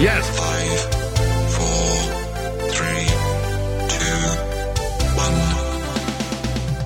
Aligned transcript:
Yes. 0.00 0.30
Five, 0.38 0.78
four, 1.54 1.90
three, 2.70 3.08
two, 3.88 4.20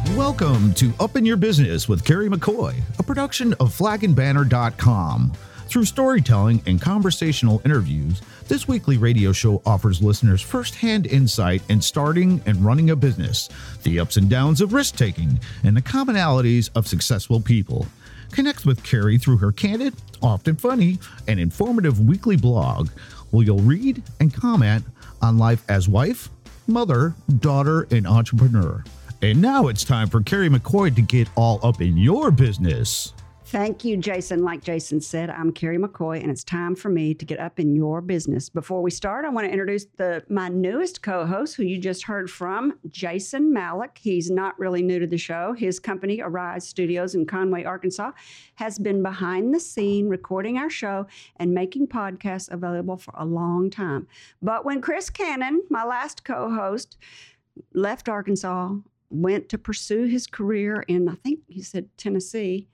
one. 0.08 0.16
Welcome 0.16 0.72
to 0.72 0.94
Up 0.98 1.14
in 1.14 1.26
Your 1.26 1.36
Business 1.36 1.90
with 1.90 2.06
Carrie 2.06 2.30
McCoy, 2.30 2.74
a 2.98 3.02
production 3.02 3.52
of 3.60 3.68
flagandbanner.com. 3.76 5.34
Through 5.66 5.84
storytelling 5.84 6.62
and 6.64 6.80
conversational 6.80 7.60
interviews, 7.66 8.22
this 8.48 8.66
weekly 8.66 8.96
radio 8.96 9.32
show 9.32 9.60
offers 9.66 10.00
listeners 10.00 10.40
firsthand 10.40 11.06
insight 11.06 11.62
in 11.68 11.82
starting 11.82 12.40
and 12.46 12.64
running 12.64 12.88
a 12.88 12.96
business, 12.96 13.50
the 13.82 14.00
ups 14.00 14.16
and 14.16 14.30
downs 14.30 14.62
of 14.62 14.72
risk 14.72 14.96
taking, 14.96 15.38
and 15.64 15.76
the 15.76 15.82
commonalities 15.82 16.70
of 16.74 16.88
successful 16.88 17.42
people. 17.42 17.86
Connect 18.32 18.64
with 18.64 18.82
Carrie 18.82 19.18
through 19.18 19.36
her 19.36 19.52
candid, 19.52 19.94
often 20.22 20.56
funny, 20.56 20.98
and 21.28 21.38
informative 21.38 22.00
weekly 22.00 22.36
blog, 22.36 22.88
where 23.30 23.44
you'll 23.44 23.58
read 23.58 24.02
and 24.20 24.32
comment 24.32 24.84
on 25.20 25.38
life 25.38 25.62
as 25.68 25.88
wife, 25.88 26.30
mother, 26.66 27.14
daughter, 27.38 27.86
and 27.90 28.06
entrepreneur. 28.06 28.82
And 29.20 29.40
now 29.40 29.68
it's 29.68 29.84
time 29.84 30.08
for 30.08 30.22
Carrie 30.22 30.48
McCoy 30.48 30.94
to 30.96 31.02
get 31.02 31.28
all 31.36 31.60
up 31.62 31.80
in 31.80 31.96
your 31.96 32.30
business. 32.30 33.12
Thank 33.52 33.84
you, 33.84 33.98
Jason. 33.98 34.42
Like 34.44 34.64
Jason 34.64 34.98
said, 34.98 35.28
I'm 35.28 35.52
Carrie 35.52 35.76
McCoy, 35.76 36.22
and 36.22 36.30
it's 36.30 36.42
time 36.42 36.74
for 36.74 36.88
me 36.88 37.12
to 37.12 37.26
get 37.26 37.38
up 37.38 37.60
in 37.60 37.76
your 37.76 38.00
business. 38.00 38.48
Before 38.48 38.80
we 38.80 38.90
start, 38.90 39.26
I 39.26 39.28
want 39.28 39.44
to 39.46 39.50
introduce 39.50 39.84
the 39.98 40.24
my 40.30 40.48
newest 40.48 41.02
co-host, 41.02 41.56
who 41.56 41.62
you 41.62 41.76
just 41.76 42.04
heard 42.04 42.30
from, 42.30 42.78
Jason 42.88 43.52
Malik. 43.52 43.98
He's 44.00 44.30
not 44.30 44.58
really 44.58 44.82
new 44.82 44.98
to 45.00 45.06
the 45.06 45.18
show. 45.18 45.52
His 45.52 45.78
company, 45.78 46.22
Arise 46.22 46.66
Studios 46.66 47.14
in 47.14 47.26
Conway, 47.26 47.64
Arkansas, 47.64 48.12
has 48.54 48.78
been 48.78 49.02
behind 49.02 49.54
the 49.54 49.60
scene 49.60 50.08
recording 50.08 50.56
our 50.56 50.70
show 50.70 51.06
and 51.36 51.52
making 51.52 51.88
podcasts 51.88 52.50
available 52.50 52.96
for 52.96 53.12
a 53.18 53.26
long 53.26 53.68
time. 53.68 54.08
But 54.40 54.64
when 54.64 54.80
Chris 54.80 55.10
Cannon, 55.10 55.60
my 55.68 55.84
last 55.84 56.24
co-host, 56.24 56.96
left 57.74 58.08
Arkansas, 58.08 58.76
went 59.10 59.50
to 59.50 59.58
pursue 59.58 60.04
his 60.04 60.26
career 60.26 60.86
in, 60.88 61.06
I 61.06 61.16
think 61.16 61.40
he 61.48 61.60
said 61.60 61.90
Tennessee 61.98 62.70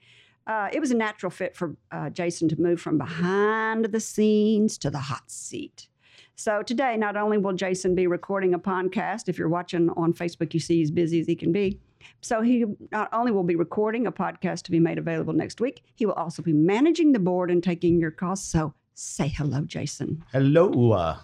uh, 0.49 0.67
it 0.73 0.79
was 0.79 0.89
a 0.89 0.95
natural 0.95 1.29
fit 1.29 1.55
for 1.55 1.75
uh, 1.91 2.09
Jason 2.09 2.49
to 2.49 2.59
move 2.59 2.81
from 2.81 2.97
behind 2.97 3.85
the 3.85 3.99
scenes 3.99 4.79
to 4.79 4.89
the 4.89 4.97
hot 4.97 5.29
seat. 5.29 5.87
So 6.35 6.63
today, 6.63 6.97
not 6.97 7.15
only 7.15 7.37
will 7.37 7.53
Jason 7.53 7.93
be 7.93 8.07
recording 8.07 8.55
a 8.55 8.59
podcast, 8.59 9.29
if 9.29 9.37
you're 9.37 9.47
watching 9.47 9.91
on 9.91 10.11
Facebook, 10.11 10.53
you 10.55 10.59
see 10.59 10.77
he's 10.77 10.89
busy 10.89 11.19
as 11.19 11.27
he 11.27 11.35
can 11.35 11.51
be. 11.51 11.79
So 12.21 12.41
he 12.41 12.65
not 12.91 13.09
only 13.13 13.31
will 13.31 13.43
be 13.43 13.55
recording 13.55 14.07
a 14.07 14.11
podcast 14.11 14.63
to 14.63 14.71
be 14.71 14.79
made 14.79 14.97
available 14.97 15.33
next 15.33 15.61
week, 15.61 15.83
he 15.93 16.07
will 16.07 16.13
also 16.13 16.41
be 16.41 16.53
managing 16.53 17.11
the 17.11 17.19
board 17.19 17.51
and 17.51 17.63
taking 17.63 17.99
your 17.99 18.11
calls. 18.11 18.43
So 18.43 18.73
say 18.95 19.27
hello, 19.27 19.61
Jason. 19.61 20.23
Hello. 20.31 21.19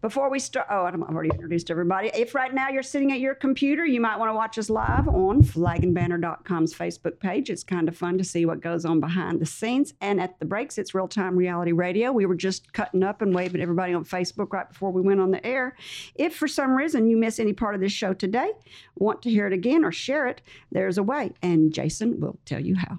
Before 0.00 0.30
we 0.30 0.38
start, 0.38 0.66
oh, 0.70 0.84
I've 0.84 1.00
already 1.00 1.30
introduced 1.30 1.70
everybody. 1.70 2.10
If 2.14 2.34
right 2.34 2.52
now 2.52 2.68
you're 2.68 2.82
sitting 2.82 3.12
at 3.12 3.20
your 3.20 3.34
computer, 3.34 3.84
you 3.84 4.00
might 4.00 4.18
want 4.18 4.30
to 4.30 4.34
watch 4.34 4.58
us 4.58 4.70
live 4.70 5.08
on 5.08 5.42
flagandbanner.com's 5.42 6.74
Facebook 6.74 7.18
page. 7.18 7.50
It's 7.50 7.64
kind 7.64 7.88
of 7.88 7.96
fun 7.96 8.18
to 8.18 8.24
see 8.24 8.46
what 8.46 8.60
goes 8.60 8.84
on 8.84 9.00
behind 9.00 9.40
the 9.40 9.46
scenes. 9.46 9.94
And 10.00 10.20
at 10.20 10.38
the 10.38 10.44
breaks, 10.44 10.78
it's 10.78 10.94
real 10.94 11.08
time 11.08 11.36
reality 11.36 11.72
radio. 11.72 12.12
We 12.12 12.26
were 12.26 12.34
just 12.34 12.72
cutting 12.72 13.02
up 13.02 13.22
and 13.22 13.34
waving 13.34 13.60
everybody 13.60 13.94
on 13.94 14.04
Facebook 14.04 14.52
right 14.52 14.68
before 14.68 14.90
we 14.90 15.02
went 15.02 15.20
on 15.20 15.30
the 15.30 15.44
air. 15.46 15.76
If 16.14 16.36
for 16.36 16.48
some 16.48 16.72
reason 16.72 17.08
you 17.08 17.16
miss 17.16 17.38
any 17.38 17.52
part 17.52 17.74
of 17.74 17.80
this 17.80 17.92
show 17.92 18.14
today, 18.14 18.52
want 18.96 19.22
to 19.22 19.30
hear 19.30 19.46
it 19.46 19.52
again 19.52 19.84
or 19.84 19.92
share 19.92 20.26
it, 20.26 20.42
there's 20.70 20.98
a 20.98 21.02
way. 21.02 21.32
And 21.42 21.72
Jason 21.72 22.20
will 22.20 22.38
tell 22.44 22.60
you 22.60 22.76
how. 22.76 22.98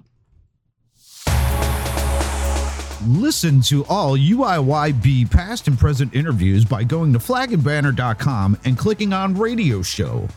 Listen 3.08 3.62
to 3.62 3.86
all 3.86 4.18
UIYB 4.18 5.30
past 5.30 5.68
and 5.68 5.78
present 5.78 6.16
interviews 6.16 6.66
by 6.66 6.84
going 6.84 7.14
to 7.14 7.20
flagandbanner.com 7.20 8.58
and 8.66 8.76
clicking 8.76 9.14
on 9.14 9.38
radio 9.38 9.84
show. 9.84 10.28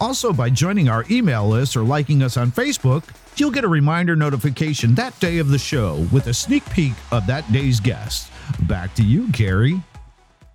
Also, 0.00 0.30
by 0.30 0.50
joining 0.50 0.90
our 0.90 1.06
email 1.10 1.48
list 1.48 1.78
or 1.78 1.82
liking 1.82 2.22
us 2.22 2.36
on 2.36 2.52
Facebook, 2.52 3.04
you'll 3.38 3.50
get 3.50 3.64
a 3.64 3.68
reminder 3.68 4.14
notification 4.14 4.94
that 4.94 5.18
day 5.18 5.38
of 5.38 5.48
the 5.48 5.58
show 5.58 6.06
with 6.12 6.26
a 6.26 6.34
sneak 6.34 6.68
peek 6.68 6.92
of 7.10 7.26
that 7.26 7.50
day's 7.50 7.80
guest. 7.80 8.30
Back 8.64 8.94
to 8.96 9.02
you, 9.02 9.32
Carrie. 9.32 9.80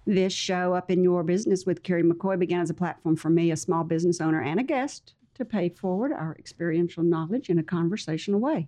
This 0.05 0.33
show, 0.33 0.75
Up 0.75 0.91
in 0.91 1.03
Your 1.03 1.23
Business 1.23 1.65
with 1.65 1.81
Carrie 1.81 2.03
McCoy, 2.03 2.37
began 2.37 2.61
as 2.61 2.69
a 2.69 2.75
platform 2.75 3.15
for 3.15 3.31
me, 3.31 3.49
a 3.49 3.57
small 3.57 3.83
business 3.83 4.21
owner 4.21 4.41
and 4.41 4.59
a 4.59 4.63
guest, 4.63 5.15
to 5.33 5.45
pay 5.45 5.69
forward 5.69 6.11
our 6.11 6.35
experiential 6.37 7.01
knowledge 7.01 7.49
in 7.49 7.57
a 7.57 7.63
conversational 7.63 8.39
way. 8.39 8.67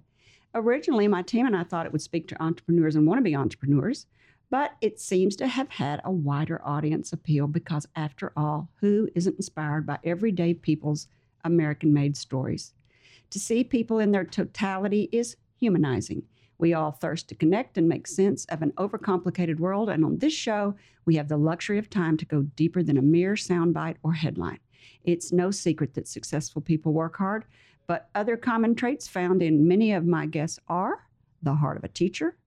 Originally, 0.54 1.08
my 1.08 1.22
team 1.22 1.46
and 1.46 1.56
I 1.56 1.64
thought 1.64 1.86
it 1.86 1.92
would 1.92 2.02
speak 2.02 2.28
to 2.28 2.44
entrepreneurs 2.44 2.96
and 2.96 3.08
wannabe 3.08 3.38
entrepreneurs, 3.38 4.06
but 4.50 4.72
it 4.82 5.00
seems 5.00 5.38
to 5.38 5.48
have 5.48 5.70
had 5.70 6.02
a 6.04 6.12
wider 6.12 6.62
audience 6.66 7.14
appeal 7.14 7.48
because, 7.48 7.88
after 7.96 8.34
all, 8.36 8.70
who 8.82 9.08
isn't 9.16 9.38
inspired 9.38 9.86
by 9.86 9.98
everyday 10.04 10.54
people's 10.54 11.08
American 11.46 11.94
made 11.94 12.18
stories? 12.18 12.74
To 13.30 13.40
see 13.40 13.64
people 13.64 14.00
in 14.00 14.12
their 14.12 14.26
totality 14.26 15.08
is 15.14 15.38
humanizing. 15.58 16.24
We 16.58 16.74
all 16.74 16.92
thirst 16.92 17.30
to 17.30 17.36
connect 17.36 17.78
and 17.78 17.88
make 17.88 18.06
sense 18.06 18.44
of 18.46 18.62
an 18.62 18.74
overcomplicated 18.74 19.60
world, 19.60 19.90
and 19.90 20.04
on 20.04 20.18
this 20.18 20.34
show, 20.34 20.76
we 21.06 21.16
have 21.16 21.30
the 21.30 21.38
luxury 21.38 21.78
of 21.78 21.90
time 21.90 22.18
to 22.18 22.26
go 22.26 22.42
deeper 22.42 22.84
than 22.84 22.98
a 22.98 23.02
mere 23.02 23.36
soundbite 23.36 23.96
or 24.04 24.14
headline. 24.14 24.60
It's 25.04 25.32
no 25.32 25.50
secret 25.50 25.94
that 25.94 26.08
successful 26.08 26.62
people 26.62 26.94
work 26.94 27.16
hard, 27.16 27.46
but 27.88 28.10
other 28.16 28.38
common 28.38 28.76
traits 28.76 29.08
found 29.08 29.42
in 29.42 29.68
many 29.68 29.92
of 29.94 30.06
my 30.06 30.26
guests 30.26 30.60
are 30.68 31.08
the 31.42 31.56
heart 31.56 31.78
of 31.78 31.84
a 31.84 31.90
teacher, 31.90 32.38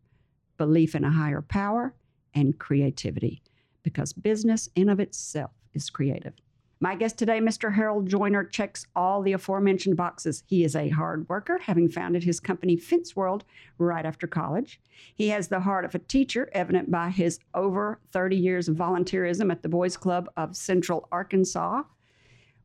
belief 0.57 0.95
in 0.95 1.05
a 1.05 1.11
higher 1.11 1.43
power, 1.43 1.95
and 2.35 2.59
creativity, 2.59 3.43
because 3.83 4.13
business 4.13 4.69
in 4.75 4.89
of 4.89 5.01
itself 5.01 5.51
is 5.73 5.91
creative. 5.91 6.35
My 6.81 6.97
guest 6.97 7.17
today, 7.17 7.41
Mr. 7.41 7.75
Harold 7.75 8.09
Joyner, 8.09 8.45
checks 8.45 8.87
all 8.95 9.23
the 9.23 9.33
aforementioned 9.33 9.97
boxes. 9.97 10.43
He 10.47 10.65
is 10.65 10.77
a 10.77 10.91
hard 10.91 11.27
worker, 11.29 11.59
having 11.59 11.89
founded 11.89 12.25
his 12.25 12.41
company 12.41 12.77
Fence 12.77 13.17
World 13.17 13.45
right 13.79 14.05
after 14.05 14.27
college. 14.27 14.81
He 15.15 15.29
has 15.29 15.49
the 15.49 15.61
heart 15.61 15.85
of 15.85 15.95
a 15.95 16.01
teacher, 16.01 16.51
evident 16.53 16.91
by 16.91 17.11
his 17.11 17.39
over 17.55 18.01
30 18.13 18.37
years 18.37 18.69
of 18.69 18.77
volunteerism 18.77 19.51
at 19.51 19.63
the 19.63 19.69
Boys 19.69 19.97
Club 19.97 20.29
of 20.37 20.57
Central 20.57 21.09
Arkansas, 21.11 21.85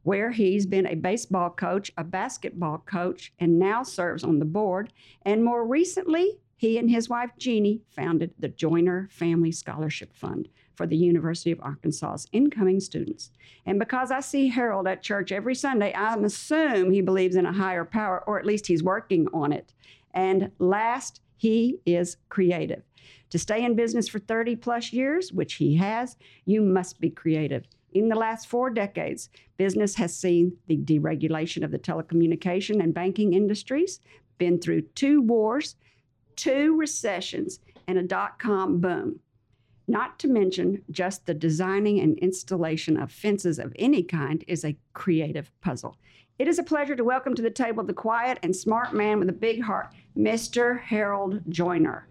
where 0.03 0.31
he's 0.31 0.65
been 0.65 0.87
a 0.87 0.95
baseball 0.95 1.49
coach, 1.49 1.91
a 1.97 2.03
basketball 2.03 2.79
coach, 2.85 3.33
and 3.39 3.59
now 3.59 3.83
serves 3.83 4.23
on 4.23 4.39
the 4.39 4.45
board. 4.45 4.91
And 5.23 5.43
more 5.43 5.65
recently, 5.65 6.39
he 6.57 6.77
and 6.77 6.89
his 6.89 7.09
wife 7.09 7.31
Jeannie 7.37 7.81
founded 7.89 8.33
the 8.37 8.49
Joyner 8.49 9.07
Family 9.11 9.51
Scholarship 9.51 10.13
Fund 10.13 10.49
for 10.75 10.85
the 10.85 10.97
University 10.97 11.51
of 11.51 11.59
Arkansas's 11.61 12.27
incoming 12.31 12.79
students. 12.79 13.31
And 13.65 13.79
because 13.79 14.11
I 14.11 14.21
see 14.21 14.47
Harold 14.47 14.87
at 14.87 15.01
church 15.01 15.31
every 15.31 15.55
Sunday, 15.55 15.93
I 15.93 16.15
assume 16.15 16.91
he 16.91 17.01
believes 17.01 17.35
in 17.35 17.45
a 17.45 17.53
higher 17.53 17.85
power, 17.85 18.23
or 18.25 18.39
at 18.39 18.45
least 18.45 18.67
he's 18.67 18.83
working 18.83 19.27
on 19.33 19.51
it. 19.51 19.73
And 20.13 20.51
last, 20.59 21.21
he 21.37 21.79
is 21.85 22.17
creative. 22.29 22.83
To 23.29 23.39
stay 23.39 23.63
in 23.63 23.75
business 23.75 24.07
for 24.07 24.19
30 24.19 24.55
plus 24.57 24.91
years, 24.91 25.31
which 25.31 25.55
he 25.55 25.75
has, 25.75 26.17
you 26.45 26.61
must 26.61 26.99
be 26.99 27.09
creative. 27.09 27.65
In 27.93 28.07
the 28.07 28.15
last 28.15 28.47
four 28.47 28.69
decades, 28.69 29.29
business 29.57 29.95
has 29.95 30.15
seen 30.15 30.55
the 30.67 30.77
deregulation 30.77 31.63
of 31.63 31.71
the 31.71 31.79
telecommunication 31.79 32.83
and 32.83 32.93
banking 32.93 33.33
industries, 33.33 33.99
been 34.37 34.59
through 34.59 34.81
two 34.93 35.21
wars, 35.21 35.75
two 36.35 36.75
recessions, 36.77 37.59
and 37.87 37.97
a 37.97 38.03
dot 38.03 38.37
com 38.37 38.79
boom. 38.79 39.19
Not 39.87 40.19
to 40.19 40.27
mention, 40.27 40.83
just 40.91 41.25
the 41.25 41.33
designing 41.33 41.99
and 41.99 42.19
installation 42.19 42.95
of 42.95 43.11
fences 43.11 43.57
of 43.57 43.73
any 43.79 44.03
kind 44.03 44.43
is 44.47 44.63
a 44.63 44.77
creative 44.93 45.51
puzzle. 45.61 45.97
It 46.37 46.47
is 46.47 46.59
a 46.59 46.63
pleasure 46.63 46.95
to 46.95 47.03
welcome 47.03 47.33
to 47.33 47.41
the 47.41 47.49
table 47.49 47.83
the 47.83 47.93
quiet 47.93 48.37
and 48.43 48.55
smart 48.55 48.93
man 48.93 49.19
with 49.19 49.29
a 49.29 49.33
big 49.33 49.63
heart, 49.63 49.87
Mr. 50.15 50.79
Harold 50.79 51.41
Joyner. 51.49 52.07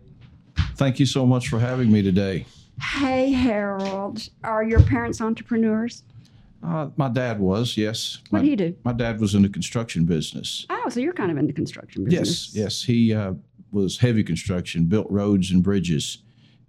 Thank 0.75 0.99
you 0.99 1.07
so 1.07 1.25
much 1.25 1.49
for 1.49 1.61
having 1.61 1.93
me 1.93 2.03
today. 2.03 2.47
Hey, 2.83 3.31
Harold. 3.33 4.29
Are 4.45 4.63
your 4.65 4.83
parents 4.83 5.21
entrepreneurs? 5.21 6.05
Uh, 6.63 6.89
my 6.97 7.09
dad 7.09 7.39
was, 7.39 7.77
yes. 7.77 8.19
What 8.31 8.41
did 8.41 8.49
he 8.49 8.57
do? 8.57 8.77
My 8.85 8.93
dad 8.93 9.21
was 9.21 9.35
in 9.35 9.43
the 9.43 9.49
construction 9.49 10.05
business. 10.05 10.67
Oh, 10.71 10.89
so 10.89 11.01
you're 11.01 11.13
kind 11.13 11.31
of 11.31 11.39
in 11.39 11.47
the 11.47 11.53
construction 11.53 12.05
business. 12.05 12.53
Yes, 12.55 12.63
yes. 12.63 12.83
He 12.83 13.15
uh, 13.15 13.35
was 13.71 13.99
heavy 13.99 14.25
construction, 14.25 14.85
built 14.87 15.07
roads 15.11 15.51
and 15.53 15.63
bridges. 15.63 16.19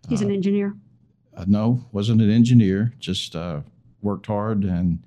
He's 0.08 0.22
an 0.22 0.32
engineer. 0.32 0.76
Uh, 1.36 1.46
no, 1.48 1.84
wasn't 1.92 2.22
an 2.22 2.30
engineer, 2.30 2.94
just 3.00 3.36
uh, 3.36 3.62
worked 4.02 4.26
hard 4.28 4.64
and 4.64 5.00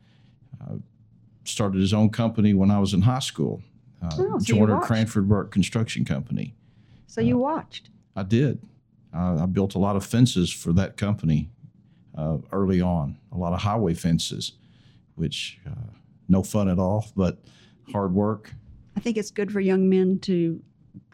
uh, 0.61 0.75
started 1.45 1.81
his 1.81 1.93
own 1.93 2.09
company 2.11 2.55
when 2.55 2.71
I 2.71 2.79
was 2.79 2.95
in 2.95 3.03
high 3.03 3.19
school. 3.21 3.61
Uh, 4.03 4.11
Oh, 4.19 4.39
so 4.41 4.57
watched. 4.57 4.87
Cranford 4.87 5.29
Work 5.29 5.53
Construction 5.53 6.05
Company. 6.05 6.55
So 7.07 7.21
you 7.21 7.39
watched. 7.39 7.91
I 8.17 8.23
did. 8.25 8.61
Uh, 9.15 9.43
I 9.43 9.47
built 9.47 9.75
a 9.75 9.79
lot 9.79 9.97
of 9.97 10.05
fences 10.05 10.51
for 10.51 10.73
that 10.75 10.97
company 10.97 11.51
uh, 12.17 12.39
early 12.51 12.81
on, 12.81 13.19
a 13.33 13.37
lot 13.37 13.53
of 13.53 13.61
highway 13.61 13.95
fences, 13.95 14.53
which 15.15 15.61
uh, 15.67 15.91
no 16.29 16.43
fun 16.43 16.69
at 16.69 16.79
all, 16.79 17.07
but 17.17 17.39
hard 17.93 18.15
work. 18.15 18.53
I 18.97 19.01
think 19.01 19.17
it's 19.17 19.31
good 19.31 19.53
for 19.53 19.61
young 19.61 19.89
men 19.89 20.19
to 20.21 20.61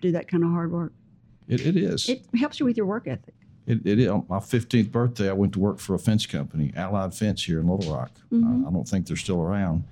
do 0.00 0.12
that 0.12 0.28
kind 0.28 0.44
of 0.44 0.50
hard 0.50 0.72
work. 0.72 0.92
It, 1.48 1.66
it 1.66 1.76
is. 1.76 2.08
It 2.08 2.24
helps 2.36 2.60
you 2.60 2.66
with 2.66 2.76
your 2.76 2.86
work 2.86 3.08
ethic. 3.08 3.34
It, 3.66 3.86
it 3.86 4.08
on 4.08 4.24
my 4.28 4.38
15th 4.38 4.90
birthday, 4.90 5.28
I 5.28 5.32
went 5.32 5.52
to 5.52 5.58
work 5.58 5.78
for 5.78 5.94
a 5.94 5.98
fence 5.98 6.24
company, 6.24 6.72
Allied 6.74 7.14
Fence 7.14 7.44
here 7.44 7.60
in 7.60 7.68
Little 7.68 7.94
Rock. 7.94 8.12
Mm-hmm. 8.32 8.64
I, 8.64 8.68
I 8.68 8.72
don't 8.72 8.88
think 8.88 9.06
they're 9.06 9.16
still 9.16 9.42
around, 9.42 9.84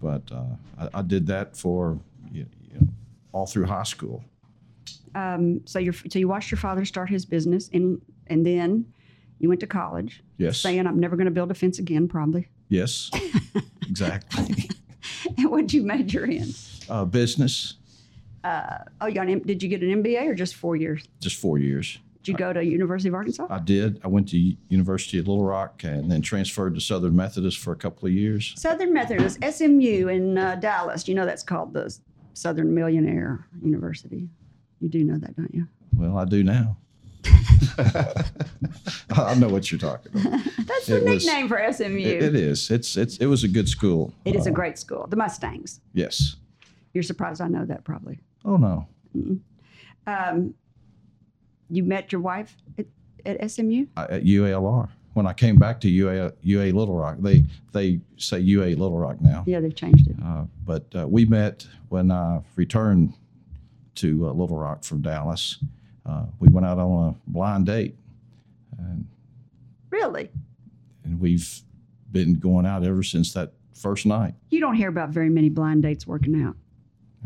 but 0.00 0.22
uh, 0.32 0.44
I, 0.78 0.98
I 0.98 1.02
did 1.02 1.26
that 1.26 1.56
for 1.56 1.98
you 2.32 2.46
know, 2.72 2.88
all 3.32 3.46
through 3.46 3.66
high 3.66 3.82
school. 3.82 4.24
Um, 5.14 5.60
so 5.66 5.78
you 5.78 5.92
so 5.92 6.18
you 6.18 6.28
watched 6.28 6.50
your 6.50 6.58
father 6.58 6.84
start 6.84 7.08
his 7.10 7.24
business, 7.26 7.68
and 7.72 8.00
and 8.28 8.44
then 8.46 8.86
you 9.38 9.48
went 9.48 9.60
to 9.60 9.66
college, 9.66 10.22
Yes. 10.36 10.58
saying, 10.58 10.86
"I'm 10.86 10.98
never 11.00 11.16
going 11.16 11.26
to 11.26 11.30
build 11.32 11.50
a 11.50 11.54
fence 11.54 11.78
again." 11.78 12.08
Probably. 12.08 12.48
Yes, 12.68 13.10
exactly. 13.88 14.68
And 15.38 15.50
what'd 15.50 15.72
you 15.72 15.82
major 15.82 16.24
in? 16.26 16.48
uh, 16.90 17.04
business, 17.04 17.74
Oh, 18.44 19.06
you 19.06 19.14
got 19.14 19.28
an, 19.28 19.40
did 19.40 19.62
you 19.62 19.68
get 19.68 19.82
an 19.82 20.02
MBA 20.02 20.26
or 20.28 20.34
just 20.34 20.54
four 20.54 20.76
years? 20.76 21.06
just 21.20 21.36
four 21.36 21.58
years. 21.58 21.98
Did 22.22 22.32
you 22.32 22.38
go 22.38 22.52
to 22.52 22.62
University 22.64 23.08
of 23.08 23.14
Arkansas? 23.14 23.46
I 23.48 23.58
did. 23.60 24.00
I 24.04 24.08
went 24.08 24.28
to 24.30 24.36
University 24.68 25.18
of 25.18 25.28
Little 25.28 25.44
Rock 25.44 25.82
and 25.84 26.10
then 26.10 26.20
transferred 26.20 26.74
to 26.74 26.80
Southern 26.80 27.16
Methodist 27.16 27.58
for 27.58 27.72
a 27.72 27.76
couple 27.76 28.06
of 28.06 28.12
years. 28.12 28.54
Southern 28.56 28.92
Methodist, 28.92 29.38
SMU 29.42 30.08
in 30.08 30.36
uh, 30.36 30.56
Dallas. 30.56 31.08
You 31.08 31.14
know 31.14 31.24
that's 31.24 31.42
called 31.42 31.72
the 31.72 31.96
Southern 32.34 32.74
Millionaire 32.74 33.46
University. 33.62 34.28
You 34.80 34.88
do 34.88 35.04
know 35.04 35.18
that, 35.18 35.36
don't 35.36 35.54
you? 35.54 35.66
Well, 35.96 36.16
I 36.18 36.24
do 36.24 36.44
now. 36.44 36.76
I 39.10 39.34
know 39.34 39.48
what 39.48 39.70
you're 39.70 39.78
talking 39.78 40.12
about. 40.12 40.40
That's 40.66 40.86
the 40.86 40.96
It 40.98 41.04
was- 41.04 41.26
nickname 41.26 41.48
for 41.48 41.72
SMU. 41.72 41.98
It, 41.98 42.22
it 42.22 42.34
is. 42.34 42.70
It's 42.70 42.96
it's 42.96 43.16
it 43.18 43.26
was 43.26 43.44
a 43.44 43.48
good 43.48 43.68
school. 43.68 44.12
it 44.24 44.36
is 44.36 44.46
a 44.46 44.50
Uh, 44.50 44.54
great 44.54 44.78
school. 44.78 45.06
The 45.08 45.16
Mustangs. 45.16 45.80
yes. 45.94 46.36
You're 46.94 47.02
surprised 47.02 47.40
I 47.40 47.48
know 47.48 47.64
that 47.66 47.84
probably. 47.84 48.18
Oh 48.44 48.56
no. 48.56 48.86
Um, 50.06 50.54
you 51.68 51.82
met 51.82 52.10
your 52.12 52.20
wife 52.22 52.56
at, 52.78 52.86
at 53.26 53.50
SMU? 53.50 53.86
I, 53.96 54.04
at 54.04 54.24
UALR. 54.24 54.88
When 55.12 55.26
I 55.26 55.32
came 55.34 55.56
back 55.56 55.80
to 55.80 55.88
UA 55.88 56.32
UA 56.42 56.66
Little 56.72 56.96
Rock, 56.96 57.16
they 57.20 57.44
they 57.72 58.00
say 58.16 58.38
UA 58.38 58.68
Little 58.76 58.98
Rock 58.98 59.20
now. 59.20 59.44
Yeah, 59.46 59.60
they've 59.60 59.74
changed 59.74 60.08
it. 60.08 60.16
Uh, 60.24 60.44
but 60.64 60.86
uh, 60.94 61.06
we 61.08 61.24
met 61.26 61.66
when 61.88 62.10
I 62.10 62.40
returned 62.56 63.12
to 63.98 64.28
uh, 64.28 64.32
Little 64.32 64.56
Rock 64.58 64.84
from 64.84 65.02
Dallas. 65.02 65.58
Uh, 66.06 66.24
we 66.40 66.48
went 66.48 66.66
out 66.66 66.78
on 66.78 67.10
a 67.10 67.30
blind 67.30 67.66
date, 67.66 67.94
and 68.78 69.06
Really? 69.90 70.30
and 71.04 71.20
we've 71.20 71.60
been 72.12 72.34
going 72.38 72.64
out 72.66 72.84
ever 72.84 73.02
since 73.02 73.32
that 73.34 73.52
first 73.74 74.06
night. 74.06 74.34
You 74.50 74.60
don't 74.60 74.74
hear 74.74 74.88
about 74.88 75.10
very 75.10 75.28
many 75.30 75.48
blind 75.48 75.82
dates 75.82 76.06
working 76.06 76.40
out. 76.42 76.56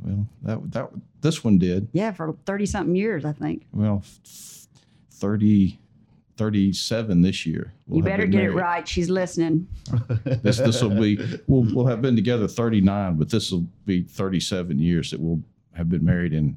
Well, 0.02 0.26
that 0.42 0.72
that 0.72 0.90
this 1.20 1.44
one 1.44 1.58
did. 1.58 1.88
Yeah, 1.92 2.10
for 2.12 2.34
30 2.46 2.66
something 2.66 2.96
years, 2.96 3.24
I 3.24 3.32
think. 3.32 3.66
Well, 3.72 4.02
f- 4.24 4.66
30, 5.12 5.78
37 6.36 7.22
this 7.22 7.46
year. 7.46 7.72
We'll 7.86 7.98
you 7.98 8.02
better 8.02 8.26
get 8.26 8.42
it 8.44 8.50
right. 8.52 8.86
She's 8.88 9.10
listening. 9.10 9.69
This 10.24 10.58
this 10.58 10.82
will 10.82 10.98
be 11.00 11.19
we'll 11.46 11.72
we'll 11.74 11.86
have 11.86 12.02
been 12.02 12.16
together 12.16 12.48
39, 12.48 13.16
but 13.16 13.28
this 13.30 13.52
will 13.52 13.66
be 13.86 14.02
37 14.02 14.78
years 14.78 15.10
that 15.12 15.20
we'll 15.20 15.40
have 15.74 15.88
been 15.88 16.04
married 16.04 16.32
in 16.32 16.56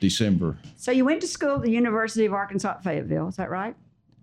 December. 0.00 0.56
So 0.76 0.90
you 0.92 1.04
went 1.04 1.20
to 1.22 1.26
school 1.26 1.56
at 1.56 1.62
the 1.62 1.70
University 1.70 2.24
of 2.26 2.32
Arkansas 2.32 2.70
at 2.70 2.84
Fayetteville, 2.84 3.28
is 3.28 3.36
that 3.36 3.50
right? 3.50 3.74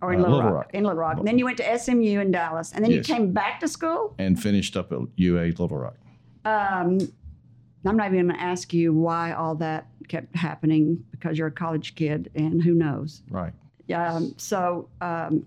Or 0.01 0.13
in 0.13 0.19
Uh, 0.19 0.23
Little, 0.23 0.43
Rock. 0.43 0.53
Rock. 0.53 0.71
In 0.73 0.83
Little 0.83 0.97
Rock. 0.99 1.17
And 1.17 1.27
then 1.27 1.39
you 1.39 1.45
went 1.45 1.57
to 1.57 1.63
SMU 1.79 2.19
in 2.19 2.31
Dallas. 2.31 2.73
And 2.73 2.83
then 2.83 2.91
Yes. 2.91 3.07
you 3.07 3.15
came 3.15 3.31
back 3.31 3.59
to 3.61 3.67
school? 3.67 4.15
and 4.19 4.41
finished 4.41 4.75
up 4.75 4.91
at 4.91 4.99
UA 5.15 5.45
Little 5.57 5.69
Rock. 5.69 5.95
Um, 6.45 6.99
I'm 7.85 7.97
not 7.97 8.07
even 8.13 8.27
going 8.27 8.37
to 8.37 8.41
ask 8.41 8.73
you 8.73 8.93
why 8.93 9.31
all 9.33 9.55
that 9.55 9.87
kept 10.07 10.35
happening 10.35 11.03
because 11.11 11.37
you're 11.37 11.47
a 11.47 11.51
college 11.51 11.95
kid 11.95 12.29
and 12.35 12.61
who 12.61 12.73
knows. 12.73 13.23
Right. 13.29 13.53
Um, 13.93 14.33
so 14.37 14.89
um, 15.01 15.45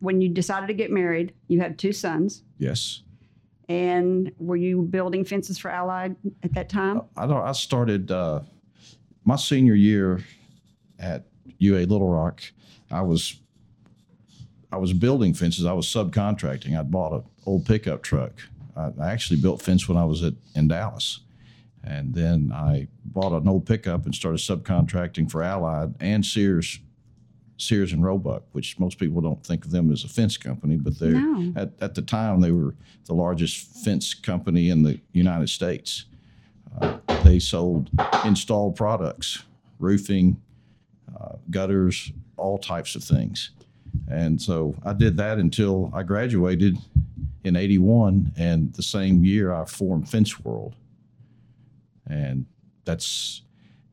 when 0.00 0.20
you 0.20 0.28
decided 0.28 0.66
to 0.68 0.74
get 0.74 0.90
married, 0.90 1.32
you 1.48 1.60
had 1.60 1.78
two 1.78 1.92
sons. 1.92 2.42
Yes. 2.58 3.02
And 3.68 4.30
were 4.38 4.56
you 4.56 4.82
building 4.82 5.24
fences 5.24 5.58
for 5.58 5.70
Allied 5.70 6.14
at 6.42 6.54
that 6.54 6.68
time? 6.68 7.02
I. 7.16 7.24
I 7.24 7.52
started 7.52 8.10
uh, 8.10 8.40
my 9.24 9.36
senior 9.36 9.74
year 9.74 10.20
at 10.98 11.24
UA 11.58 11.80
Little 11.86 12.08
Rock. 12.08 12.42
I 12.90 13.02
was 13.02 13.40
I 14.72 14.76
was 14.76 14.92
building 14.92 15.34
fences. 15.34 15.64
I 15.64 15.72
was 15.72 15.86
subcontracting. 15.86 16.78
I'd 16.78 16.90
bought 16.90 17.12
an 17.12 17.22
old 17.44 17.66
pickup 17.66 18.02
truck. 18.02 18.32
I, 18.76 18.90
I 19.00 19.12
actually 19.12 19.40
built 19.40 19.62
fence 19.62 19.88
when 19.88 19.96
I 19.96 20.04
was 20.04 20.22
at 20.22 20.34
in 20.54 20.68
Dallas, 20.68 21.20
and 21.82 22.14
then 22.14 22.52
I 22.54 22.88
bought 23.04 23.32
an 23.32 23.48
old 23.48 23.66
pickup 23.66 24.04
and 24.04 24.14
started 24.14 24.38
subcontracting 24.38 25.30
for 25.30 25.42
Allied 25.42 25.94
and 26.00 26.24
Sears. 26.24 26.80
Sears 27.58 27.92
and 27.92 28.02
Roebuck, 28.04 28.42
which 28.52 28.78
most 28.78 28.98
people 28.98 29.20
don't 29.20 29.42
think 29.44 29.64
of 29.64 29.70
them 29.70 29.90
as 29.92 30.04
a 30.04 30.08
fence 30.08 30.36
company, 30.36 30.76
but 30.76 30.98
they're 30.98 31.12
No. 31.12 31.52
at, 31.56 31.72
at 31.80 31.94
the 31.94 32.02
time 32.02 32.40
they 32.40 32.52
were 32.52 32.74
the 33.06 33.14
largest 33.14 33.66
fence 33.84 34.12
company 34.14 34.68
in 34.70 34.82
the 34.82 35.00
United 35.12 35.48
States 35.48 36.04
they 37.24 37.38
sold 37.38 37.88
installed 38.24 38.76
products, 38.76 39.42
roofing, 39.78 40.40
uh, 41.18 41.36
gutters, 41.50 42.12
all 42.36 42.58
types 42.58 42.94
of 42.94 43.02
things. 43.02 43.50
And 44.08 44.40
so 44.40 44.74
I 44.84 44.92
did 44.92 45.16
that 45.16 45.38
until 45.38 45.90
I 45.94 46.02
graduated 46.02 46.76
in 47.44 47.56
81. 47.56 48.32
And 48.36 48.72
the 48.74 48.82
same 48.82 49.24
year 49.24 49.52
I 49.54 49.64
formed 49.64 50.08
Fence 50.08 50.38
World. 50.44 50.74
And 52.06 52.44
that's, 52.84 53.42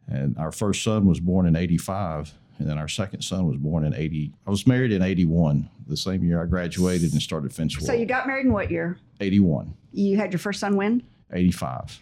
and 0.07 0.37
our 0.37 0.51
first 0.51 0.83
son 0.83 1.05
was 1.05 1.19
born 1.21 1.45
in 1.47 1.55
85. 1.55 2.33
And 2.59 2.69
then 2.69 2.77
our 2.77 2.87
second 2.87 3.21
son 3.21 3.47
was 3.47 3.57
born 3.57 3.85
in 3.85 3.93
80. 3.93 4.33
I 4.45 4.49
was 4.49 4.65
married 4.67 4.91
in 4.91 5.01
81, 5.01 5.69
the 5.87 5.97
same 5.97 6.23
year 6.23 6.41
I 6.41 6.45
graduated 6.45 7.11
and 7.13 7.21
started 7.21 7.53
Fence 7.53 7.77
World. 7.77 7.87
So 7.87 7.93
you 7.93 8.05
got 8.05 8.27
married 8.27 8.45
in 8.45 8.53
what 8.53 8.69
year? 8.71 8.97
81, 9.19 9.73
You 9.91 10.17
had 10.17 10.31
your 10.31 10.39
first 10.39 10.59
son 10.59 10.75
when? 10.75 11.03
85 11.31 11.99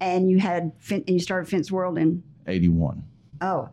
And 0.00 0.30
you 0.30 0.38
had 0.38 0.72
and 0.90 1.08
you 1.08 1.18
started 1.20 1.48
Fence 1.48 1.70
World 1.72 1.98
in 1.98 2.22
81. 2.46 3.02
oh, 3.40 3.68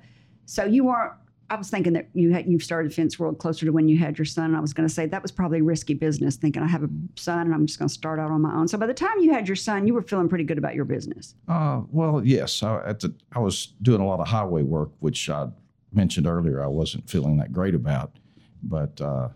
so 0.46 0.66
you 0.66 0.84
weren't. 0.86 1.14
I 1.50 1.56
was 1.56 1.70
thinking 1.70 1.92
that 1.94 2.08
you 2.14 2.32
had 2.32 2.48
you 2.48 2.60
started 2.60 2.94
Fence 2.94 3.20
World 3.20 3.38
closer 3.38 3.66
to 3.66 3.72
when 3.74 3.90
you 3.90 3.98
had 3.98 4.18
your 4.18 4.24
son. 4.26 4.46
And 4.46 4.56
I 4.56 4.62
was 4.62 4.74
going 4.74 4.88
to 4.88 4.94
say 4.94 5.06
that 5.08 5.22
was 5.22 5.32
probably 5.32 5.62
risky 5.62 5.94
business, 5.94 6.38
thinking 6.38 6.64
I 6.64 6.68
have 6.68 6.84
a 6.84 6.90
son 7.18 7.40
and 7.42 7.54
I'm 7.54 7.66
just 7.66 7.78
going 7.78 7.90
to 7.90 7.94
start 7.94 8.20
out 8.20 8.32
on 8.32 8.42
my 8.42 8.54
own. 8.56 8.70
So 8.70 8.78
by 8.78 8.86
the 8.86 8.94
time 8.94 9.20
you 9.20 9.34
had 9.34 9.50
your 9.50 9.58
son, 9.58 9.86
you 9.86 9.94
were 9.94 10.02
feeling 10.02 10.30
pretty 10.30 10.46
good 10.46 10.58
about 10.58 10.76
your 10.76 10.86
business. 10.86 11.36
Uh, 11.50 11.82
well, 11.92 12.22
yes. 12.26 12.64
I, 12.64 12.82
at 12.86 13.02
the, 13.02 13.14
I 13.34 13.40
was 13.40 13.74
doing 13.82 14.00
a 14.00 14.06
lot 14.08 14.22
of 14.22 14.28
highway 14.30 14.64
work, 14.64 14.92
which 15.00 15.30
I 15.30 15.48
mentioned 15.92 16.28
earlier 16.28 16.64
I 16.64 16.68
wasn't 16.68 17.10
feeling 17.10 17.38
that 17.38 17.52
great 17.52 17.76
about. 17.76 18.18
But 18.64 19.00
uh, 19.02 19.30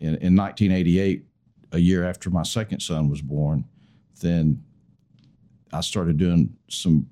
in, 0.00 0.16
in 0.16 0.36
1988, 0.36 1.24
a 1.72 1.78
year 1.78 2.04
after 2.04 2.30
my 2.30 2.42
second 2.42 2.80
son 2.80 3.08
was 3.08 3.20
born, 3.20 3.64
then 4.20 4.62
I 5.72 5.80
started 5.80 6.16
doing 6.16 6.56
some 6.68 7.08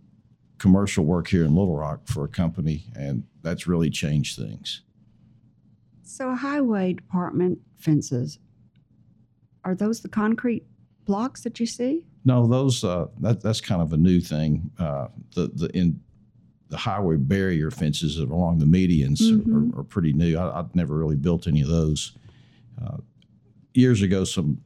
commercial 0.59 1.05
work 1.05 1.26
here 1.26 1.45
in 1.45 1.55
Little 1.55 1.76
Rock 1.76 2.02
for 2.07 2.25
a 2.25 2.28
company, 2.28 2.85
and 2.95 3.25
that's 3.43 3.67
really 3.67 3.90
changed 3.90 4.38
things. 4.38 4.83
So 6.05 6.35
highway 6.35 6.93
department 6.93 7.59
fences 7.78 8.38
are 9.64 9.75
those 9.75 10.00
the 10.00 10.09
concrete 10.09 10.64
blocks 11.05 11.43
that 11.43 11.59
you 11.59 11.67
see? 11.67 12.05
No, 12.25 12.47
those 12.47 12.85
uh, 12.85 13.07
that 13.21 13.40
that's 13.40 13.61
kind 13.61 13.83
of 13.83 13.93
a 13.93 13.97
new 13.97 14.21
thing. 14.21 14.71
Uh, 14.78 15.09
the 15.35 15.49
the 15.55 15.76
in 15.76 16.00
the 16.73 16.79
highway 16.79 17.17
barrier 17.17 17.71
fences 17.71 18.19
along 18.19 18.59
the 18.59 18.64
medians 18.64 19.21
Mhm. 19.21 19.75
are, 19.76 19.81
are 19.81 19.85
pretty 19.85 20.14
new. 20.14 20.38
I, 20.38 20.59
I've 20.59 20.75
never 20.75 20.97
really 20.97 21.17
built 21.17 21.47
any 21.47 21.61
of 21.61 21.69
those. 21.69 22.12
Uh, 22.83 22.97
years 23.75 24.00
ago, 24.00 24.25
some 24.25 24.59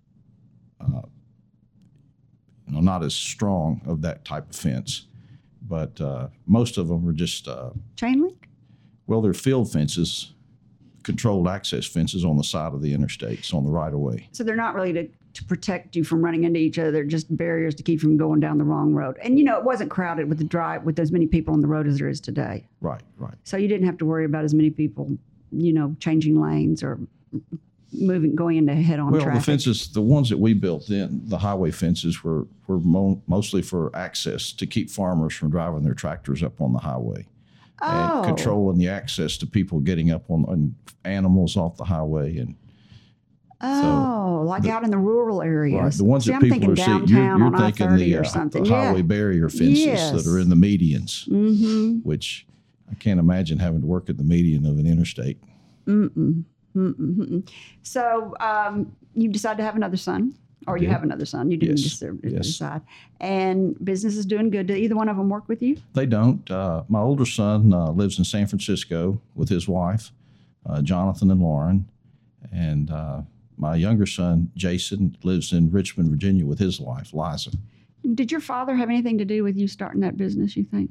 uh, 0.81 1.03
you 2.69 2.75
know 2.75 2.81
not 2.81 3.03
as 3.03 3.13
strong 3.13 3.81
of 3.87 4.03
that 4.03 4.25
type 4.25 4.49
of 4.49 4.55
fence, 4.55 5.09
but 5.69 6.01
uh, 6.01 6.29
most 6.47 6.79
of 6.79 6.87
them 6.87 7.05
were 7.05 7.13
just 7.13 7.49
uh, 7.49 7.71
Chain 7.97 8.23
link? 8.23 8.49
well, 9.09 9.21
they're 9.21 9.35
field 9.35 9.71
fences, 9.73 10.33
controlled 11.03 11.49
access 11.49 11.87
fences 11.87 12.25
on 12.25 12.37
the 12.37 12.45
side 12.45 12.73
of 12.73 12.83
the 12.83 12.97
interstates 12.97 13.53
on 13.53 13.65
the 13.65 13.71
right 13.71 13.93
of 13.93 13.99
way. 13.99 14.29
So 14.31 14.45
they're 14.45 14.55
not 14.55 14.77
really 14.77 14.93
to, 14.93 15.09
to 15.37 15.45
protect 15.45 15.95
you 15.95 16.03
from 16.03 16.25
running 16.25 16.45
into 16.45 16.59
each 16.59 16.79
other. 16.79 17.05
Just 17.05 17.35
barriers 17.37 17.75
to 17.77 17.83
keep 17.83 18.03
you 18.03 18.09
from 18.09 18.17
going 18.17 18.41
down 18.41 18.59
the 18.59 18.65
wrong 18.65 18.93
road. 18.93 19.19
And 19.23 19.39
you 19.39 19.45
know, 19.45 19.59
it 19.59 19.65
wasn't 19.65 19.91
crowded 19.91 20.29
with 20.29 20.39
the 20.39 20.45
drive 20.45 20.85
with 20.85 20.99
as 20.99 21.13
many 21.13 21.27
people 21.27 21.55
on 21.55 21.61
the 21.61 21.69
road 21.69 21.87
as 21.87 21.99
there 21.99 22.09
is 22.09 22.21
today. 22.21 22.67
Right, 22.81 23.03
right. 23.19 23.35
So 23.45 23.57
you 23.57 23.69
didn't 23.69 23.87
have 23.87 23.99
to 23.99 24.07
worry 24.07 24.25
about 24.25 24.45
as 24.45 24.55
many 24.55 24.71
people, 24.71 25.17
you 25.53 25.73
know, 25.73 25.95
changing 26.01 26.41
lanes 26.41 26.83
or 26.83 26.99
moving 27.93 28.35
going 28.35 28.57
into 28.57 28.75
head-on 28.75 29.13
Well, 29.13 29.23
traffic. 29.23 29.41
the 29.41 29.45
fences, 29.45 29.93
the 29.93 30.03
ones 30.03 30.29
that 30.31 30.39
we 30.39 30.55
built 30.55 30.91
in, 30.91 31.21
the 31.29 31.39
highway 31.39 31.71
fences 31.71 32.25
were, 32.25 32.47
were 32.67 32.81
mo- 32.81 33.23
mostly 33.27 33.63
for 33.63 33.95
access 33.95 34.53
to 34.53 34.67
keep 34.67 34.91
farmers 34.91 35.35
from 35.35 35.51
driving 35.51 35.83
their 35.83 35.95
tractors 35.95 36.43
up 36.43 36.61
on 36.61 36.73
the 36.73 36.79
highway 36.79 37.27
oh, 37.83 38.19
and 38.19 38.27
controlling 38.27 38.79
the 38.79 38.89
access 38.89 39.37
to 39.39 39.47
people 39.47 39.81
getting 39.81 40.11
up 40.11 40.31
on, 40.31 40.45
on 40.47 40.75
animals 41.05 41.57
off 41.57 41.77
the 41.77 41.85
highway. 41.85 42.39
And 42.39 42.57
oh, 43.61 44.43
like 44.47 44.63
the- 44.63 44.71
out 44.71 44.85
in 44.85 44.91
the 44.91 44.99
rural 44.99 45.43
areas. 45.43 45.81
right, 45.83 45.93
the 45.93 46.05
ones 46.05 46.25
See, 46.25 46.31
that 46.33 46.43
I'm 46.43 46.51
people 46.51 46.73
are 46.73 46.77
seeing, 46.77 47.07
you're, 47.07 47.27
you're 47.39 47.45
thinking 47.45 47.97
the, 47.97 48.15
or 48.17 48.21
uh, 48.21 48.49
the 48.49 48.69
highway 48.69 48.97
yeah. 48.99 49.03
barrier 49.03 49.49
fences 49.49 49.79
Yes. 49.85 50.13
that 50.25 50.31
are 50.31 50.39
in 50.39 50.49
the 50.49 50.57
medians, 50.57 51.27
Mm-hmm. 51.29 51.99
which 52.09 52.47
I 52.91 52.95
can't 52.95 53.19
imagine 53.21 53.59
having 53.59 53.81
to 53.81 53.87
work 53.87 54.09
at 54.11 54.17
the 54.19 54.25
median 54.25 54.65
of 54.67 54.79
an 54.79 54.87
interstate. 54.87 55.39
Mm-mm. 55.87 56.45
Mm-mm-mm. 56.77 57.49
So 57.83 58.35
um, 58.41 58.95
you 59.15 59.29
decided 59.29 59.59
to 59.59 59.65
have 59.65 59.77
another 59.77 59.97
son, 59.97 60.35
or 60.67 60.77
you 60.77 60.87
did. 60.87 60.93
have 60.93 61.03
another 61.03 61.25
son. 61.25 61.51
You 61.51 61.57
didn't 61.57 61.79
Yes. 61.79 61.99
just 61.99 62.03
Yes. 62.23 62.47
decide. 62.47 62.83
And 63.21 63.77
business 63.85 64.17
is 64.17 64.27
doing 64.27 64.51
good. 64.51 64.67
Do 64.67 64.75
either 64.75 64.95
one 64.95 65.09
of 65.09 65.17
them 65.17 65.29
work 65.31 65.49
with 65.49 65.63
you? 65.63 65.79
They 65.95 66.07
don't. 66.07 66.49
Uh, 66.51 66.83
my 66.89 67.01
older 67.01 67.25
son 67.27 67.73
uh, 67.73 67.91
lives 67.93 68.19
in 68.19 68.25
San 68.25 68.47
Francisco 68.47 69.21
with 69.35 69.49
his 69.49 69.67
wife, 69.69 70.13
uh, 70.67 70.83
Jonathan 70.83 71.31
and 71.31 71.41
Lauren, 71.41 71.89
and 72.53 72.91
uh, 72.91 73.23
my 73.57 73.75
younger 73.75 74.07
son 74.07 74.51
Jason 74.57 75.17
lives 75.23 75.53
in 75.53 75.71
Richmond, 75.71 76.11
Virginia, 76.11 76.47
with 76.47 76.59
his 76.59 76.81
wife 76.81 77.13
Liza. 77.13 77.51
Did 78.15 78.31
your 78.31 78.41
father 78.41 78.77
have 78.77 78.89
anything 78.89 79.19
to 79.19 79.25
do 79.25 79.43
with 79.43 79.57
you 79.57 79.67
starting 79.67 80.01
that 80.03 80.17
business? 80.17 80.57
You 80.57 80.65
think 80.65 80.91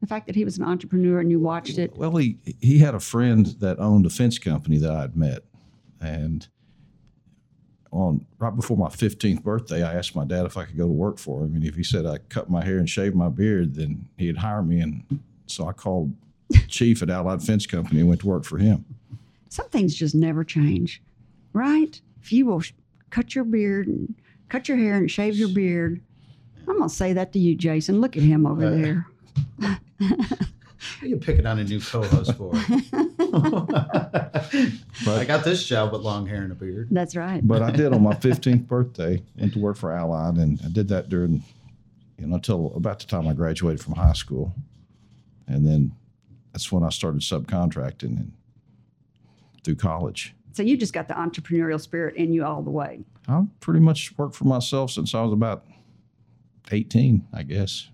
the 0.00 0.06
fact 0.06 0.26
that 0.26 0.36
he 0.36 0.44
was 0.44 0.58
an 0.58 0.64
entrepreneur 0.64 1.20
and 1.20 1.30
you 1.30 1.40
watched 1.40 1.78
it? 1.78 1.96
Well, 1.96 2.16
he 2.16 2.38
he 2.60 2.78
had 2.78 2.94
a 2.94 3.00
friend 3.00 3.46
that 3.60 3.78
owned 3.80 4.06
a 4.06 4.10
fence 4.10 4.38
company 4.38 4.78
that 4.78 4.90
I'd 4.90 5.16
met, 5.16 5.42
and 6.00 6.46
on 7.90 8.26
right 8.38 8.54
before 8.54 8.76
my 8.76 8.90
fifteenth 8.90 9.42
birthday, 9.42 9.82
I 9.82 9.94
asked 9.94 10.14
my 10.14 10.24
dad 10.24 10.44
if 10.46 10.56
I 10.56 10.64
could 10.64 10.76
go 10.76 10.86
to 10.86 10.92
work 10.92 11.18
for 11.18 11.44
him, 11.44 11.54
and 11.54 11.64
if 11.64 11.74
he 11.74 11.82
said 11.82 12.06
I 12.06 12.18
cut 12.18 12.50
my 12.50 12.64
hair 12.64 12.78
and 12.78 12.88
shave 12.88 13.14
my 13.14 13.28
beard, 13.28 13.74
then 13.74 14.06
he'd 14.18 14.36
hire 14.36 14.62
me. 14.62 14.80
And 14.80 15.20
so 15.46 15.66
I 15.66 15.72
called 15.72 16.14
chief 16.68 17.02
at 17.02 17.10
Allied 17.10 17.42
Fence 17.42 17.66
Company 17.66 18.00
and 18.00 18.08
went 18.08 18.20
to 18.20 18.26
work 18.28 18.44
for 18.44 18.58
him. 18.58 18.84
Some 19.48 19.68
things 19.70 19.94
just 19.94 20.14
never 20.14 20.44
change, 20.44 21.02
right? 21.56 22.00
If 22.22 22.32
you 22.32 22.46
will 22.46 22.60
sh- 22.60 22.72
cut 23.10 23.34
your 23.34 23.44
beard 23.44 23.86
and 23.88 24.14
cut 24.48 24.68
your 24.68 24.76
hair 24.78 24.94
and 24.96 25.10
shave 25.10 25.36
your 25.36 25.48
beard, 25.48 26.00
I'm 26.68 26.78
gonna 26.78 26.88
say 26.88 27.12
that 27.14 27.32
to 27.32 27.38
you, 27.38 27.54
Jason. 27.56 28.00
Look 28.00 28.16
at 28.16 28.22
him 28.22 28.46
over 28.46 28.66
Uh, 28.66 28.70
there. 28.70 29.06
What 31.00 31.02
are 31.02 31.06
you 31.08 31.16
picking 31.16 31.46
on 31.46 31.58
a 31.58 31.64
new 31.64 31.80
co-host 31.80 32.34
for? 32.34 32.52
I 35.08 35.24
got 35.26 35.42
this 35.44 35.64
job 35.64 35.92
with 35.92 36.02
long 36.02 36.26
hair 36.26 36.42
and 36.42 36.52
a 36.52 36.54
beard. 36.54 36.88
That's 36.90 37.16
right. 37.16 37.46
But 37.46 37.62
I 37.62 37.70
did 37.70 37.92
on 37.92 38.02
my 38.02 38.14
15th 38.14 38.66
birthday. 38.68 39.22
Went 39.36 39.54
to 39.54 39.58
work 39.58 39.76
for 39.76 39.90
Allied, 39.92 40.36
and 40.36 40.60
I 40.64 40.68
did 40.68 40.88
that 40.88 41.08
during, 41.08 41.42
you 42.18 42.26
know, 42.26 42.36
until 42.36 42.72
about 42.76 43.00
the 43.00 43.06
time 43.06 43.26
I 43.26 43.32
graduated 43.32 43.80
from 43.82 43.94
high 43.94 44.12
school, 44.12 44.54
and 45.48 45.66
then 45.66 45.92
that's 46.52 46.70
when 46.70 46.82
I 46.84 46.90
started 46.90 47.20
subcontracting 47.22 48.02
and 48.16 48.32
through 49.64 49.76
college. 49.76 50.34
So 50.56 50.62
you 50.62 50.78
just 50.78 50.94
got 50.94 51.06
the 51.06 51.12
entrepreneurial 51.12 51.78
spirit 51.78 52.16
in 52.16 52.32
you 52.32 52.42
all 52.42 52.62
the 52.62 52.70
way. 52.70 53.00
I've 53.28 53.44
pretty 53.60 53.80
much 53.80 54.16
worked 54.16 54.34
for 54.34 54.46
myself 54.46 54.90
since 54.90 55.14
I 55.14 55.20
was 55.20 55.34
about 55.34 55.66
18, 56.72 57.28
I 57.34 57.42
guess. 57.42 57.90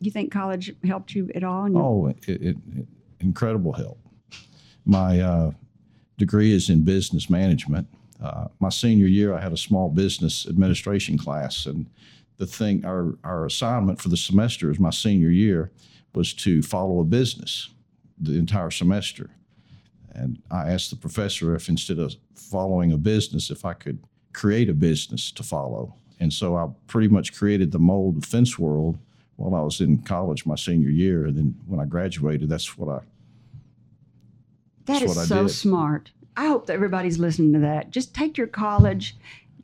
You 0.00 0.10
think 0.10 0.32
college 0.32 0.74
helped 0.82 1.14
you 1.14 1.30
at 1.36 1.44
all? 1.44 1.78
Oh, 1.78 2.06
it, 2.08 2.18
it, 2.26 2.56
it 2.74 2.88
incredible 3.20 3.72
help. 3.72 4.00
My 4.84 5.20
uh, 5.20 5.52
degree 6.18 6.52
is 6.52 6.70
in 6.70 6.82
business 6.82 7.30
management. 7.30 7.86
Uh, 8.20 8.48
my 8.58 8.68
senior 8.68 9.06
year, 9.06 9.32
I 9.32 9.40
had 9.40 9.52
a 9.52 9.56
small 9.56 9.88
business 9.88 10.44
administration 10.48 11.16
class, 11.16 11.66
and 11.66 11.88
the 12.38 12.46
thing, 12.46 12.84
our 12.84 13.14
our 13.22 13.46
assignment 13.46 14.00
for 14.00 14.08
the 14.08 14.16
semester, 14.16 14.72
is 14.72 14.80
my 14.80 14.90
senior 14.90 15.30
year, 15.30 15.70
was 16.14 16.34
to 16.34 16.62
follow 16.62 16.98
a 16.98 17.04
business 17.04 17.70
the 18.18 18.36
entire 18.36 18.72
semester. 18.72 19.30
And 20.16 20.42
I 20.50 20.70
asked 20.70 20.90
the 20.90 20.96
professor 20.96 21.54
if 21.54 21.68
instead 21.68 21.98
of 21.98 22.14
following 22.34 22.92
a 22.92 22.96
business, 22.96 23.50
if 23.50 23.64
I 23.64 23.74
could 23.74 23.98
create 24.32 24.68
a 24.70 24.74
business 24.74 25.30
to 25.32 25.42
follow. 25.42 25.94
And 26.20 26.32
so 26.32 26.56
I 26.56 26.66
pretty 26.86 27.08
much 27.08 27.34
created 27.34 27.70
the 27.72 27.78
mold 27.78 28.16
of 28.16 28.24
Fence 28.24 28.58
World 28.58 28.98
while 29.36 29.54
I 29.54 29.62
was 29.62 29.80
in 29.80 29.98
college 29.98 30.46
my 30.46 30.54
senior 30.54 30.88
year. 30.88 31.26
And 31.26 31.36
then 31.36 31.54
when 31.66 31.80
I 31.80 31.84
graduated, 31.84 32.48
that's 32.48 32.78
what 32.78 32.88
I. 32.88 33.00
That 34.86 35.02
is 35.02 35.28
so 35.28 35.46
smart. 35.46 36.12
I 36.36 36.46
hope 36.46 36.66
that 36.66 36.74
everybody's 36.74 37.18
listening 37.18 37.52
to 37.54 37.58
that. 37.60 37.90
Just 37.90 38.14
take 38.14 38.38
your 38.38 38.46
college, 38.46 39.16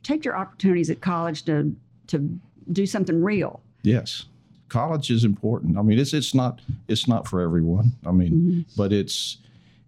take 0.03 0.25
your 0.25 0.35
opportunities 0.35 0.89
at 0.89 1.01
college 1.01 1.43
to 1.45 1.75
to 2.07 2.39
do 2.71 2.85
something 2.85 3.23
real. 3.23 3.61
Yes, 3.83 4.25
college 4.69 5.09
is 5.09 5.23
important. 5.23 5.77
I 5.77 5.81
mean, 5.81 5.97
it's 5.97 6.13
it's 6.13 6.33
not 6.35 6.61
it's 6.87 7.07
not 7.07 7.27
for 7.27 7.41
everyone. 7.41 7.93
I 8.05 8.11
mean, 8.11 8.33
Mm-hmm. 8.33 8.61
but 8.75 8.91
it's 8.91 9.37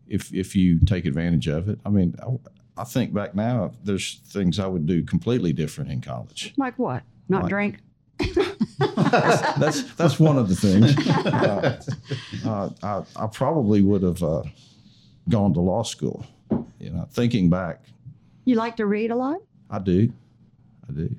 if 0.08 0.34
if 0.34 0.56
you 0.56 0.80
take 0.80 1.06
advantage 1.06 1.48
of 1.48 1.70
it. 1.70 1.80
I 1.86 1.90
mean, 1.90 2.16
I, 2.22 2.82
I 2.82 2.84
think 2.84 3.14
back 3.14 3.36
now, 3.36 3.72
there's 3.84 4.20
things 4.28 4.60
I 4.60 4.68
would 4.68 4.86
do 4.86 5.04
completely 5.04 5.54
different 5.54 5.92
in 5.92 6.02
college. 6.02 6.54
Like 6.58 6.78
what? 6.78 7.04
Not 7.30 7.44
Like- 7.44 7.50
drink. 7.50 7.78
That's 8.78 9.84
that's 9.96 10.20
one 10.20 10.38
of 10.38 10.50
the 10.50 10.56
things. 10.56 10.96
Uh, 12.46 12.70
uh, 12.84 13.04
I 13.16 13.24
I 13.24 13.28
probably 13.28 13.82
would 13.82 14.04
have 14.04 14.22
uh, 14.22 14.44
gone 15.30 15.54
to 15.54 15.60
law 15.60 15.84
school. 15.84 16.26
You 16.80 16.92
know, 16.92 17.08
thinking 17.12 17.50
back, 17.50 17.86
You 18.46 18.56
like 18.56 18.76
to 18.78 18.86
read 18.86 19.10
a 19.12 19.16
lot? 19.16 19.40
I 19.70 19.80
do. 19.80 20.14
I 20.88 20.92
do. 20.94 21.16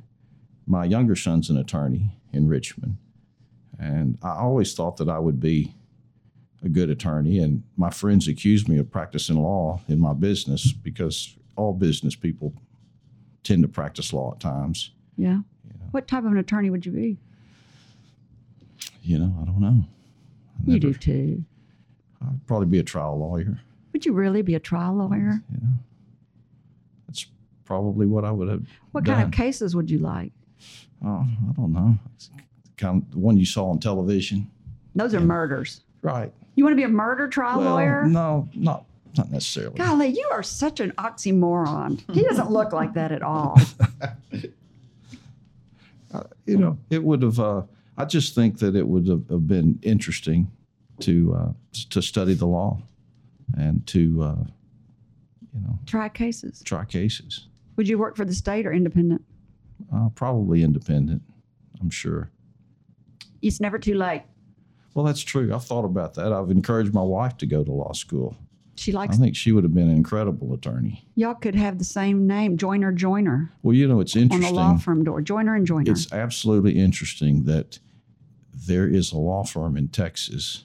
My 0.66 0.84
younger 0.84 1.16
son's 1.16 1.50
an 1.50 1.56
attorney 1.56 2.10
in 2.32 2.46
Richmond. 2.48 2.96
And 3.78 4.18
I 4.22 4.30
always 4.36 4.74
thought 4.74 4.96
that 4.98 5.08
I 5.08 5.18
would 5.18 5.40
be 5.40 5.74
a 6.66 6.68
good 6.68 6.90
attorney. 6.90 7.38
And 7.38 7.62
my 7.78 7.88
friends 7.88 8.28
accused 8.28 8.68
me 8.68 8.76
of 8.76 8.90
practicing 8.90 9.36
law 9.42 9.80
in 9.88 9.98
my 9.98 10.12
business 10.12 10.72
because 10.72 11.34
all 11.56 11.72
business 11.72 12.14
people 12.14 12.52
tend 13.42 13.62
to 13.62 13.68
practice 13.68 14.12
law 14.12 14.32
at 14.32 14.40
times. 14.40 14.90
Yeah. 15.16 15.38
What 15.92 16.06
type 16.06 16.24
of 16.24 16.32
an 16.32 16.36
attorney 16.36 16.68
would 16.68 16.84
you 16.84 16.92
be? 16.92 17.16
You 19.02 19.20
know, 19.20 19.32
I 19.40 19.44
don't 19.44 19.60
know. 19.60 19.84
I 20.68 20.72
You 20.72 20.80
do 20.80 20.92
too. 20.92 21.44
I'd 22.20 22.46
probably 22.46 22.66
be 22.66 22.80
a 22.80 22.82
trial 22.82 23.18
lawyer. 23.18 23.58
Would 23.92 24.04
you 24.04 24.12
really 24.12 24.42
be 24.42 24.56
a 24.56 24.60
trial 24.60 24.94
lawyer? 24.96 25.42
You 25.50 25.58
know, 25.62 25.72
that's 27.06 27.26
probably 27.64 28.06
what 28.06 28.24
I 28.24 28.32
would 28.32 28.48
have. 28.48 28.66
What 28.92 29.04
done. 29.04 29.14
kind 29.14 29.26
of 29.26 29.32
cases 29.32 29.76
would 29.76 29.90
you 29.90 29.98
like? 29.98 30.32
Oh, 31.04 31.24
I 31.24 31.52
don't 31.52 31.72
know. 31.72 31.96
It's 32.16 32.30
kind 32.76 33.02
of 33.02 33.10
the 33.12 33.18
one 33.18 33.36
you 33.36 33.46
saw 33.46 33.70
on 33.70 33.78
television. 33.78 34.50
Those 34.94 35.14
are 35.14 35.20
murders. 35.20 35.82
Right. 36.06 36.32
You 36.54 36.62
want 36.64 36.72
to 36.72 36.76
be 36.76 36.84
a 36.84 36.88
murder 36.88 37.26
trial 37.26 37.58
Well, 37.58 37.70
lawyer? 37.74 38.04
no, 38.04 38.48
not 38.54 38.84
not 39.18 39.30
necessarily. 39.32 39.76
Golly, 39.76 40.08
you 40.08 40.28
are 40.30 40.42
such 40.42 40.78
an 40.78 40.92
oxymoron. 40.92 42.00
He 42.14 42.22
doesn't 42.22 42.50
look 42.50 42.72
like 42.72 42.92
that 42.94 43.10
at 43.12 43.22
all. 43.22 43.58
You 46.46 46.56
know, 46.56 46.78
it 46.88 47.02
would 47.02 47.20
have. 47.22 47.38
Uh, 47.40 47.62
I 47.98 48.04
just 48.06 48.34
think 48.34 48.58
that 48.60 48.74
it 48.76 48.86
would 48.86 49.06
have, 49.08 49.28
have 49.28 49.46
been 49.46 49.78
interesting 49.82 50.50
to 51.00 51.34
uh, 51.34 51.52
to 51.90 52.00
study 52.00 52.32
the 52.34 52.46
law 52.46 52.80
and 53.58 53.84
to 53.88 54.22
uh, 54.22 54.36
you 55.52 55.60
know 55.60 55.78
Try 55.84 56.08
cases. 56.08 56.62
try 56.64 56.84
cases. 56.86 57.48
Would 57.76 57.86
you 57.88 57.98
work 57.98 58.16
for 58.16 58.24
the 58.24 58.32
state 58.32 58.64
or 58.64 58.72
independent? 58.72 59.22
Uh, 59.94 60.08
probably 60.14 60.62
independent. 60.62 61.20
I'm 61.82 61.90
sure. 61.90 62.30
It's 63.42 63.60
never 63.60 63.78
too 63.78 63.94
late. 63.96 64.22
Well, 64.96 65.04
that's 65.04 65.20
true. 65.20 65.54
I've 65.54 65.62
thought 65.62 65.84
about 65.84 66.14
that. 66.14 66.32
I've 66.32 66.50
encouraged 66.50 66.94
my 66.94 67.02
wife 67.02 67.36
to 67.38 67.46
go 67.46 67.62
to 67.62 67.70
law 67.70 67.92
school. 67.92 68.34
She 68.76 68.92
likes. 68.92 69.14
I 69.16 69.18
think 69.18 69.36
she 69.36 69.52
would 69.52 69.62
have 69.62 69.74
been 69.74 69.90
an 69.90 69.94
incredible 69.94 70.54
attorney. 70.54 71.04
Y'all 71.16 71.34
could 71.34 71.54
have 71.54 71.76
the 71.78 71.84
same 71.84 72.26
name, 72.26 72.56
Joyner 72.56 72.92
Joyner, 72.92 73.52
Well, 73.62 73.74
you 73.74 73.86
know, 73.88 74.00
it's 74.00 74.16
interesting. 74.16 74.48
on 74.48 74.54
the 74.54 74.58
law 74.58 74.78
firm 74.78 75.04
door. 75.04 75.20
Joyner 75.20 75.54
and 75.54 75.66
Joyner. 75.66 75.92
It's 75.92 76.10
absolutely 76.14 76.78
interesting 76.78 77.44
that 77.44 77.78
there 78.54 78.88
is 78.88 79.12
a 79.12 79.18
law 79.18 79.44
firm 79.44 79.76
in 79.76 79.88
Texas, 79.88 80.64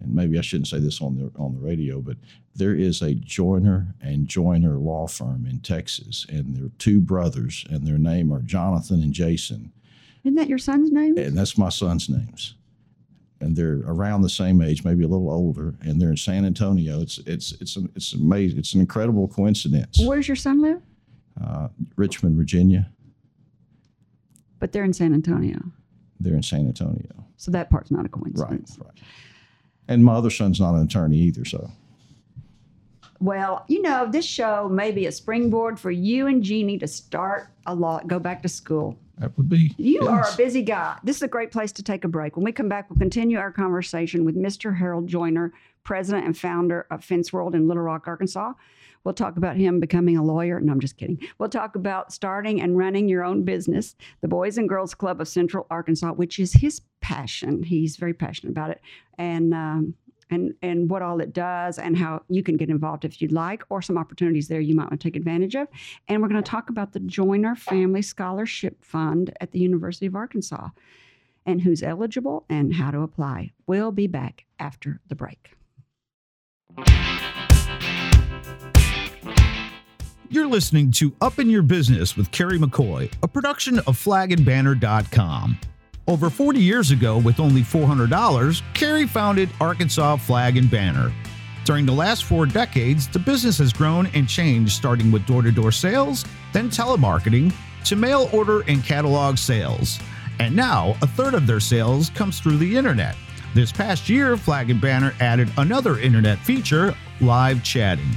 and 0.00 0.14
maybe 0.14 0.38
I 0.38 0.42
shouldn't 0.42 0.68
say 0.68 0.78
this 0.78 1.00
on 1.02 1.16
the 1.16 1.32
on 1.36 1.52
the 1.54 1.60
radio, 1.60 2.00
but 2.00 2.18
there 2.54 2.76
is 2.76 3.02
a 3.02 3.14
Joyner 3.14 3.92
and 4.00 4.28
Joyner 4.28 4.78
law 4.78 5.08
firm 5.08 5.46
in 5.46 5.58
Texas, 5.58 6.26
and 6.28 6.56
they're 6.56 6.70
two 6.78 7.00
brothers, 7.00 7.64
and 7.70 7.84
their 7.88 7.98
name 7.98 8.32
are 8.32 8.40
Jonathan 8.42 9.02
and 9.02 9.12
Jason, 9.12 9.72
Isn't 10.22 10.36
that 10.36 10.48
your 10.48 10.58
son's 10.58 10.92
name? 10.92 11.18
and 11.18 11.36
that's 11.36 11.58
my 11.58 11.70
son's 11.70 12.08
names. 12.08 12.54
And 13.42 13.56
they're 13.56 13.80
around 13.86 14.22
the 14.22 14.28
same 14.28 14.62
age, 14.62 14.84
maybe 14.84 15.02
a 15.02 15.08
little 15.08 15.28
older, 15.28 15.74
and 15.82 16.00
they're 16.00 16.10
in 16.10 16.16
San 16.16 16.44
Antonio. 16.44 17.00
It's 17.00 17.18
it's 17.26 17.50
it's 17.60 17.74
an, 17.74 17.90
it's 17.96 18.12
amazing. 18.12 18.58
It's 18.60 18.72
an 18.74 18.80
incredible 18.80 19.26
coincidence. 19.26 19.98
Where 19.98 20.16
does 20.16 20.28
your 20.28 20.36
son 20.36 20.62
live? 20.62 20.80
Uh, 21.44 21.68
Richmond, 21.96 22.36
Virginia. 22.36 22.88
But 24.60 24.70
they're 24.70 24.84
in 24.84 24.92
San 24.92 25.12
Antonio. 25.12 25.58
They're 26.20 26.34
in 26.36 26.42
San 26.44 26.68
Antonio. 26.68 27.26
So 27.36 27.50
that 27.50 27.68
part's 27.68 27.90
not 27.90 28.00
a 28.00 28.02
Right, 28.04 28.12
coincidence. 28.12 28.78
right. 28.80 28.94
And 29.88 30.04
my 30.04 30.14
other 30.14 30.30
son's 30.30 30.60
not 30.60 30.74
an 30.76 30.84
attorney 30.84 31.16
either, 31.18 31.44
so 31.44 31.68
Well, 33.18 33.64
you 33.66 33.82
know, 33.82 34.08
this 34.08 34.24
show 34.24 34.68
may 34.68 34.92
be 34.92 35.06
a 35.06 35.12
springboard 35.12 35.80
for 35.80 35.90
you 35.90 36.28
and 36.28 36.44
Jeannie 36.44 36.78
to 36.78 36.86
start 36.86 37.48
a 37.66 37.74
law, 37.74 37.98
go 38.06 38.20
back 38.20 38.40
to 38.42 38.48
school. 38.48 38.96
That 39.18 39.36
would 39.36 39.48
be. 39.48 39.74
You 39.76 40.08
are 40.08 40.22
a 40.22 40.36
busy 40.36 40.62
guy. 40.62 40.98
This 41.04 41.16
is 41.16 41.22
a 41.22 41.28
great 41.28 41.50
place 41.50 41.72
to 41.72 41.82
take 41.82 42.04
a 42.04 42.08
break. 42.08 42.36
When 42.36 42.44
we 42.44 42.52
come 42.52 42.68
back, 42.68 42.88
we'll 42.90 42.98
continue 42.98 43.38
our 43.38 43.52
conversation 43.52 44.24
with 44.24 44.36
Mr. 44.36 44.76
Harold 44.76 45.06
Joyner, 45.06 45.52
president 45.84 46.26
and 46.26 46.36
founder 46.36 46.86
of 46.90 47.04
Fence 47.04 47.32
World 47.32 47.54
in 47.54 47.68
Little 47.68 47.82
Rock, 47.82 48.06
Arkansas. 48.06 48.52
We'll 49.04 49.14
talk 49.14 49.36
about 49.36 49.56
him 49.56 49.80
becoming 49.80 50.16
a 50.16 50.22
lawyer. 50.22 50.60
No, 50.60 50.72
I'm 50.72 50.80
just 50.80 50.96
kidding. 50.96 51.18
We'll 51.38 51.48
talk 51.48 51.74
about 51.74 52.12
starting 52.12 52.60
and 52.62 52.78
running 52.78 53.08
your 53.08 53.24
own 53.24 53.42
business, 53.42 53.96
the 54.20 54.28
Boys 54.28 54.58
and 54.58 54.68
Girls 54.68 54.94
Club 54.94 55.20
of 55.20 55.26
Central 55.28 55.66
Arkansas, 55.70 56.12
which 56.12 56.38
is 56.38 56.52
his 56.52 56.80
passion. 57.00 57.64
He's 57.64 57.96
very 57.96 58.14
passionate 58.14 58.52
about 58.52 58.70
it. 58.70 58.80
And 59.18 59.52
um, 59.52 59.94
and, 60.32 60.54
and 60.62 60.90
what 60.90 61.02
all 61.02 61.20
it 61.20 61.32
does 61.32 61.78
and 61.78 61.96
how 61.96 62.22
you 62.28 62.42
can 62.42 62.56
get 62.56 62.70
involved 62.70 63.04
if 63.04 63.20
you'd 63.20 63.32
like, 63.32 63.62
or 63.68 63.82
some 63.82 63.98
opportunities 63.98 64.48
there 64.48 64.60
you 64.60 64.74
might 64.74 64.84
want 64.84 65.00
to 65.00 65.06
take 65.06 65.16
advantage 65.16 65.54
of. 65.54 65.68
And 66.08 66.22
we're 66.22 66.28
going 66.28 66.42
to 66.42 66.50
talk 66.50 66.70
about 66.70 66.92
the 66.92 67.00
Joyner 67.00 67.54
Family 67.54 68.02
Scholarship 68.02 68.82
Fund 68.82 69.36
at 69.40 69.52
the 69.52 69.58
University 69.58 70.06
of 70.06 70.16
Arkansas 70.16 70.70
and 71.44 71.60
who's 71.60 71.82
eligible 71.82 72.44
and 72.48 72.74
how 72.74 72.90
to 72.90 73.00
apply. 73.00 73.52
We'll 73.66 73.92
be 73.92 74.06
back 74.06 74.46
after 74.58 75.00
the 75.08 75.14
break. 75.14 75.52
You're 80.30 80.46
listening 80.46 80.92
to 80.92 81.14
Up 81.20 81.38
in 81.38 81.50
Your 81.50 81.60
Business 81.60 82.16
with 82.16 82.30
Carrie 82.30 82.58
McCoy, 82.58 83.12
a 83.22 83.28
production 83.28 83.80
of 83.80 84.02
flagandbanner.com. 84.02 85.58
Over 86.08 86.30
40 86.30 86.58
years 86.58 86.90
ago, 86.90 87.16
with 87.16 87.38
only 87.38 87.62
$400, 87.62 88.62
Carrie 88.74 89.06
founded 89.06 89.48
Arkansas 89.60 90.16
Flag 90.16 90.56
and 90.56 90.68
Banner. 90.68 91.12
During 91.64 91.86
the 91.86 91.92
last 91.92 92.24
four 92.24 92.44
decades, 92.44 93.06
the 93.06 93.20
business 93.20 93.58
has 93.58 93.72
grown 93.72 94.06
and 94.06 94.28
changed, 94.28 94.72
starting 94.72 95.12
with 95.12 95.24
door 95.26 95.42
to 95.42 95.52
door 95.52 95.70
sales, 95.70 96.24
then 96.52 96.70
telemarketing, 96.70 97.54
to 97.84 97.94
mail 97.94 98.28
order 98.32 98.62
and 98.62 98.82
catalog 98.82 99.38
sales. 99.38 100.00
And 100.40 100.56
now, 100.56 100.96
a 101.02 101.06
third 101.06 101.34
of 101.34 101.46
their 101.46 101.60
sales 101.60 102.10
comes 102.10 102.40
through 102.40 102.56
the 102.56 102.76
internet. 102.76 103.14
This 103.54 103.70
past 103.70 104.08
year, 104.08 104.36
Flag 104.36 104.70
and 104.70 104.80
Banner 104.80 105.14
added 105.20 105.52
another 105.56 106.00
internet 106.00 106.38
feature 106.40 106.96
live 107.20 107.62
chatting. 107.62 108.10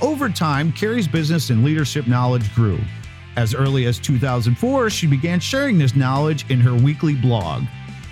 Over 0.00 0.28
time, 0.28 0.70
Carrie's 0.70 1.08
business 1.08 1.50
and 1.50 1.64
leadership 1.64 2.06
knowledge 2.06 2.54
grew. 2.54 2.78
As 3.38 3.54
early 3.54 3.86
as 3.86 4.00
2004, 4.00 4.90
she 4.90 5.06
began 5.06 5.38
sharing 5.38 5.78
this 5.78 5.94
knowledge 5.94 6.50
in 6.50 6.58
her 6.58 6.74
weekly 6.74 7.14
blog. 7.14 7.62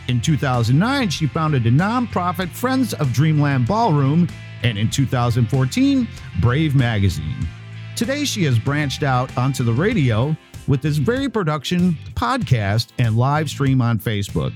In 0.06 0.20
2009, 0.20 1.10
she 1.10 1.26
founded 1.26 1.64
the 1.64 1.70
nonprofit 1.70 2.48
Friends 2.50 2.94
of 2.94 3.12
Dreamland 3.12 3.66
Ballroom, 3.66 4.28
and 4.62 4.78
in 4.78 4.88
2014, 4.88 6.06
Brave 6.40 6.76
Magazine. 6.76 7.44
Today, 7.96 8.24
she 8.24 8.44
has 8.44 8.56
branched 8.56 9.02
out 9.02 9.36
onto 9.36 9.64
the 9.64 9.72
radio 9.72 10.36
with 10.68 10.80
this 10.80 10.96
very 10.96 11.28
production, 11.28 11.98
podcast, 12.14 12.90
and 13.00 13.16
live 13.16 13.50
stream 13.50 13.82
on 13.82 13.98
Facebook. 13.98 14.52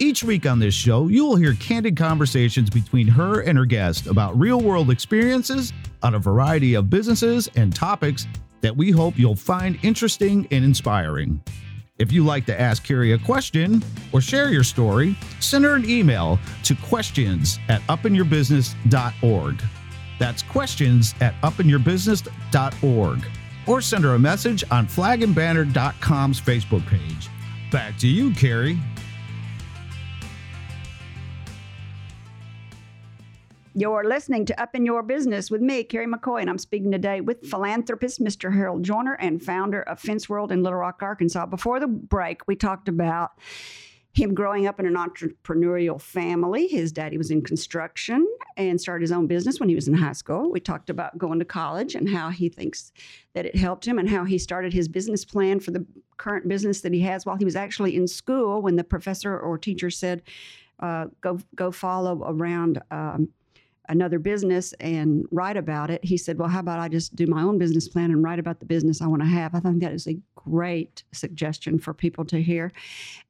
Each 0.00 0.24
week 0.24 0.44
on 0.44 0.58
this 0.58 0.74
show, 0.74 1.06
you 1.06 1.24
will 1.24 1.36
hear 1.36 1.54
candid 1.54 1.96
conversations 1.96 2.68
between 2.68 3.06
her 3.06 3.42
and 3.42 3.56
her 3.56 3.64
guest 3.64 4.08
about 4.08 4.36
real 4.36 4.60
world 4.60 4.90
experiences 4.90 5.72
on 6.02 6.16
a 6.16 6.18
variety 6.18 6.74
of 6.74 6.90
businesses 6.90 7.48
and 7.54 7.72
topics 7.72 8.26
that 8.64 8.74
we 8.74 8.90
hope 8.90 9.18
you'll 9.18 9.36
find 9.36 9.78
interesting 9.82 10.48
and 10.50 10.64
inspiring. 10.64 11.38
If 11.98 12.10
you'd 12.10 12.24
like 12.24 12.46
to 12.46 12.58
ask 12.58 12.82
Carrie 12.82 13.12
a 13.12 13.18
question 13.18 13.84
or 14.10 14.22
share 14.22 14.50
your 14.50 14.64
story, 14.64 15.14
send 15.38 15.66
her 15.66 15.74
an 15.74 15.88
email 15.88 16.38
to 16.62 16.74
questions 16.76 17.58
at 17.68 17.82
upinyourbusiness.org. 17.82 19.62
That's 20.18 20.42
questions 20.44 21.14
at 21.20 21.38
upinyourbusiness.org. 21.42 23.26
Or 23.66 23.80
send 23.82 24.04
her 24.04 24.14
a 24.14 24.18
message 24.18 24.64
on 24.70 24.86
flagandbanner.com's 24.86 26.40
Facebook 26.40 26.86
page. 26.86 27.28
Back 27.70 27.98
to 27.98 28.08
you, 28.08 28.32
Carrie. 28.32 28.78
You're 33.76 34.04
listening 34.04 34.44
to 34.46 34.62
Up 34.62 34.76
in 34.76 34.86
Your 34.86 35.02
Business 35.02 35.50
with 35.50 35.60
me, 35.60 35.82
Carrie 35.82 36.06
McCoy, 36.06 36.40
and 36.40 36.48
I'm 36.48 36.58
speaking 36.58 36.92
today 36.92 37.20
with 37.20 37.44
philanthropist 37.44 38.22
Mr. 38.22 38.54
Harold 38.54 38.84
Joyner 38.84 39.14
and 39.14 39.42
founder 39.42 39.82
of 39.82 39.98
Fence 39.98 40.28
World 40.28 40.52
in 40.52 40.62
Little 40.62 40.78
Rock, 40.78 41.02
Arkansas. 41.02 41.46
Before 41.46 41.80
the 41.80 41.88
break, 41.88 42.46
we 42.46 42.54
talked 42.54 42.88
about 42.88 43.32
him 44.12 44.32
growing 44.32 44.68
up 44.68 44.78
in 44.78 44.86
an 44.86 44.94
entrepreneurial 44.94 46.00
family. 46.00 46.68
His 46.68 46.92
daddy 46.92 47.18
was 47.18 47.32
in 47.32 47.42
construction 47.42 48.24
and 48.56 48.80
started 48.80 49.02
his 49.02 49.10
own 49.10 49.26
business 49.26 49.58
when 49.58 49.68
he 49.68 49.74
was 49.74 49.88
in 49.88 49.94
high 49.94 50.12
school. 50.12 50.52
We 50.52 50.60
talked 50.60 50.88
about 50.88 51.18
going 51.18 51.40
to 51.40 51.44
college 51.44 51.96
and 51.96 52.08
how 52.08 52.30
he 52.30 52.48
thinks 52.48 52.92
that 53.32 53.44
it 53.44 53.56
helped 53.56 53.88
him 53.88 53.98
and 53.98 54.08
how 54.08 54.22
he 54.22 54.38
started 54.38 54.72
his 54.72 54.86
business 54.86 55.24
plan 55.24 55.58
for 55.58 55.72
the 55.72 55.84
current 56.16 56.46
business 56.46 56.80
that 56.82 56.92
he 56.92 57.00
has 57.00 57.26
while 57.26 57.38
he 57.38 57.44
was 57.44 57.56
actually 57.56 57.96
in 57.96 58.06
school 58.06 58.62
when 58.62 58.76
the 58.76 58.84
professor 58.84 59.36
or 59.36 59.58
teacher 59.58 59.90
said, 59.90 60.22
uh, 60.78 61.06
go, 61.20 61.40
go 61.56 61.72
follow 61.72 62.22
around. 62.24 62.80
Um, 62.92 63.30
another 63.88 64.18
business 64.18 64.72
and 64.74 65.26
write 65.30 65.56
about 65.56 65.90
it. 65.90 66.04
He 66.04 66.16
said, 66.16 66.38
Well, 66.38 66.48
how 66.48 66.60
about 66.60 66.80
I 66.80 66.88
just 66.88 67.14
do 67.14 67.26
my 67.26 67.42
own 67.42 67.58
business 67.58 67.88
plan 67.88 68.10
and 68.10 68.22
write 68.22 68.38
about 68.38 68.60
the 68.60 68.66
business 68.66 69.02
I 69.02 69.06
want 69.06 69.22
to 69.22 69.28
have? 69.28 69.54
I 69.54 69.60
think 69.60 69.82
that 69.82 69.92
is 69.92 70.06
a 70.06 70.16
great 70.34 71.04
suggestion 71.12 71.78
for 71.78 71.92
people 71.92 72.24
to 72.26 72.42
hear. 72.42 72.72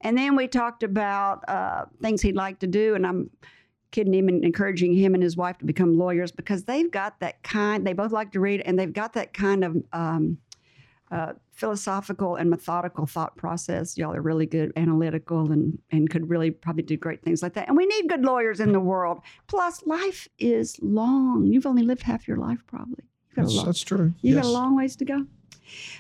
And 0.01 0.17
then 0.17 0.37
we 0.37 0.49
talked 0.49 0.83
about 0.83 1.49
uh, 1.49 1.87
things 2.03 2.23
he'd 2.23 2.37
like 2.37 2.59
to 2.61 2.67
do, 2.67 2.95
and 2.95 3.07
I'm 3.07 3.31
kidding 3.91 4.15
him 4.15 4.29
and 4.29 4.45
encouraging 4.45 4.95
him 4.95 5.15
and 5.15 5.23
his 5.23 5.37
wife 5.37 5.57
to 5.59 5.65
become 5.65 5.97
lawyers 5.97 6.33
because 6.33 6.65
they've 6.65 6.91
got 6.91 7.21
that 7.21 7.43
kind, 7.45 7.87
they 7.87 7.93
both 7.93 8.13
like 8.13 8.33
to 8.33 8.41
read, 8.41 8.61
and 8.63 8.79
they've 8.79 8.93
got 8.93 9.13
that 9.13 9.33
kind 9.33 9.65
of 9.65 9.77
um, 9.93 10.39
uh, 11.11 11.33
philosophical 11.55 12.37
and 12.37 12.51
methodical 12.51 13.07
thought 13.07 13.37
process. 13.37 13.97
Y'all 13.97 14.15
are 14.15 14.21
really 14.21 14.47
good, 14.47 14.73
analytical, 14.77 15.51
and 15.53 15.79
and 15.91 16.11
could 16.11 16.29
really 16.29 16.51
probably 16.51 16.83
do 16.83 16.97
great 16.97 17.23
things 17.23 17.43
like 17.43 17.55
that. 17.55 17.69
And 17.69 17.77
we 17.77 17.87
need 17.87 18.09
good 18.09 18.23
lawyers 18.23 18.61
in 18.61 18.73
the 18.73 18.81
world. 18.81 19.21
Plus, 19.47 19.85
life 19.87 20.29
is 20.39 20.77
long. 20.83 21.47
You've 21.47 21.67
only 21.67 21.83
lived 21.83 22.03
half 22.03 22.29
your 22.29 22.37
life, 22.37 22.59
probably. 22.67 23.05
You've 23.29 23.37
got 23.37 23.43
a 23.43 23.45
That's, 23.45 23.57
long, 23.57 23.67
that's 23.67 23.81
true. 23.83 24.13
you 24.21 24.35
yes. 24.35 24.45
got 24.45 24.49
a 24.49 24.53
long 24.53 24.77
ways 24.77 24.97
to 24.97 25.05
go. 25.05 25.27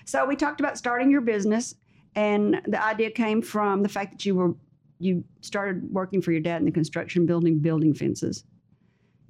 So 0.04 0.26
we 0.26 0.36
talked 0.36 0.60
about 0.60 0.76
starting 0.76 1.10
your 1.10 1.20
business, 1.22 1.74
and 2.14 2.60
the 2.66 2.84
idea 2.84 3.10
came 3.10 3.40
from 3.40 3.82
the 3.82 3.88
fact 3.88 4.12
that 4.12 4.26
you 4.26 4.34
were 4.34 4.54
you 4.98 5.24
started 5.40 5.82
working 5.92 6.22
for 6.22 6.32
your 6.32 6.40
dad 6.40 6.58
in 6.58 6.64
the 6.64 6.70
construction 6.70 7.26
building, 7.26 7.58
building 7.58 7.92
fences, 7.94 8.44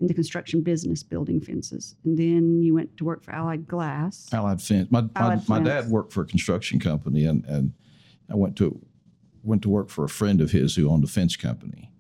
in 0.01 0.07
the 0.07 0.15
construction 0.15 0.61
business, 0.61 1.03
building 1.03 1.41
fences, 1.41 1.97
and 2.05 2.19
then 2.19 2.63
you 2.63 2.75
went 2.75 2.97
to 2.97 3.05
work 3.05 3.23
for 3.23 3.33
Allied 3.33 3.67
Glass. 3.67 4.29
Allied 4.33 4.61
Fence. 4.61 4.91
My, 4.91 5.03
my, 5.03 5.09
Allied 5.17 5.49
my 5.49 5.57
Fence. 5.57 5.69
dad 5.69 5.89
worked 5.89 6.13
for 6.13 6.23
a 6.23 6.27
construction 6.27 6.81
company, 6.81 7.25
and, 7.25 7.45
and 7.45 7.73
I 8.31 8.35
went 8.35 8.57
to 8.57 8.81
went 9.43 9.63
to 9.63 9.69
work 9.69 9.91
for 9.91 10.05
a 10.05 10.09
friend 10.09 10.41
of 10.41 10.51
his 10.51 10.75
who 10.75 10.91
owned 10.91 11.05
a 11.05 11.07
fence 11.07 11.37
company, 11.37 11.91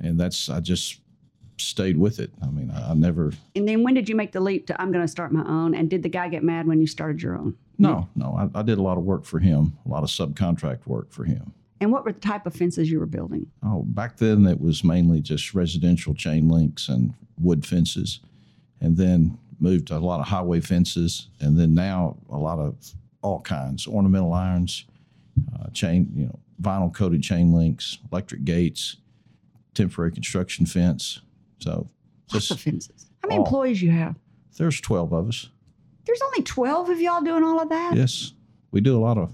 and 0.00 0.18
that's 0.18 0.50
I 0.50 0.60
just 0.60 1.00
stayed 1.58 1.96
with 1.96 2.18
it. 2.18 2.32
I 2.42 2.46
mean, 2.46 2.70
I, 2.70 2.90
I 2.90 2.94
never. 2.94 3.32
And 3.54 3.68
then 3.68 3.82
when 3.82 3.94
did 3.94 4.08
you 4.08 4.16
make 4.16 4.32
the 4.32 4.40
leap 4.40 4.66
to 4.66 4.80
I'm 4.80 4.92
going 4.92 5.04
to 5.04 5.08
start 5.08 5.32
my 5.32 5.44
own? 5.46 5.74
And 5.74 5.88
did 5.88 6.02
the 6.02 6.08
guy 6.08 6.28
get 6.28 6.42
mad 6.42 6.66
when 6.66 6.80
you 6.80 6.86
started 6.86 7.22
your 7.22 7.36
own? 7.36 7.56
No, 7.78 8.08
no, 8.14 8.50
I, 8.54 8.60
I 8.60 8.62
did 8.62 8.78
a 8.78 8.82
lot 8.82 8.98
of 8.98 9.04
work 9.04 9.24
for 9.24 9.38
him, 9.38 9.76
a 9.86 9.88
lot 9.88 10.02
of 10.02 10.08
subcontract 10.10 10.86
work 10.86 11.10
for 11.10 11.24
him. 11.24 11.52
And 11.82 11.90
what 11.90 12.04
were 12.04 12.12
the 12.12 12.20
type 12.20 12.46
of 12.46 12.54
fences 12.54 12.88
you 12.92 13.00
were 13.00 13.06
building? 13.06 13.44
Oh, 13.64 13.82
back 13.82 14.16
then 14.16 14.46
it 14.46 14.60
was 14.60 14.84
mainly 14.84 15.20
just 15.20 15.52
residential 15.52 16.14
chain 16.14 16.48
links 16.48 16.88
and 16.88 17.12
wood 17.40 17.66
fences, 17.66 18.20
and 18.80 18.96
then 18.96 19.36
moved 19.58 19.88
to 19.88 19.96
a 19.96 19.98
lot 19.98 20.20
of 20.20 20.28
highway 20.28 20.60
fences, 20.60 21.26
and 21.40 21.58
then 21.58 21.74
now 21.74 22.16
a 22.30 22.36
lot 22.36 22.60
of 22.60 22.76
all 23.20 23.40
kinds 23.40 23.88
ornamental 23.88 24.32
irons, 24.32 24.84
uh, 25.58 25.70
chain, 25.70 26.08
you 26.14 26.26
know, 26.26 26.38
vinyl 26.60 26.94
coated 26.94 27.20
chain 27.20 27.52
links, 27.52 27.98
electric 28.12 28.44
gates, 28.44 28.98
temporary 29.74 30.12
construction 30.12 30.64
fence. 30.64 31.20
So 31.58 31.88
Lots 32.32 32.46
just 32.46 32.50
of 32.52 32.60
fences. 32.60 33.06
How 33.22 33.28
many 33.28 33.40
all. 33.40 33.44
employees 33.44 33.82
you 33.82 33.90
have? 33.90 34.14
there's 34.56 34.80
twelve 34.80 35.12
of 35.12 35.28
us. 35.28 35.48
There's 36.04 36.22
only 36.22 36.42
12 36.42 36.90
of 36.90 37.00
y'all 37.00 37.22
doing 37.22 37.42
all 37.42 37.60
of 37.60 37.68
that? 37.70 37.96
Yes, 37.96 38.32
we 38.70 38.80
do 38.80 38.96
a 38.96 39.00
lot 39.00 39.18
of. 39.18 39.32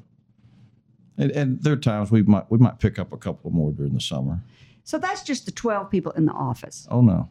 And, 1.19 1.31
and 1.33 1.63
there 1.63 1.73
are 1.73 1.77
times 1.77 2.11
we 2.11 2.23
might 2.23 2.51
we 2.51 2.59
might 2.59 2.79
pick 2.79 2.99
up 2.99 3.13
a 3.13 3.17
couple 3.17 3.51
more 3.51 3.73
during 3.73 3.95
the 3.95 4.01
summer. 4.01 4.41
So 4.85 4.99
that's 4.99 5.23
just 5.23 5.45
the 5.45 5.53
12 5.53 5.91
people 5.91 6.13
in 6.13 6.25
the 6.25 6.33
office. 6.33 6.87
Oh 6.91 7.03
no, 7.03 7.29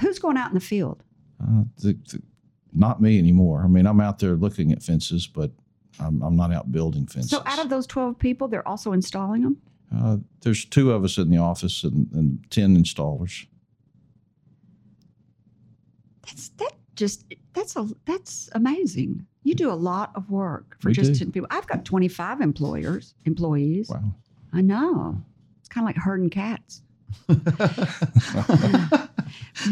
Who's 0.00 0.18
going 0.18 0.36
out 0.36 0.48
in 0.48 0.54
the 0.54 0.60
field? 0.60 1.02
Uh, 1.42 1.64
the, 1.82 1.92
the, 2.10 2.22
not 2.72 3.02
me 3.02 3.18
anymore. 3.18 3.62
I 3.64 3.68
mean, 3.68 3.86
I'm 3.86 4.00
out 4.00 4.18
there 4.18 4.34
looking 4.34 4.72
at 4.72 4.82
fences, 4.82 5.26
but 5.26 5.50
I'm, 6.00 6.22
I'm 6.22 6.36
not 6.36 6.52
out 6.52 6.72
building 6.72 7.06
fences. 7.06 7.30
So 7.30 7.42
out 7.44 7.58
of 7.58 7.68
those 7.68 7.86
12 7.86 8.18
people, 8.18 8.48
they're 8.48 8.66
also 8.66 8.92
installing 8.92 9.42
them? 9.42 9.60
uh, 9.94 10.16
there's 10.40 10.64
two 10.64 10.92
of 10.92 11.04
us 11.04 11.18
in 11.18 11.30
the 11.30 11.38
office 11.38 11.84
and, 11.84 12.10
and 12.12 12.44
ten 12.50 12.76
installers. 12.76 13.46
That's 16.26 16.48
that 16.50 16.72
just 16.94 17.24
that's 17.56 17.74
a 17.74 17.88
that's 18.04 18.48
amazing. 18.52 19.26
You 19.42 19.54
do 19.54 19.72
a 19.72 19.74
lot 19.74 20.12
of 20.14 20.30
work 20.30 20.76
for 20.78 20.88
We 20.88 20.94
just 20.94 21.14
do. 21.14 21.18
10 21.20 21.32
people. 21.32 21.48
I've 21.50 21.66
got 21.66 21.84
25 21.84 22.40
employers, 22.40 23.14
employees. 23.24 23.88
Wow. 23.88 24.02
I 24.52 24.60
know. 24.60 25.20
It's 25.60 25.68
kind 25.68 25.84
of 25.84 25.88
like 25.88 25.96
herding 25.96 26.30
cats. 26.30 26.82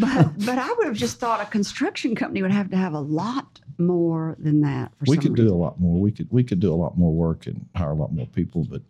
But 0.01 0.39
but 0.39 0.59
I 0.59 0.73
would 0.77 0.87
have 0.87 0.97
just 0.97 1.21
thought 1.21 1.41
a 1.41 1.47
construction 1.47 2.17
company 2.17 2.43
would 2.43 2.51
have 2.51 2.71
to 2.71 2.77
have 2.77 2.95
a 2.95 3.01
lot 3.01 3.61
more 3.79 4.35
than 4.39 4.63
that 4.63 4.93
for 4.99 5.05
we 5.07 5.17
could 5.17 5.37
do 5.37 5.53
a 5.53 5.55
lot 5.55 5.79
more. 5.79 6.01
We 6.01 6.11
could 6.11 6.27
we 6.31 6.43
could 6.43 6.59
do 6.59 6.73
a 6.73 6.75
lot 6.75 6.99
more 6.99 7.13
work 7.13 7.47
and 7.47 7.67
hire 7.77 7.91
a 7.91 7.95
lot 7.95 8.13
more 8.13 8.27
people, 8.27 8.65
but 8.65 8.83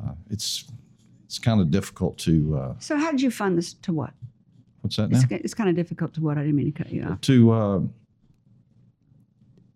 uh, 0.00 0.12
it's 0.30 0.64
it's 1.26 1.38
kind 1.38 1.60
of 1.60 1.70
difficult 1.70 2.16
to 2.18 2.56
uh, 2.56 2.74
So 2.78 2.96
how 2.96 3.10
did 3.10 3.20
you 3.20 3.30
fund 3.30 3.58
this 3.58 3.74
to 3.74 3.92
what? 3.92 4.14
What's 4.88 4.96
that 4.96 5.10
now? 5.10 5.18
It's, 5.18 5.44
it's 5.44 5.54
kind 5.54 5.68
of 5.68 5.76
difficult 5.76 6.14
to 6.14 6.20
what? 6.20 6.38
I 6.38 6.40
didn't 6.40 6.56
mean 6.56 6.72
to 6.72 6.82
cut 6.82 6.92
you 6.92 7.02
off. 7.04 7.20
to 7.22 7.50
uh, 7.50 7.80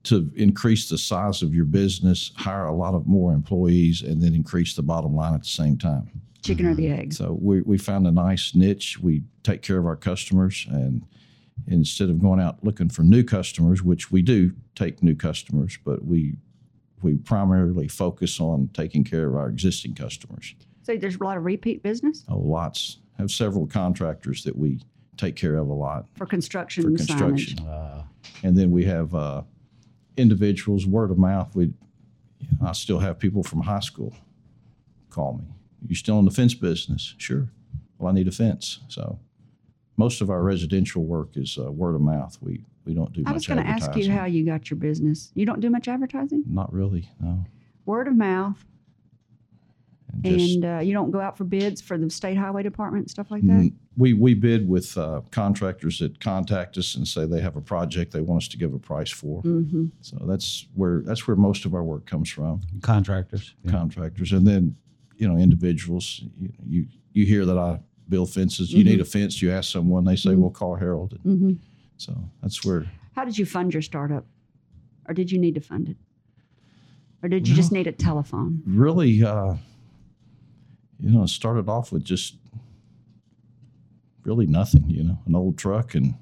to 0.05 0.31
increase 0.35 0.88
the 0.88 0.98
size 0.98 1.42
of 1.42 1.55
your 1.55 1.64
business, 1.64 2.33
hire 2.37 2.66
a 2.66 2.75
lot 2.75 2.94
of 2.94 3.07
more 3.07 3.33
employees, 3.33 4.03
and 4.03 4.20
then 4.20 4.35
increase 4.35 4.75
the 4.75 4.83
bottom 4.83 5.14
line 5.14 5.35
at 5.35 5.42
the 5.42 5.48
same 5.48 5.79
time. 5.79 6.11
chicken 6.42 6.66
or 6.66 6.75
the 6.75 6.88
egg? 6.88 7.12
So 7.12 7.38
we, 7.40 7.61
we 7.62 7.79
found 7.79 8.07
a 8.07 8.11
nice 8.11 8.55
niche. 8.55 8.98
We 8.98 9.22
take 9.44 9.62
care 9.62 9.79
of 9.79 9.87
our 9.87 9.96
customers, 9.96 10.66
and 10.70 11.05
instead 11.68 12.11
of 12.11 12.20
going 12.20 12.40
out 12.40 12.64
looking 12.64 12.88
for 12.88 13.03
new 13.03 13.22
customers, 13.22 13.83
which 13.83 14.11
we 14.11 14.22
do 14.22 14.53
take 14.75 15.03
new 15.03 15.14
customers, 15.14 15.79
but 15.85 16.05
we 16.05 16.37
we 17.03 17.16
primarily 17.16 17.88
focus 17.88 18.40
on 18.40 18.70
taking 18.72 19.03
care 19.03 19.27
of 19.29 19.35
our 19.35 19.48
existing 19.48 19.92
customers. 19.94 20.55
So 20.85 20.96
there's 20.96 21.16
a 21.16 21.25
lot 21.25 21.37
of 21.37 21.44
repeat 21.44 21.83
business 21.83 22.25
Oh, 22.29 22.38
lots 22.38 22.98
have 23.18 23.31
several 23.31 23.66
contractors 23.66 24.42
that 24.44 24.57
we 24.57 24.81
take 25.16 25.37
care 25.37 25.57
of 25.57 25.68
a 25.68 25.72
lot 25.72 26.07
for 26.16 26.27
construction 26.27 26.83
for 26.83 26.88
and 26.88 26.96
construction, 26.96 27.59
signage. 27.59 28.05
and 28.42 28.57
then 28.57 28.70
we 28.70 28.85
have 28.85 29.14
uh, 29.14 29.42
individuals 30.16 30.87
word 30.87 31.11
of 31.11 31.18
mouth. 31.18 31.55
We 31.55 31.72
I 32.64 32.72
still 32.72 32.98
have 32.98 33.18
people 33.18 33.42
from 33.42 33.62
high 33.62 33.81
school 33.81 34.14
call 35.11 35.35
me. 35.35 35.44
You 35.87 35.94
still 35.94 36.18
in 36.18 36.25
the 36.25 36.31
fence 36.31 36.55
business? 36.55 37.14
Sure. 37.18 37.48
Well, 37.98 38.11
I 38.11 38.14
need 38.14 38.29
a 38.29 38.33
fence. 38.33 38.81
So 38.88 39.18
most 39.96 40.20
of 40.20 40.31
our 40.31 40.42
residential 40.42 41.05
work 41.05 41.37
is 41.37 41.59
uh, 41.59 41.70
word 41.70 41.94
of 41.94 42.01
mouth. 42.01 42.38
We 42.40 42.64
we 42.85 42.94
don't 42.94 43.12
do 43.12 43.22
I 43.27 43.33
was 43.33 43.46
going 43.46 43.62
to 43.62 43.68
ask 43.68 43.94
you 43.96 44.11
how 44.11 44.25
you 44.25 44.44
got 44.44 44.70
your 44.70 44.79
business. 44.79 45.31
You 45.35 45.46
don't 45.46 45.61
do 45.61 45.70
much 45.70 45.87
advertising? 45.87 46.42
Not 46.48 46.72
really. 46.72 47.09
No. 47.20 47.44
Word 47.87 48.09
of 48.09 48.16
mouth, 48.16 48.64
And 50.25 50.38
just 50.38 50.55
and 50.57 50.64
uh, 50.64 50.81
you 50.81 50.92
don't 50.92 51.11
go 51.11 51.20
out 51.20 51.37
for 51.37 51.44
bids 51.44 51.81
for 51.81 51.96
the 51.96 52.11
state 52.11 52.37
highway 52.37 52.62
department 52.62 53.03
and 53.05 53.11
stuff 53.11 53.31
like 53.31 53.42
that? 53.42 53.53
Mm, 53.53 53.72
we 53.96 54.14
we 54.14 54.35
bid 54.35 54.68
with 54.68 54.96
uh, 54.96 55.20
contractors 55.31 55.98
that 55.98 56.20
contact 56.20 56.78
us 56.78 56.94
and 56.94 57.07
say 57.07 57.26
they 57.26 57.40
have 57.40 57.57
a 57.57 57.61
project 57.61 58.12
they 58.12 58.20
want 58.20 58.42
us 58.42 58.48
to 58.48 58.57
give 58.57 58.72
a 58.72 58.78
price 58.78 59.11
for. 59.11 59.42
Mm-hmm. 59.42 59.87
So 60.00 60.16
that's 60.22 60.66
where 60.74 61.00
that's 61.00 61.26
where 61.26 61.37
most 61.37 61.64
of 61.64 61.74
our 61.74 61.83
work 61.83 62.07
comes 62.07 62.31
from. 62.31 62.62
Contractors. 62.81 63.55
Yeah. 63.64 63.72
Contractors, 63.72 64.33
and 64.33 64.46
then 64.46 64.76
you 65.16 65.28
know 65.28 65.37
individuals. 65.37 66.22
You 66.38 66.52
you, 66.66 66.87
you 67.12 67.26
hear 67.26 67.44
that 67.44 67.59
I 67.59 67.81
build 68.09 68.31
fences. 68.31 68.72
You 68.72 68.85
need 68.85 69.00
a 69.00 69.05
fence. 69.05 69.42
You 69.42 69.52
ask 69.52 69.70
someone. 69.70 70.05
They 70.05 70.16
say, 70.16 70.35
"Well, 70.35 70.50
call 70.50 70.76
Harold." 70.76 71.18
Mm-hmm. 71.26 71.52
So 71.98 72.16
that's 72.42 72.64
where 72.64 72.87
How 73.14 73.24
did 73.24 73.37
you 73.37 73.46
fund 73.46 73.74
your 73.74 73.83
startup? 73.83 74.24
Or 75.07 75.14
did 75.14 75.31
you 75.31 75.38
need 75.38 75.55
to 75.57 75.61
fund 75.61 75.88
it? 75.88 75.96
Or 77.22 77.28
did 77.28 77.46
you 77.46 77.55
just 77.55 77.70
need 77.70 77.87
a 77.87 77.92
telephone? 77.92 78.62
really, 78.66 79.22
uh, 79.22 79.55
you 80.98 81.11
know, 81.11 81.22
it 81.22 81.28
started 81.28 81.68
off 81.68 81.92
with 81.92 82.05
just 82.05 82.37
really 84.24 84.46
nothing. 84.46 84.85
You 84.88 85.04
know, 85.04 85.18
an 85.26 85.35
old 85.35 85.58
truck 85.58 85.94
and 85.94 86.14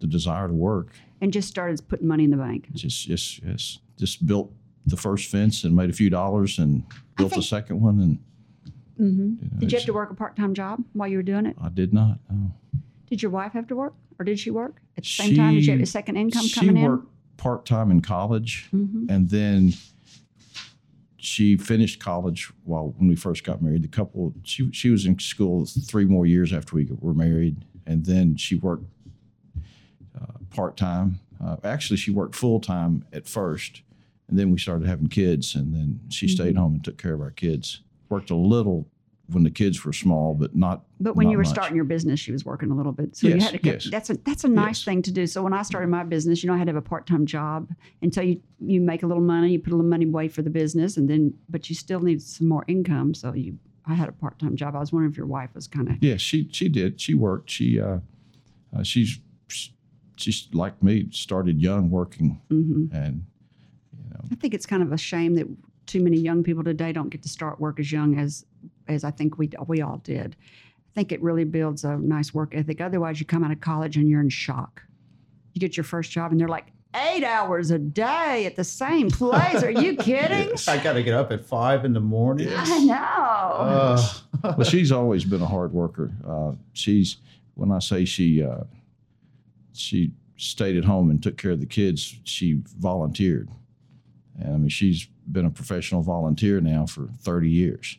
the 0.00 0.06
desire 0.06 0.48
to 0.48 0.54
work. 0.54 0.92
And 1.20 1.32
just 1.32 1.48
started 1.48 1.80
putting 1.88 2.08
money 2.08 2.24
in 2.24 2.30
the 2.30 2.36
bank? 2.38 2.68
Just, 2.72 3.06
just, 3.06 3.42
just, 3.42 3.80
just 3.98 4.26
built 4.26 4.50
the 4.86 4.96
first 4.96 5.30
fence 5.30 5.64
and 5.64 5.76
made 5.76 5.90
a 5.90 5.92
few 5.92 6.08
dollars 6.08 6.58
and 6.58 6.84
built 7.16 7.34
the 7.34 7.42
second 7.42 7.80
one. 7.80 8.00
And 8.00 8.18
Mm-hmm. 9.00 9.42
you 9.42 9.50
know, 9.50 9.58
Did 9.60 9.72
you 9.72 9.78
have 9.78 9.86
to 9.86 9.94
work 9.94 10.10
a 10.10 10.14
part 10.14 10.36
time 10.36 10.52
job 10.52 10.84
while 10.92 11.08
you 11.08 11.16
were 11.16 11.22
doing 11.22 11.46
it? 11.46 11.56
I 11.58 11.70
did 11.70 11.94
not. 11.94 12.18
No. 12.28 12.50
Did 13.08 13.22
your 13.22 13.30
wife 13.30 13.52
have 13.52 13.66
to 13.68 13.76
work? 13.76 13.94
Or 14.18 14.24
did 14.26 14.38
she 14.38 14.50
work 14.50 14.76
at 14.98 15.04
the 15.04 15.08
same 15.08 15.34
time? 15.36 15.54
Did 15.54 15.64
you 15.64 15.72
have 15.72 15.80
a 15.80 15.86
second 15.86 16.16
income 16.16 16.42
she 16.46 16.54
coming 16.60 16.82
worked 16.82 17.06
part 17.38 17.64
time 17.64 17.90
in 17.90 18.02
college, 18.02 18.68
in? 18.72 18.86
hmm 18.86 19.06
and 19.10 19.30
then 19.30 19.72
she 21.20 21.56
finished 21.56 22.00
college 22.00 22.50
while 22.64 22.94
when 22.98 23.08
we 23.08 23.16
first 23.16 23.44
got 23.44 23.60
married. 23.62 23.82
The 23.82 23.88
couple, 23.88 24.34
she 24.42 24.70
she 24.72 24.90
was 24.90 25.06
in 25.06 25.18
school 25.18 25.66
three 25.66 26.04
more 26.06 26.26
years 26.26 26.52
after 26.52 26.76
we 26.76 26.88
were 27.00 27.14
married, 27.14 27.64
and 27.86 28.04
then 28.06 28.36
she 28.36 28.56
worked 28.56 28.84
uh, 30.20 30.38
part 30.50 30.76
time. 30.76 31.20
Uh, 31.42 31.56
actually, 31.64 31.96
she 31.96 32.10
worked 32.10 32.34
full 32.34 32.60
time 32.60 33.04
at 33.12 33.26
first, 33.28 33.82
and 34.28 34.38
then 34.38 34.50
we 34.50 34.58
started 34.58 34.86
having 34.86 35.08
kids, 35.08 35.54
and 35.54 35.74
then 35.74 36.00
she 36.08 36.28
stayed 36.28 36.54
Mm-hmm. 36.54 36.58
home 36.62 36.74
and 36.74 36.84
took 36.84 36.98
care 36.98 37.14
of 37.14 37.20
our 37.20 37.30
kids. 37.30 37.82
Worked 38.08 38.30
a 38.30 38.36
little 38.36 38.86
when 39.32 39.42
the 39.44 39.50
kids 39.50 39.84
were 39.84 39.92
small, 39.92 40.34
but 40.34 40.54
not. 40.54 40.84
But 41.00 41.16
when 41.16 41.26
not 41.26 41.30
you 41.32 41.36
were 41.38 41.44
much. 41.44 41.52
starting 41.52 41.76
your 41.76 41.84
business, 41.84 42.20
she 42.20 42.32
was 42.32 42.44
working 42.44 42.70
a 42.70 42.74
little 42.74 42.92
bit. 42.92 43.16
So 43.16 43.28
you 43.28 43.38
had 43.38 43.52
to. 43.52 43.58
Get, 43.58 43.84
yes. 43.84 43.90
That's 43.90 44.10
a 44.10 44.14
that's 44.18 44.44
a 44.44 44.48
nice 44.48 44.80
Yes. 44.80 44.84
thing 44.84 45.02
to 45.02 45.12
do. 45.12 45.26
So 45.26 45.42
when 45.42 45.52
I 45.52 45.62
started 45.62 45.88
my 45.88 46.04
business, 46.04 46.42
you 46.42 46.48
know, 46.48 46.54
I 46.54 46.58
had 46.58 46.66
to 46.66 46.72
have 46.72 46.76
a 46.84 46.88
part 46.88 47.06
time 47.06 47.26
job, 47.26 47.68
and 48.02 48.12
so 48.14 48.20
you 48.20 48.40
you 48.58 48.80
make 48.80 49.02
a 49.02 49.06
little 49.06 49.22
money, 49.22 49.52
you 49.52 49.58
put 49.58 49.72
a 49.72 49.76
little 49.76 49.90
money 49.90 50.04
away 50.06 50.28
for 50.28 50.42
the 50.42 50.50
business, 50.50 50.96
and 50.96 51.08
then 51.08 51.34
but 51.48 51.68
you 51.68 51.74
still 51.74 52.00
need 52.00 52.20
some 52.22 52.48
more 52.48 52.64
income. 52.68 53.14
So 53.14 53.32
you, 53.34 53.58
I 53.86 53.94
had 53.94 54.08
a 54.08 54.12
part 54.12 54.38
time 54.38 54.56
job. 54.56 54.76
I 54.76 54.80
was 54.80 54.92
wondering 54.92 55.12
if 55.12 55.16
your 55.16 55.26
wife 55.26 55.50
was 55.54 55.66
kind 55.66 55.88
of. 55.88 55.96
Yeah, 56.02 56.16
she 56.16 56.48
she 56.52 56.68
did. 56.68 57.00
She 57.00 57.14
worked. 57.14 57.50
She 57.50 57.80
uh, 57.80 57.98
uh, 58.76 58.82
she's 58.82 59.18
she's 60.16 60.48
like 60.52 60.82
me. 60.82 61.08
Started 61.10 61.60
young 61.60 61.90
working, 61.90 62.40
hmm 62.48 62.86
and 62.92 63.24
you 63.92 64.10
know, 64.10 64.20
I 64.30 64.34
think 64.34 64.54
it's 64.54 64.66
kind 64.66 64.82
of 64.82 64.92
a 64.92 64.98
shame 64.98 65.34
that 65.36 65.46
too 65.86 66.00
many 66.02 66.18
young 66.18 66.44
people 66.44 66.62
today 66.62 66.92
don't 66.92 67.08
get 67.08 67.20
to 67.22 67.28
start 67.28 67.58
work 67.60 67.80
as 67.80 67.90
young 67.90 68.16
as 68.16 68.44
as 68.88 69.04
I 69.04 69.10
think 69.10 69.38
we 69.38 69.50
we 69.66 69.80
all 69.82 69.98
did. 69.98 70.36
I 70.40 70.92
think 70.94 71.12
it 71.12 71.22
really 71.22 71.44
builds 71.44 71.84
a 71.84 71.96
nice 71.96 72.34
work 72.34 72.54
ethic. 72.54 72.80
Otherwise, 72.80 73.20
you 73.20 73.26
come 73.26 73.44
out 73.44 73.52
of 73.52 73.60
college 73.60 73.96
and 73.96 74.08
you're 74.08 74.20
in 74.20 74.28
shock. 74.28 74.82
You 75.54 75.60
get 75.60 75.76
your 75.76 75.84
first 75.84 76.10
job 76.10 76.32
and 76.32 76.40
they're 76.40 76.48
like 76.48 76.72
eight 76.94 77.22
hours 77.22 77.70
a 77.70 77.78
day 77.78 78.46
at 78.46 78.56
the 78.56 78.64
same 78.64 79.10
place. 79.10 79.62
Are 79.62 79.70
you 79.70 79.96
kidding? 79.96 80.52
I 80.66 80.82
got 80.82 80.94
to 80.94 81.02
get 81.02 81.14
up 81.14 81.30
at 81.30 81.44
five 81.44 81.84
in 81.84 81.92
the 81.92 82.00
morning. 82.00 82.48
I 82.50 82.78
know. 82.80 82.94
Uh, 82.94 84.12
well, 84.42 84.64
she's 84.64 84.90
always 84.90 85.24
been 85.24 85.42
a 85.42 85.46
hard 85.46 85.72
worker. 85.72 86.12
Uh, 86.26 86.52
she's 86.72 87.18
when 87.54 87.70
I 87.70 87.78
say 87.78 88.04
she 88.04 88.42
uh, 88.42 88.64
she 89.72 90.12
stayed 90.36 90.76
at 90.76 90.84
home 90.84 91.10
and 91.10 91.22
took 91.22 91.36
care 91.36 91.52
of 91.52 91.60
the 91.60 91.66
kids. 91.66 92.16
She 92.24 92.62
volunteered, 92.78 93.48
and 94.38 94.54
I 94.54 94.56
mean 94.56 94.68
she's 94.68 95.06
been 95.30 95.46
a 95.46 95.50
professional 95.50 96.02
volunteer 96.02 96.60
now 96.60 96.86
for 96.86 97.08
thirty 97.18 97.50
years. 97.50 97.98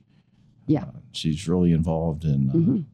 Yeah. 0.68 0.84
Uh, 0.84 0.92
she's 1.12 1.48
really 1.48 1.72
involved 1.72 2.24
in 2.24 2.50
uh, 2.50 2.54
Mhm. 2.54 2.86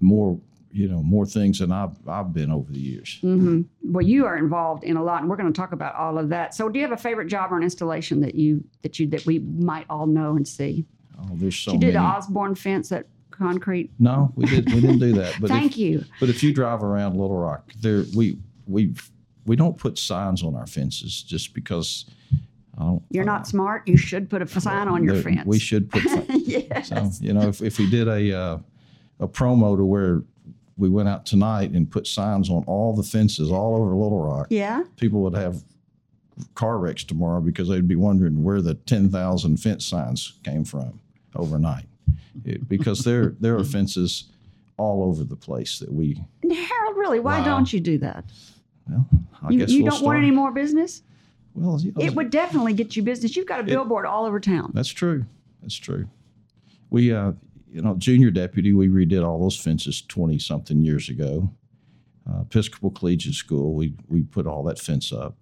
more 0.00 0.38
you 0.72 0.88
know 0.88 1.02
more 1.02 1.24
things 1.24 1.60
than 1.60 1.70
I've 1.70 1.96
I've 2.08 2.32
been 2.32 2.50
over 2.50 2.70
the 2.72 2.80
years. 2.80 3.18
hmm 3.20 3.62
Well, 3.84 4.04
you 4.04 4.26
are 4.26 4.36
involved 4.36 4.82
in 4.84 4.96
a 4.96 5.02
lot, 5.04 5.20
and 5.20 5.30
we're 5.30 5.36
going 5.36 5.52
to 5.52 5.56
talk 5.56 5.72
about 5.72 5.94
all 5.94 6.18
of 6.18 6.28
that. 6.30 6.52
So, 6.54 6.68
do 6.68 6.78
you 6.80 6.84
have 6.84 6.92
a 6.92 7.00
favorite 7.00 7.28
job 7.28 7.52
or 7.52 7.56
an 7.56 7.62
installation 7.62 8.20
that 8.20 8.34
you 8.34 8.64
that 8.82 8.98
you 8.98 9.06
that 9.08 9.24
we 9.24 9.38
might 9.38 9.86
all 9.88 10.06
know 10.06 10.34
and 10.36 10.46
see? 10.46 10.84
Oh, 11.16 11.28
there's 11.34 11.56
so 11.56 11.72
you 11.74 11.78
did 11.78 11.94
many. 11.94 11.98
the 12.06 12.12
Osborne 12.12 12.56
fence 12.56 12.90
at 12.90 13.06
concrete. 13.30 13.92
no, 14.00 14.32
we 14.34 14.46
did 14.46 14.66
we 14.74 14.80
didn't 14.80 14.98
do 14.98 15.12
that. 15.12 15.40
But 15.40 15.48
Thank 15.56 15.72
if, 15.72 15.78
you. 15.78 16.04
But 16.18 16.28
if 16.28 16.42
you 16.42 16.52
drive 16.52 16.82
around 16.82 17.12
Little 17.16 17.36
Rock, 17.38 17.70
there 17.80 18.04
we 18.16 18.36
we 18.66 18.94
we 19.46 19.54
don't 19.54 19.76
put 19.78 19.96
signs 19.96 20.42
on 20.42 20.56
our 20.56 20.66
fences 20.66 21.22
just 21.22 21.54
because. 21.54 22.06
You're 23.10 23.24
not 23.24 23.46
smart. 23.46 23.86
You 23.86 23.96
should 23.96 24.28
put 24.28 24.42
a 24.42 24.60
sign 24.60 24.88
on 24.88 25.04
your 25.04 25.16
fence. 25.22 25.46
We 25.46 25.58
should 25.58 25.90
put. 25.90 26.02
yes. 26.30 26.88
so 26.88 27.10
you 27.20 27.32
know, 27.32 27.48
if, 27.48 27.62
if 27.62 27.78
we 27.78 27.88
did 27.88 28.08
a 28.08 28.36
uh, 28.36 28.58
a 29.20 29.28
promo 29.28 29.76
to 29.76 29.84
where 29.84 30.22
we 30.76 30.88
went 30.88 31.08
out 31.08 31.24
tonight 31.24 31.70
and 31.70 31.88
put 31.90 32.06
signs 32.06 32.50
on 32.50 32.64
all 32.66 32.94
the 32.94 33.02
fences 33.02 33.50
all 33.50 33.76
over 33.76 33.94
Little 33.94 34.20
Rock, 34.24 34.48
yeah. 34.50 34.82
people 34.96 35.20
would 35.22 35.34
have 35.34 35.62
car 36.56 36.78
wrecks 36.78 37.04
tomorrow 37.04 37.40
because 37.40 37.68
they'd 37.68 37.86
be 37.86 37.94
wondering 37.96 38.42
where 38.42 38.60
the 38.60 38.74
ten 38.74 39.08
thousand 39.08 39.58
fence 39.58 39.86
signs 39.86 40.34
came 40.42 40.64
from 40.64 40.98
overnight. 41.36 41.86
It, 42.44 42.68
because 42.68 43.04
there 43.04 43.34
there 43.38 43.56
are 43.56 43.64
fences 43.64 44.24
all 44.76 45.04
over 45.04 45.22
the 45.22 45.36
place 45.36 45.78
that 45.78 45.92
we. 45.92 46.20
Harold, 46.42 46.96
really, 46.96 47.20
why 47.20 47.38
Wow. 47.38 47.44
don't 47.44 47.72
you 47.72 47.78
do 47.78 47.98
that? 47.98 48.24
Well, 48.88 49.06
I 49.42 49.50
you 49.50 49.58
guess 49.60 49.70
you 49.70 49.84
we'll 49.84 49.90
don't 49.90 49.98
start. 49.98 50.06
want 50.06 50.18
any 50.18 50.32
more 50.32 50.50
business? 50.50 51.02
Well, 51.54 51.80
you 51.80 51.92
know, 51.92 52.04
It 52.04 52.14
would 52.14 52.30
definitely 52.30 52.72
get 52.72 52.96
you 52.96 53.02
business. 53.02 53.36
You've 53.36 53.46
got 53.46 53.60
a 53.60 53.62
billboard 53.62 54.06
all 54.06 54.24
over 54.24 54.40
town. 54.40 54.72
That's 54.74 54.88
true. 54.88 55.24
That's 55.62 55.76
true. 55.76 56.08
We, 56.90 57.12
uh, 57.12 57.32
you 57.72 57.80
know, 57.82 57.94
junior 57.94 58.30
deputy, 58.30 58.72
we 58.72 58.88
redid 58.88 59.24
all 59.24 59.40
those 59.40 59.56
fences 59.56 60.02
twenty 60.02 60.38
something 60.38 60.80
years 60.80 61.08
ago. 61.08 61.50
Uh, 62.28 62.40
Episcopal 62.42 62.90
Collegiate 62.90 63.34
School, 63.34 63.74
we 63.74 63.94
we 64.08 64.22
put 64.22 64.46
all 64.46 64.62
that 64.64 64.78
fence 64.78 65.12
up. 65.12 65.36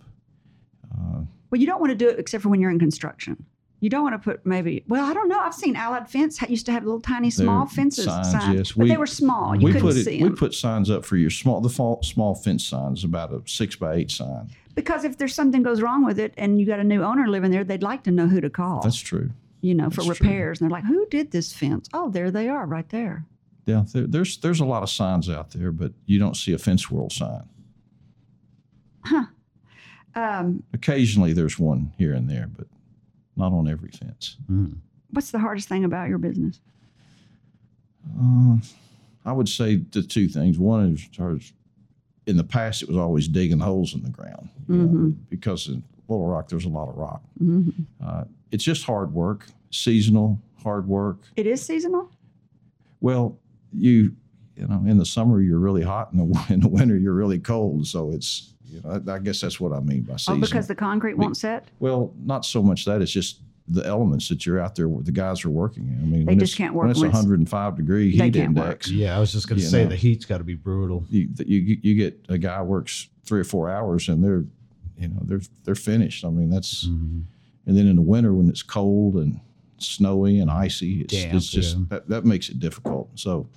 Uh, 0.92 1.22
Well, 1.51 1.61
you 1.61 1.66
don't 1.66 1.81
want 1.81 1.90
to 1.90 1.96
do 1.96 2.09
it 2.09 2.18
except 2.18 2.42
for 2.42 2.48
when 2.48 2.61
you're 2.61 2.70
in 2.70 2.79
construction. 2.79 3.44
You 3.83 3.90
don't 3.90 4.05
want 4.05 4.14
to 4.14 4.18
put 4.21 4.47
maybe. 4.47 4.85
Well, 4.87 5.05
I 5.05 5.12
don't 5.12 5.29
know. 5.29 5.38
I've 5.40 5.55
seen 5.55 5.75
Allied 5.75 6.09
Fence 6.09 6.40
used 6.49 6.66
to 6.66 6.73
have 6.73 6.85
little 6.85 7.01
tiny 7.01 7.31
small 7.31 7.66
There- 7.66 7.75
fences 7.75 8.05
signs, 8.05 8.31
signs, 8.31 8.55
yes. 8.57 8.73
but 8.73 8.85
We- 8.85 8.88
they 8.88 8.97
were 8.97 9.07
small. 9.07 9.57
You 9.57 9.66
we 9.66 9.73
couldn't 9.73 9.88
put 9.88 9.97
see 10.05 10.21
it, 10.21 10.23
we 10.23 10.31
put 10.31 10.55
signs 10.55 10.88
up 10.88 11.05
for 11.05 11.16
your 11.16 11.31
small 11.31 11.61
the 11.61 11.68
fall, 11.68 12.01
small 12.03 12.35
fence 12.37 12.64
signs, 12.64 13.03
about 13.03 13.33
a 13.33 13.42
six 13.45 13.75
by 13.77 13.95
eight 13.97 14.11
sign. 14.11 14.51
because 14.77 15.03
if 15.05 15.18
there's 15.18 15.35
something 15.35 15.62
goes 15.64 15.83
wrong 15.83 16.05
with 16.05 16.18
it 16.18 16.33
and 16.38 16.61
you 16.61 16.64
got 16.66 16.79
a 16.81 16.85
new 16.85 17.03
owner 17.03 17.27
living 17.29 17.51
there, 17.51 17.64
they'd 17.64 17.83
like 17.83 18.05
to 18.05 18.11
know 18.12 18.29
who 18.29 18.40
to 18.40 18.49
call. 18.49 18.81
That's 18.83 18.97
true. 18.99 19.31
you 19.62 19.75
know, 19.75 19.90
for 19.90 20.03
that's 20.05 20.16
true. 20.18 20.27
repairs. 20.29 20.61
And 20.61 20.71
they're 20.71 20.77
like, 20.79 20.85
"Who 20.87 21.05
did 21.11 21.31
this 21.33 21.53
fence?" 21.53 21.88
Oh, 21.92 22.09
there 22.09 22.31
they 22.31 22.49
are, 22.49 22.64
right 22.66 22.88
there. 22.88 23.27
Yeah, 23.66 23.85
there, 23.92 24.07
there's 24.07 24.38
there's 24.38 24.61
a 24.61 24.64
lot 24.64 24.83
of 24.85 24.90
signs 24.90 25.29
out 25.29 25.51
there, 25.51 25.73
but 25.73 25.92
you 26.07 26.18
don't 26.21 26.37
see 26.37 26.53
a 26.53 26.59
fence 26.59 26.88
world 26.90 27.12
sign. 27.12 27.42
Um, 30.14 30.62
Occasionally, 30.75 31.33
there's 31.33 31.59
one 31.59 31.92
here 31.97 32.12
and 32.12 32.29
there, 32.29 32.47
but 32.47 32.66
not 33.37 33.53
on 33.53 33.68
every 33.68 33.90
fence. 33.90 34.37
Mm. 34.51 34.77
what's 35.11 35.31
the 35.31 35.38
hardest 35.38 35.68
thing 35.68 35.85
about 35.85 36.09
your 36.09 36.18
business? 36.18 36.61
Uh, 38.21 38.57
I 39.25 39.33
would 39.33 39.49
say 39.49 39.77
the 39.77 40.03
two 40.03 40.29
things. 40.29 40.59
One 40.59 40.95
is, 40.95 41.09
is 41.18 41.53
in 42.27 42.37
the 42.37 42.45
past, 42.45 42.83
it 42.83 42.88
was 42.88 42.97
always 42.99 43.29
digging 43.29 43.59
holes 43.61 43.95
in 43.95 44.03
the 44.03 44.11
ground 44.11 44.49
you 44.68 44.77
know, 44.77 45.14
because 45.29 45.68
in 45.68 45.83
Little 46.09 46.27
Rock, 46.27 46.49
there's 46.49 46.64
a 46.64 46.68
lot 46.68 46.88
of 46.88 46.97
rock. 46.97 47.23
hmm 47.38 47.71
Uh, 48.05 48.25
it's 48.51 48.64
just 48.64 48.85
hard 48.85 49.12
work, 49.14 49.47
seasonal, 49.71 50.38
hard 50.62 50.87
work. 50.87 51.18
It 51.37 51.47
is 51.47 51.64
seasonal. 51.64 52.11
Well, 53.01 53.38
you 53.73 54.14
you 54.57 54.66
know, 54.68 54.83
in 54.87 54.99
the 54.99 55.07
summer 55.07 55.40
you're 55.40 55.59
really 55.59 55.83
hot, 55.83 56.12
and 56.12 56.21
in 56.21 56.38
in 56.55 56.61
the 56.61 56.68
winter 56.68 56.97
you're 56.97 57.14
really 57.14 57.38
cold. 57.38 57.87
So 57.87 58.12
it's 58.12 58.52
you 58.73 58.81
know, 58.83 59.03
I, 59.07 59.15
I 59.15 59.19
guess 59.19 59.41
that's 59.41 59.61
what 59.61 59.73
I 59.73 59.81
mean 59.81 60.03
by 60.03 60.17
Oh, 60.29 60.37
because 60.37 60.67
the 60.67 60.75
concrete 60.75 61.15
won't 61.19 61.37
set. 61.37 61.69
well, 61.79 62.13
not 62.25 62.45
so 62.45 62.63
much 62.63 62.85
that 62.87 63.03
it's 63.03 63.13
just 63.13 63.41
the 63.69 63.87
elements 63.87 64.29
that 64.29 64.45
you're 64.45 64.59
out 64.59 64.75
there. 64.75 64.89
Where 64.89 65.03
the 65.05 65.13
guys 65.13 65.45
are 65.45 65.51
working 65.51 65.87
in. 65.89 66.01
I 66.01 66.05
mean, 66.05 66.27
They 66.27 66.35
just 66.35 66.57
can't 66.57 66.75
work 66.75 66.83
when 66.85 66.91
it's 66.91 67.01
when 67.01 67.11
105 67.13 67.77
degree 67.77 68.17
They 68.17 68.25
heat 68.25 68.35
can't 68.35 68.55
work. 68.57 68.65
index. 68.65 68.91
Yeah, 68.91 69.17
I 69.17 69.21
was 69.21 69.33
just 69.33 69.49
going 69.49 69.61
to 69.61 69.65
say 69.67 69.85
know. 69.85 69.91
the 69.91 69.97
heat's 69.97 70.25
got 70.25 70.39
to 70.39 70.45
be 70.45 70.55
brutal. 70.55 71.05
You, 71.09 71.29
you 71.47 71.79
you 71.81 71.95
get 71.95 72.25
a 72.29 72.39
guy 72.39 72.61
works 72.63 73.09
three 73.25 73.41
or 73.41 73.45
four 73.45 73.71
hours 73.71 74.09
and 74.09 74.23
they're 74.23 74.45
you 74.99 75.09
know 75.09 75.21
they're 75.23 75.41
they're 75.65 75.75
finished. 75.77 76.25
I 76.25 76.31
mean 76.31 76.51
that's 76.51 76.87
Mhm. 76.89 77.23
and 77.67 77.77
then 77.77 77.87
in 77.87 77.97
the 77.97 78.03
winter 78.03 78.33
when 78.35 78.49
it's 78.49 78.63
cold 78.65 79.15
and 79.15 79.41
snowy 79.79 80.39
and 80.41 80.51
icy, 80.51 81.01
it's, 81.03 81.13
Damp, 81.15 81.35
it's 81.35 81.47
just 81.49 81.77
yeah. 81.77 81.85
that, 81.89 82.09
that 82.09 82.25
makes 82.25 82.49
it 82.49 82.59
difficult. 82.61 83.11
So, 83.17 83.49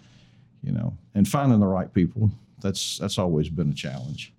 you 0.64 0.72
know, 0.72 0.96
and 1.14 1.28
finding 1.28 1.60
the 1.60 1.68
right 1.68 1.92
people 1.94 2.32
that's 2.62 3.00
that's 3.00 3.18
always 3.18 3.50
been 3.50 3.70
a 3.72 3.74
challenge. 3.76 4.34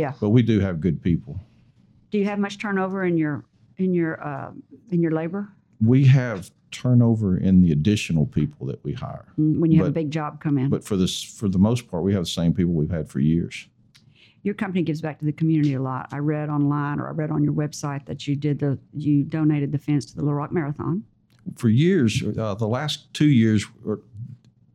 Yeah. 0.00 0.12
But 0.20 0.30
we 0.30 0.42
do 0.42 0.56
have 0.60 0.80
good 0.86 0.98
people. 1.02 1.34
Do 2.10 2.18
you 2.18 2.24
have 2.26 2.38
much 2.38 2.58
turnover 2.58 3.04
in 3.04 3.16
your 3.16 3.44
in 3.78 3.90
your 3.94 4.12
uh, 4.30 4.50
in 4.90 5.00
your 5.04 5.12
labor 5.20 5.42
We 5.80 6.04
have 6.06 6.50
turnover 6.70 7.30
in 7.48 7.62
the 7.62 7.70
additional 7.72 8.26
people 8.26 8.66
that 8.70 8.80
we 8.84 8.92
hire, 8.92 9.26
Mm, 9.38 9.58
when 9.60 9.70
you 9.72 9.78
have 9.78 9.88
a 9.96 9.98
big 10.02 10.10
job 10.10 10.40
come 10.44 10.56
in? 10.62 10.68
but 10.70 10.82
for 10.84 10.96
this 11.02 11.22
for 11.38 11.48
the 11.48 11.58
most 11.58 11.82
part, 11.90 12.02
we 12.08 12.12
have 12.12 12.24
the 12.28 12.34
same 12.40 12.52
people 12.58 12.72
we've 12.80 12.96
had 13.00 13.08
for 13.08 13.20
years. 13.20 13.56
your 14.42 14.54
company 14.54 14.82
gives 14.90 15.00
back 15.06 15.18
to 15.18 15.24
the 15.30 15.32
community 15.40 15.74
a 15.74 15.82
lot. 15.90 16.04
I 16.12 16.18
read 16.34 16.48
online 16.58 16.96
or 17.00 17.08
I 17.08 17.12
read 17.22 17.30
on 17.36 17.42
your 17.46 17.54
website 17.64 18.02
that 18.06 18.18
you 18.26 18.34
did 18.36 18.56
the 18.64 18.78
you 18.92 19.24
donated 19.38 19.70
the 19.72 19.78
fence 19.88 20.04
to 20.08 20.12
the 20.16 20.22
Little 20.22 20.38
Rock 20.42 20.52
Marathon. 20.52 20.94
for 21.62 21.68
years, 21.68 22.12
uh, 22.22 22.54
the 22.54 22.68
last 22.78 22.96
two 23.18 23.30
years, 23.42 23.60
or 23.88 23.94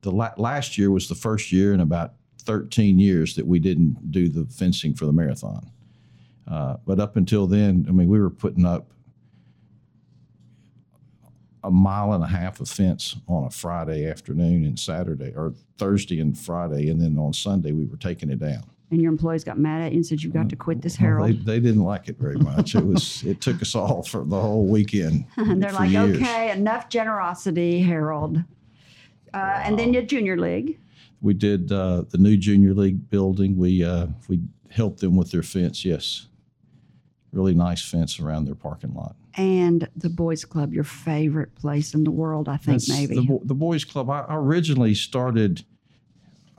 the 0.02 0.12
la- 0.12 0.36
last 0.50 0.78
year 0.78 0.90
was 0.98 1.06
the 1.08 1.16
first 1.28 1.46
year 1.52 1.70
in 1.76 1.80
about 1.90 2.10
13 2.42 3.00
years 3.00 3.36
that 3.36 3.46
we 3.46 3.60
didn't 3.60 4.12
do 4.12 4.30
the 4.30 4.46
fencing 4.46 4.94
for 4.94 5.06
the 5.06 5.14
marathon. 5.14 5.70
Uh, 6.48 6.78
but 6.86 7.00
up 7.00 7.16
until 7.16 7.48
then, 7.48 7.86
I 7.88 7.92
mean, 7.92 8.10
we 8.10 8.20
were 8.20 8.30
putting 8.30 8.66
up 8.66 8.92
a 11.64 11.72
mile 11.72 12.14
and 12.14 12.24
a 12.24 12.28
half 12.28 12.60
of 12.60 12.68
fence 12.68 13.16
on 13.28 13.46
a 13.46 13.50
Friday 13.50 14.10
afternoon 14.10 14.66
and 14.66 14.80
Saturday, 14.80 15.32
or 15.36 15.54
Thursday 15.78 16.20
and 16.20 16.38
Friday, 16.38 16.90
and 16.90 17.00
then 17.00 17.18
on 17.18 17.34
Sunday 17.34 17.72
we 17.72 17.86
were 17.86 17.98
taking 17.98 18.30
it 18.30 18.40
down. 18.40 18.64
And 18.90 19.02
your 19.02 19.12
employees 19.12 19.46
got 19.46 19.58
mad 19.58 19.84
at 19.84 19.92
you 19.94 20.00
and 20.00 20.06
said 20.06 20.22
you've 20.22 20.34
got 20.34 20.50
to 20.50 20.56
quit 20.58 20.82
this 20.82 21.00
Well, 21.00 21.24
they, 21.24 21.32
they 21.32 21.60
didn't 21.62 21.84
like 21.84 22.10
it 22.10 22.18
very 22.18 22.36
much. 22.36 22.76
It 22.76 22.86
was 22.86 23.24
it 23.24 23.40
took 23.40 23.62
us 23.62 23.74
all 23.74 24.04
for 24.04 24.26
the 24.26 24.40
whole 24.40 24.66
weekend. 24.66 25.26
and 25.38 25.64
they're 25.64 25.72
like, 25.72 25.92
years. 25.92 26.18
okay, 26.18 26.52
enough 26.52 26.90
generosity, 26.90 27.80
Harold. 27.82 28.44
Uh, 29.34 29.62
and 29.64 29.80
then 29.80 29.94
your 29.94 30.02
junior 30.02 30.38
league. 30.38 30.78
We 31.22 31.34
did 31.34 31.72
uh, 31.72 32.04
the 32.10 32.18
new 32.18 32.36
junior 32.38 32.74
league 32.74 33.10
building. 33.10 33.58
We 33.58 33.84
uh, 33.84 34.08
we 34.28 34.42
helped 34.70 35.00
them 35.02 35.16
with 35.16 35.32
their 35.32 35.44
fence. 35.44 35.86
Yes, 35.86 36.28
really 37.32 37.54
nice 37.54 37.82
fence 37.88 38.20
around 38.20 38.46
their 38.46 38.56
parking 38.56 38.94
lot. 38.94 39.16
and 39.36 39.88
the 39.96 40.10
boys 40.10 40.44
club, 40.46 40.74
your 40.74 40.84
favorite 40.84 41.54
place 41.56 41.94
in 41.94 42.04
the 42.04 42.12
world, 42.12 42.50
I 42.50 42.58
think 42.58 42.80
That's 42.82 42.90
maybe. 42.90 43.16
the, 43.16 43.40
the 43.46 43.54
boys 43.54 43.86
club. 43.86 44.10
I 44.10 44.26
originally 44.30 44.94
started. 44.96 45.64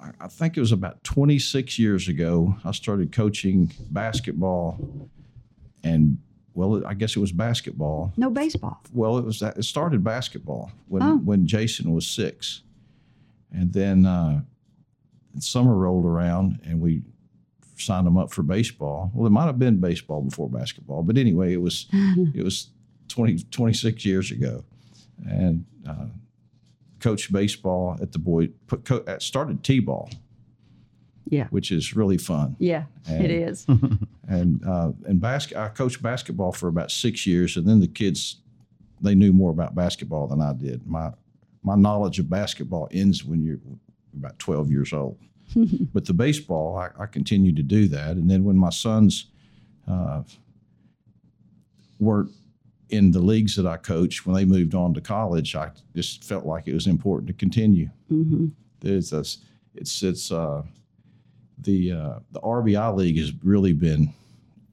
I- 0.01 0.13
I 0.21 0.27
think 0.29 0.57
it 0.57 0.61
was 0.61 0.73
about 0.73 1.05
26 1.05 1.79
years 1.79 2.09
ago. 2.09 2.57
I 2.65 2.73
started 2.73 3.13
coaching 3.13 3.71
basketball, 3.91 5.09
and 5.85 6.19
well, 6.55 6.85
I 6.87 6.95
guess 6.95 7.15
it 7.17 7.21
was 7.21 7.31
basketball. 7.33 8.13
no 8.17 8.29
baseball. 8.31 8.81
Well, 8.93 9.19
it 9.19 9.25
was 9.25 9.41
that 9.41 9.57
it 9.59 9.65
started 9.65 10.03
basketball 10.05 10.71
when 10.89 11.03
Oh. 11.03 11.17
when 11.19 11.47
Jason 11.47 11.93
was 11.93 12.07
six, 12.07 12.63
and 13.53 13.73
then 13.73 14.07
uh, 14.07 14.43
summer 15.39 15.75
rolled 15.77 16.05
around 16.05 16.61
and 16.65 16.81
we 16.81 17.03
signed 17.77 18.07
them 18.07 18.17
up 18.17 18.31
for 18.33 18.43
baseball. 18.43 19.11
Well, 19.15 19.27
it 19.27 19.31
might 19.31 19.47
have 19.47 19.59
been 19.59 19.79
baseball 19.81 20.23
before 20.23 20.49
basketball, 20.49 21.03
but 21.03 21.17
anyway, 21.19 21.53
it 21.53 21.61
was 21.61 21.87
it 21.93 22.45
was 22.45 22.69
20, 23.09 23.39
26 23.51 24.05
years 24.05 24.31
ago, 24.31 24.65
and 25.29 25.65
uh, 25.89 26.07
coached 27.01 27.33
baseball 27.33 27.99
at 28.01 28.13
the 28.13 28.19
boy 28.19 28.49
put 28.67 28.85
co- 28.85 29.05
uh, 29.07 29.19
started 29.19 29.63
t-ball, 29.65 30.09
Yeah. 31.29 31.47
which 31.51 31.71
is 31.73 31.95
really 31.97 32.19
fun 32.19 32.57
Yeah, 32.59 32.85
And- 33.09 33.25
it 33.25 33.31
is. 33.31 33.67
and 34.29 34.65
uh, 34.67 34.93
and 35.07 35.21
basket. 35.21 35.57
I 35.59 35.69
coached 35.69 36.01
basketball 36.03 36.53
for 36.53 36.69
about 36.69 36.91
six 36.91 37.27
years, 37.27 37.57
and 37.57 37.67
then 37.67 37.81
the 37.81 37.89
kids 37.89 38.37
they 39.01 39.15
knew 39.17 39.33
more 39.33 39.51
about 39.51 39.75
basketball 39.75 40.29
than 40.29 40.41
I 40.41 40.53
did. 40.53 40.87
My 40.87 41.13
my 41.65 41.75
knowledge 41.75 42.19
of 42.21 42.31
basketball 42.31 42.89
ends 42.93 43.25
when 43.25 43.43
you're 43.43 43.59
about 44.15 44.39
twelve 44.39 44.71
years 44.71 44.93
old. 44.93 45.19
but 45.93 46.07
the 46.07 46.15
baseball, 46.15 46.79
I, 46.79 46.91
I 47.03 47.07
continued 47.07 47.57
to 47.57 47.63
do 47.63 47.89
that, 47.89 48.17
and 48.17 48.31
then 48.31 48.45
when 48.45 48.57
my 48.57 48.71
sons 48.71 49.27
uh, 49.87 50.23
weren't 51.99 52.31
in 52.89 53.11
the 53.11 53.21
leagues 53.21 53.57
that 53.57 53.67
I 53.67 53.77
coached, 53.77 54.27
when 54.27 54.35
they 54.35 54.45
moved 54.45 54.75
on 54.75 54.95
to 54.95 55.01
college, 55.01 55.55
I 55.55 55.71
just 55.95 56.25
felt 56.25 56.47
like 56.47 56.67
it 56.69 56.75
was 56.75 56.87
important 56.87 57.27
to 57.29 57.35
continue. 57.35 57.91
Hmm 58.09 58.49
there's 58.83 59.11
this 59.11 59.39
it's 59.75 60.03
it's 60.03 60.31
uh 60.31 60.63
the 61.59 61.93
uh 61.93 62.19
the 62.33 62.41
RBI 62.41 62.95
league 62.95 63.17
has 63.19 63.33
really 63.43 63.73
been 63.73 64.13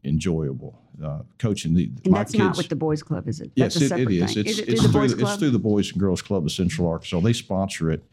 enjoyable. 0.04 0.78
Uh 1.02 1.19
coaching 1.38 1.73
the 1.73 1.89
And 2.04 2.13
that's 2.13 2.32
kids 2.32 2.43
not 2.43 2.58
with 2.58 2.69
the 2.69 2.75
boys 2.75 3.02
club, 3.02 3.28
is 3.28 3.39
it? 3.39 3.52
yes 3.56 3.75
it, 3.78 3.91
it 3.91 4.12
is. 4.12 4.34
thing. 4.34 4.43
it's 4.45 4.52
is 4.52 4.60
it 4.60 4.69
it's 4.69 4.82
through 4.82 4.91
the 4.91 4.91
through 4.91 5.08
the, 5.15 5.21
it's 5.21 5.36
through 5.38 5.49
the 5.52 5.60
boys 5.60 5.91
and 5.91 5.99
girls 5.99 6.21
club 6.21 6.43
of 6.45 6.52
central 6.52 6.88
arkansas. 6.89 7.21
They 7.21 7.34
sponsor 7.34 7.91
it 7.91 8.04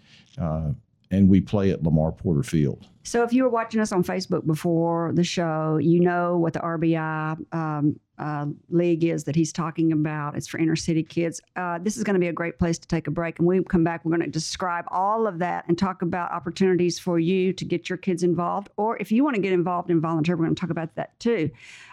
uh 0.40 0.72
and 1.10 1.28
we 1.28 1.40
play 1.40 1.70
at 1.70 1.82
lamar 1.82 2.12
porter 2.12 2.42
field 2.42 2.86
So 3.02 3.22
if 3.22 3.32
you 3.32 3.44
were 3.44 3.48
watching 3.48 3.80
us 3.80 3.92
on 3.92 4.02
Facebook 4.02 4.46
before 4.46 5.12
the 5.14 5.24
show, 5.24 5.78
you 5.80 6.00
know 6.00 6.38
what 6.38 6.52
the 6.52 6.60
RBI 6.60 7.54
um, 7.54 8.00
uh, 8.18 8.46
league 8.70 9.04
is 9.04 9.24
that 9.24 9.36
he's 9.36 9.52
talking 9.52 9.92
about. 9.92 10.36
It's 10.36 10.48
for 10.48 10.58
inner 10.58 10.76
city 10.76 11.02
kids. 11.02 11.40
Uh, 11.54 11.78
this 11.78 11.96
is 11.96 12.04
going 12.04 12.14
to 12.14 12.20
be 12.20 12.28
a 12.28 12.32
great 12.32 12.58
place 12.58 12.78
to 12.78 12.88
take 12.88 13.06
a 13.06 13.10
break. 13.10 13.38
And 13.38 13.46
when 13.46 13.58
we 13.58 13.64
come 13.64 13.84
back, 13.84 14.04
we're 14.04 14.10
going 14.10 14.22
to 14.22 14.30
describe 14.30 14.86
all 14.88 15.26
of 15.26 15.38
that 15.38 15.64
and 15.68 15.78
talk 15.78 16.02
about 16.02 16.32
opportunities 16.32 16.98
for 16.98 17.18
you 17.18 17.52
to 17.52 17.64
get 17.64 17.88
your 17.88 17.98
kids 17.98 18.22
involved. 18.22 18.70
Or 18.76 18.96
if 18.98 19.12
you 19.12 19.22
want 19.22 19.36
to 19.36 19.42
get 19.42 19.52
involved 19.52 19.90
in 19.90 20.00
volunteer, 20.00 20.36
we're 20.36 20.44
going 20.44 20.54
to 20.54 20.60
talk 20.60 20.70
about 20.70 20.94
that 20.96 21.18
too. 21.20 21.50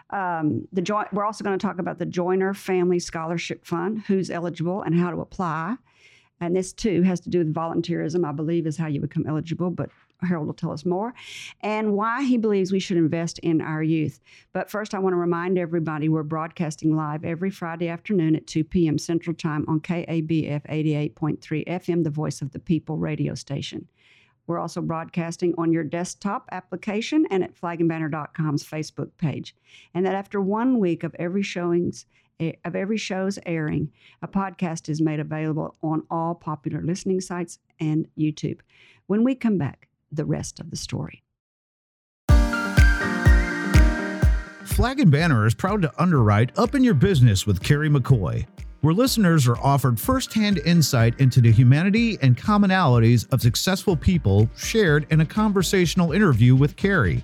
Um, 0.09 0.67
the 0.71 0.81
joint, 0.81 1.11
we're 1.13 1.25
also 1.25 1.43
going 1.43 1.57
to 1.57 1.65
talk 1.65 1.79
about 1.79 1.99
the 1.99 2.05
Joyner 2.05 2.53
Family 2.53 2.99
Scholarship 2.99 3.65
Fund, 3.65 4.01
who's 4.07 4.29
eligible 4.29 4.81
and 4.83 4.95
how 4.95 5.11
to 5.11 5.21
apply. 5.21 5.75
And 6.43 6.53
this 6.53 6.73
too 6.73 7.03
has 7.03 7.21
to 7.21 7.29
do 7.29 7.37
with 7.37 7.53
volunteerism, 7.53 8.27
I 8.27 8.33
believe, 8.33 8.67
is 8.67 8.75
how 8.75 8.87
you 8.87 8.99
become 8.99 9.25
eligible. 9.25 9.69
But 9.69 9.89
Harold 10.21 10.47
will 10.47 10.53
tell 10.53 10.71
us 10.71 10.85
more, 10.85 11.13
and 11.61 11.93
why 11.93 12.23
he 12.23 12.37
believes 12.37 12.71
we 12.71 12.79
should 12.79 12.97
invest 12.97 13.39
in 13.39 13.61
our 13.61 13.81
youth. 13.81 14.19
But 14.51 14.69
first, 14.69 14.93
I 14.93 14.99
want 14.99 15.13
to 15.13 15.17
remind 15.17 15.57
everybody 15.57 16.09
we're 16.09 16.23
broadcasting 16.23 16.95
live 16.95 17.23
every 17.23 17.49
Friday 17.49 17.87
afternoon 17.87 18.35
at 18.35 18.47
2 18.47 18.63
p.m. 18.65 18.97
Central 18.97 19.35
Time 19.35 19.65
on 19.67 19.79
KABF 19.79 20.65
88.3 20.67 21.65
FM, 21.65 22.03
the 22.03 22.09
voice 22.09 22.41
of 22.41 22.51
the 22.51 22.59
people 22.59 22.97
radio 22.97 23.35
station. 23.35 23.87
We're 24.45 24.59
also 24.59 24.81
broadcasting 24.81 25.53
on 25.57 25.71
your 25.71 25.85
desktop 25.85 26.49
application 26.51 27.25
and 27.31 27.43
at 27.43 27.55
flagandbanner.com's 27.55 28.65
Facebook 28.65 29.11
page. 29.17 29.55
And 29.93 30.05
that 30.05 30.15
after 30.15 30.41
one 30.41 30.79
week 30.79 31.03
of 31.03 31.15
every 31.17 31.43
showings, 31.43 32.05
of 32.65 32.75
every 32.75 32.97
show's 32.97 33.39
airing, 33.45 33.91
a 34.21 34.27
podcast 34.27 34.89
is 34.89 35.01
made 35.01 35.19
available 35.19 35.75
on 35.81 36.03
all 36.09 36.35
popular 36.35 36.81
listening 36.81 37.21
sites 37.21 37.59
and 37.79 38.07
YouTube. 38.17 38.59
When 39.07 39.23
we 39.23 39.35
come 39.35 39.57
back, 39.57 39.87
the 40.11 40.25
rest 40.25 40.59
of 40.59 40.69
the 40.69 40.75
story. 40.75 41.23
Flag 44.65 44.99
and 44.99 45.11
Banner 45.11 45.45
is 45.45 45.53
proud 45.53 45.81
to 45.83 46.01
underwrite 46.01 46.57
Up 46.57 46.73
in 46.73 46.83
Your 46.83 46.93
Business 46.93 47.45
with 47.45 47.61
Carrie 47.61 47.89
McCoy, 47.89 48.45
where 48.81 48.93
listeners 48.93 49.47
are 49.47 49.57
offered 49.57 49.99
firsthand 49.99 50.57
insight 50.59 51.19
into 51.19 51.41
the 51.41 51.51
humanity 51.51 52.17
and 52.21 52.37
commonalities 52.37 53.31
of 53.31 53.41
successful 53.41 53.95
people 53.95 54.49
shared 54.57 55.05
in 55.09 55.21
a 55.21 55.25
conversational 55.25 56.11
interview 56.11 56.55
with 56.55 56.75
Carrie. 56.75 57.23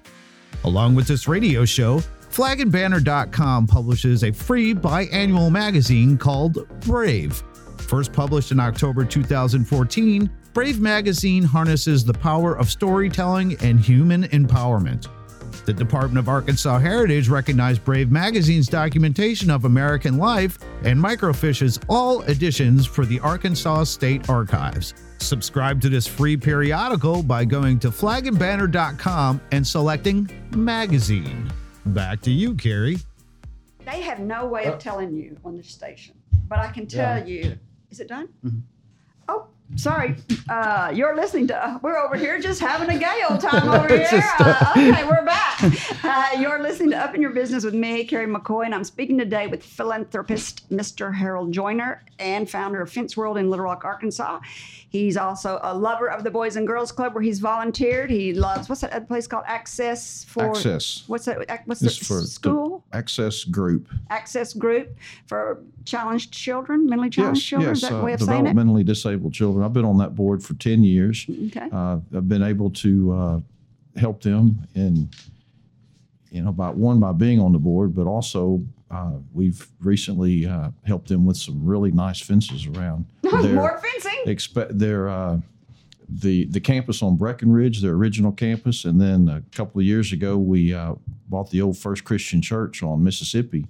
Along 0.64 0.94
with 0.94 1.08
this 1.08 1.28
radio 1.28 1.66
show, 1.66 2.02
flagandbanner.com 2.32 3.68
publishes 3.68 4.24
a 4.24 4.32
free 4.32 4.74
biannual 4.74 5.52
magazine 5.52 6.18
called 6.18 6.68
Brave. 6.82 7.44
First 7.78 8.14
published 8.14 8.52
in 8.52 8.60
October 8.60 9.04
2014, 9.04 10.30
Brave 10.54 10.80
magazine 10.80 11.44
harnesses 11.44 12.04
the 12.04 12.14
power 12.14 12.58
of 12.58 12.70
storytelling 12.70 13.56
and 13.62 13.80
human 13.80 14.24
empowerment. 14.30 15.08
The 15.66 15.74
Department 15.74 16.18
of 16.18 16.28
Arkansas 16.28 16.80
Heritage 16.80 17.30
recognized 17.30 17.84
Brave 17.84 18.12
Magazine's 18.12 18.68
documentation 18.68 19.52
of 19.52 19.66
American 19.66 20.18
life 20.18 20.58
and 20.84 21.00
microfiches 21.00 21.84
all 21.88 22.24
editions 22.24 22.86
for 22.86 23.06
the 23.06 23.20
Arkansas 23.20 23.84
State 23.84 24.30
Archives. 24.30 24.94
Subscribe 25.20 25.82
to 25.82 25.90
this 25.90 26.08
free 26.08 26.38
periodical 26.38 27.22
by 27.22 27.46
going 27.46 27.78
to 27.80 27.90
flagandbanner.com 27.90 29.42
and 29.52 29.66
selecting 29.66 30.30
Magazine. 30.56 31.52
Back 31.94 32.22
to 32.22 32.32
you, 32.32 32.54
Carrie. 32.54 32.98
They 33.86 34.02
have 34.02 34.20
no 34.20 34.46
way 34.46 34.66
of 34.66 34.78
telling 34.80 35.14
you 35.16 35.38
on 35.44 35.58
this 35.58 35.70
station, 35.70 36.14
but 36.48 36.60
I 36.60 36.70
can 36.70 36.86
tell 36.86 37.28
you 37.28 37.58
Is 37.90 38.00
it 38.00 38.08
done? 38.08 38.30
Oh, 39.28 39.48
sorry. 39.76 40.16
Uh, 40.48 40.92
you're 40.94 41.16
listening 41.16 41.48
to. 41.48 41.80
we're 41.82 41.98
over 41.98 42.16
here 42.16 42.40
just 42.40 42.60
having 42.62 42.90
a 42.96 43.00
gay 43.00 43.22
old 43.28 43.40
time 43.42 43.68
over 43.70 43.88
here. 43.88 44.08
Uh, 44.40 44.74
okay, 44.78 45.04
we're 45.04 45.26
back. 45.26 45.60
Uh, 46.04 46.40
you're 46.40 46.62
listening 46.62 46.92
to 46.92 46.98
Up 46.98 47.16
in 47.16 47.22
Your 47.22 47.32
Business 47.32 47.64
with 47.64 47.74
me, 47.74 48.04
Carrie 48.06 48.28
McCoy, 48.28 48.66
and 48.66 48.76
I'm 48.76 48.84
speaking 48.84 49.18
today 49.18 49.48
with 49.48 49.64
philanthropist 49.64 50.70
Mr. 50.72 51.14
Harold 51.16 51.52
Joyner 51.52 52.04
and 52.20 52.48
founder 52.50 52.82
of 52.82 52.92
Fence 52.92 53.18
World 53.18 53.38
in 53.38 53.50
Little 53.50 53.66
Rock, 53.66 53.84
Arkansas. 53.84 54.40
He's 54.90 55.18
also 55.18 55.60
a 55.62 55.74
lover 55.76 56.10
of 56.10 56.24
the 56.24 56.32
Boys 56.32 56.56
and 56.56 56.66
Girls 56.66 56.92
Club 56.92 57.14
where 57.14 57.22
he's 57.22 57.40
volunteered. 57.40 58.10
He 58.10 58.34
loves 58.34 58.68
what's 58.70 58.82
that 58.82 58.92
other 58.92 59.06
place 59.06 59.28
called 59.28 59.44
Access 59.46 60.24
for 60.24 60.50
Access. 60.50 61.04
What's 61.08 61.26
that? 61.26 61.38
What's 61.66 61.82
the 61.82 61.90
for 61.92 62.22
the 62.22 62.28
school? 62.28 62.84
Access 62.92 63.44
Group. 63.44 63.88
access 64.10 64.54
group 64.54 64.96
for 65.28 65.62
challenged 65.86 66.32
children, 66.32 66.88
mentally 66.88 67.10
challenged 67.12 67.42
Yes, 67.42 67.46
children. 67.48 67.76
Yes. 67.76 67.82
that 67.82 67.94
uh, 67.94 68.04
way 68.04 68.14
of 68.14 68.22
saying 68.22 68.48
it? 68.48 68.56
developmentally 68.56 68.84
disabled 68.84 69.34
children. 69.34 69.64
I've 69.64 69.74
been 69.74 69.86
on 69.86 70.00
that 70.00 70.16
board 70.16 70.44
for 70.44 70.56
10 70.56 70.84
years. 70.84 71.26
Okay. 71.48 71.70
Uh, 71.72 72.00
I've 72.16 72.28
been 72.28 72.44
able 72.44 72.72
to 72.72 73.12
uh, 73.14 73.40
help 74.00 74.22
them 74.24 74.68
in, 74.74 75.08
you 76.32 76.42
know, 76.42 76.52
by 76.52 76.70
one 76.72 77.00
by 77.00 77.12
being 77.12 77.40
on 77.40 77.52
the 77.52 77.60
board, 77.60 77.96
but 77.96 78.08
also 78.08 78.62
uh, 78.92 79.14
we've 79.34 79.68
recently 79.82 80.46
uh, 80.46 80.70
helped 80.84 81.08
them 81.10 81.26
with 81.26 81.38
some 81.38 81.64
really 81.64 81.92
nice 81.92 82.20
fences 82.22 82.66
around 82.68 83.06
their 83.24 83.54
More 83.54 83.80
fencing. 83.80 84.24
expect 84.26 84.78
their 84.80 85.08
uh, 85.10 85.40
the 86.08 86.46
the 86.46 86.60
campus 86.60 87.04
on 87.04 87.16
Breckenridge, 87.18 87.82
their 87.82 87.94
original 87.94 88.32
campus, 88.32 88.86
and 88.86 89.00
then 89.00 89.30
a 89.30 89.44
couple 89.56 89.80
of 89.80 89.86
years 89.86 90.12
ago 90.12 90.38
we 90.38 90.74
uh, 90.74 90.96
bought 91.28 91.52
the 91.52 91.62
old 91.62 91.78
First 91.78 92.04
Christian 92.04 92.42
Church 92.42 92.82
on 92.82 93.04
Mississippi 93.04 93.68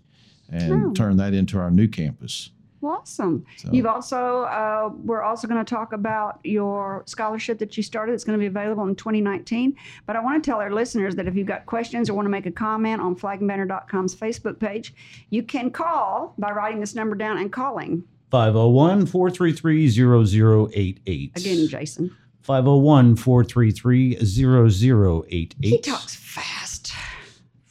and 0.49 0.71
Oh. 0.71 0.93
turned 0.93 1.19
that 1.19 1.34
into 1.34 1.60
our 1.60 1.69
new 1.69 1.88
campus. 1.88 2.51
Awesome. 2.81 3.45
So- 3.57 3.69
You've 3.71 3.85
also, 3.85 4.43
uh, 4.43 4.89
we're 5.03 5.21
also 5.21 5.47
going 5.47 5.63
to 5.63 5.69
talk 5.69 5.93
about 5.93 6.39
your 6.43 7.03
scholarship 7.05 7.59
that 7.59 7.75
you 7.75 7.83
started. 7.83 8.13
It's 8.13 8.23
going 8.23 8.37
to 8.37 8.41
be 8.41 8.45
available 8.47 8.85
in 8.87 8.95
2019. 8.95 9.75
But 10.05 10.15
I 10.15 10.21
want 10.21 10.41
to 10.43 10.49
tell 10.49 10.59
our 10.61 10.71
listeners 10.71 11.15
that 11.15 11.27
if 11.27 11.35
you've 11.35 11.47
got 11.47 11.65
questions 11.65 12.09
or 12.09 12.13
want 12.13 12.25
to 12.25 12.29
make 12.29 12.45
a 12.45 12.51
comment 12.51 13.01
on 13.01 13.15
flagandbanner.com's 13.15 14.15
Facebook 14.15 14.59
page, 14.59 14.93
you 15.29 15.43
can 15.43 15.71
call 15.71 16.33
by 16.37 16.51
writing 16.51 16.79
this 16.79 16.95
number 16.95 17.15
down 17.15 17.37
and 17.37 17.51
calling. 17.51 18.03
501 18.31 19.05
433 19.07 19.89
0088. 19.89 21.31
Again, 21.35 21.67
Jason. 21.67 22.15
501 22.41 23.15
433 23.15 24.15
0088. 24.25 25.55
He 25.61 25.77
talks 25.81 26.15
fast. 26.15 26.68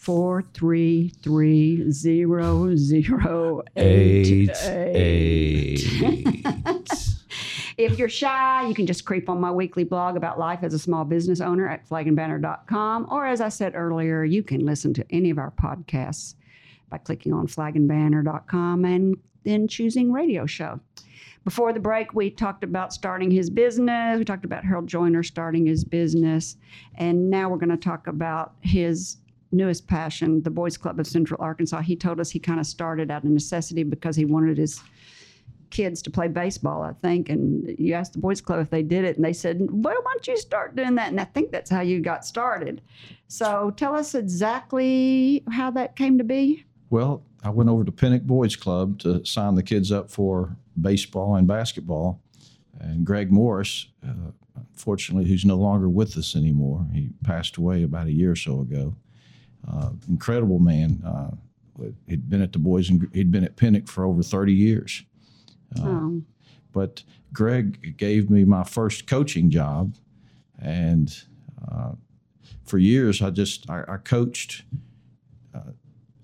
Four 0.09 0.41
three 0.41 1.11
three 1.23 1.93
zero 1.93 2.75
zero 2.77 3.63
eight 3.77 4.57
Eight. 4.65 5.85
If 7.77 7.99
you're 7.99 8.09
shy, 8.09 8.67
you 8.67 8.75
can 8.75 8.87
just 8.87 9.05
creep 9.05 9.29
on 9.29 9.39
my 9.39 9.51
weekly 9.51 9.85
blog 9.85 10.17
about 10.17 10.39
life 10.39 10.61
as 10.63 10.73
a 10.73 10.79
small 10.79 11.05
business 11.05 11.43
owner 11.43 11.69
at 11.69 11.87
flagandbanner.com. 11.87 13.07
Or 13.11 13.27
as 13.27 13.43
I 13.43 13.51
said 13.51 13.75
earlier, 13.75 14.25
you 14.25 14.43
can 14.43 14.65
listen 14.65 14.95
to 14.95 15.05
any 15.11 15.29
of 15.29 15.37
our 15.37 15.51
podcasts 15.51 16.37
by 16.89 16.97
clicking 16.97 17.35
on 17.35 17.47
flagandbanner.com 17.47 18.87
and 18.87 19.15
then 19.45 19.69
choosing 19.69 20.11
radio 20.11 20.47
show. 20.47 20.81
Before 21.45 21.75
the 21.75 21.81
break, 21.81 22.15
we 22.15 22.31
talked 22.31 22.65
about 22.65 22.95
starting 22.95 23.31
his 23.31 23.51
business. 23.51 24.19
We 24.19 24.25
talked 24.25 24.47
about 24.47 24.65
Harold 24.65 24.87
Joyner 24.87 25.23
starting 25.23 25.67
his 25.67 25.85
business. 25.85 26.57
And 26.95 27.29
now 27.29 27.51
we're 27.51 27.59
going 27.59 27.69
to 27.69 27.77
talk 27.77 28.07
about 28.07 28.55
his 28.63 29.19
newest 29.53 29.87
passion, 29.87 30.43
the 30.43 30.51
Boys 30.51 30.77
Club 30.77 31.01
of 31.01 31.07
Central 31.07 31.43
Arkansas. 31.43 31.81
He 31.81 31.97
told 31.97 32.21
us 32.21 32.31
he 32.31 32.39
kind 32.39 32.61
of 32.61 32.67
started 32.67 33.11
out 33.11 33.25
of 33.25 33.31
necessity 33.31 33.83
because 33.83 34.17
he 34.17 34.25
wanted 34.25 34.59
his 34.59 34.81
kids 35.71 36.03
to 36.03 36.11
play 36.11 36.29
baseball, 36.29 36.83
I 36.83 36.93
think. 36.93 37.29
And 37.29 37.75
you 37.79 37.95
asked 37.95 38.15
the 38.15 38.19
Boys 38.19 38.41
Club 38.41 38.61
if 38.61 38.71
they 38.71 38.83
did 38.83 39.05
it, 39.05 39.17
and 39.17 39.25
they 39.25 39.33
said, 39.33 39.59
Well, 39.61 39.97
why 40.03 40.13
don't 40.13 40.27
you 40.27 40.37
start 40.37 40.77
doing 40.77 40.95
that? 40.97 41.09
And 41.09 41.21
I 41.21 41.25
think 41.25 41.51
that's 41.51 41.71
how 41.71 41.81
you 41.81 42.01
got 42.01 42.25
started. 42.25 42.83
So 43.29 43.73
tell 43.77 43.95
us 43.95 44.15
exactly 44.15 45.43
how 45.51 45.71
that 45.73 45.97
came 45.97 46.19
to 46.19 46.25
be. 46.25 46.65
Well, 46.91 47.23
I 47.43 47.51
went 47.51 47.71
over 47.71 47.85
to 47.85 47.93
Penick 47.93 48.23
Boys 48.23 48.57
Club 48.57 48.99
to 49.01 49.25
sign 49.25 49.55
the 49.55 49.63
kids 49.63 49.93
up 49.93 50.11
for 50.11 50.57
baseball 50.81 51.37
and 51.37 51.47
basketball. 51.47 52.21
And 52.81 53.05
Greg 53.05 53.31
Morris, 53.31 53.87
uh, 54.07 54.31
unfortunately, 54.57 55.29
who's 55.29 55.45
no 55.45 55.57
longer 55.57 55.89
with 55.89 56.17
us 56.17 56.35
anymore, 56.37 56.87
he 56.93 57.11
passed 57.25 57.57
away 57.57 57.83
about 57.83 58.07
a 58.07 58.13
year 58.13 58.33
or 58.33 58.37
so 58.37 58.61
ago. 58.61 58.95
Uh, 59.67 59.91
incredible 60.09 60.59
man. 60.59 61.03
Uh, 61.05 61.31
he'd 62.07 62.29
been 62.29 62.43
at 62.43 62.53
the 62.53 62.59
boys 62.59 62.89
and 62.91 63.09
he'd 63.13 63.31
been 63.31 63.45
at 63.45 63.57
Penick 63.57 63.89
for 63.89 64.05
over 64.05 64.23
30 64.23 64.53
years. 64.53 65.05
Um, 65.81 66.27
But 66.73 67.03
Greg 67.33 67.97
gave 67.97 68.31
me 68.31 68.45
my 68.45 68.63
first 68.65 69.07
coaching 69.07 69.51
job, 69.51 69.95
and 70.61 71.17
uh, 71.71 71.93
for 72.65 72.79
years 72.79 73.21
I 73.23 73.31
just 73.31 73.69
I, 73.71 73.83
I 73.89 73.97
coached 73.97 74.65
uh, 75.55 75.73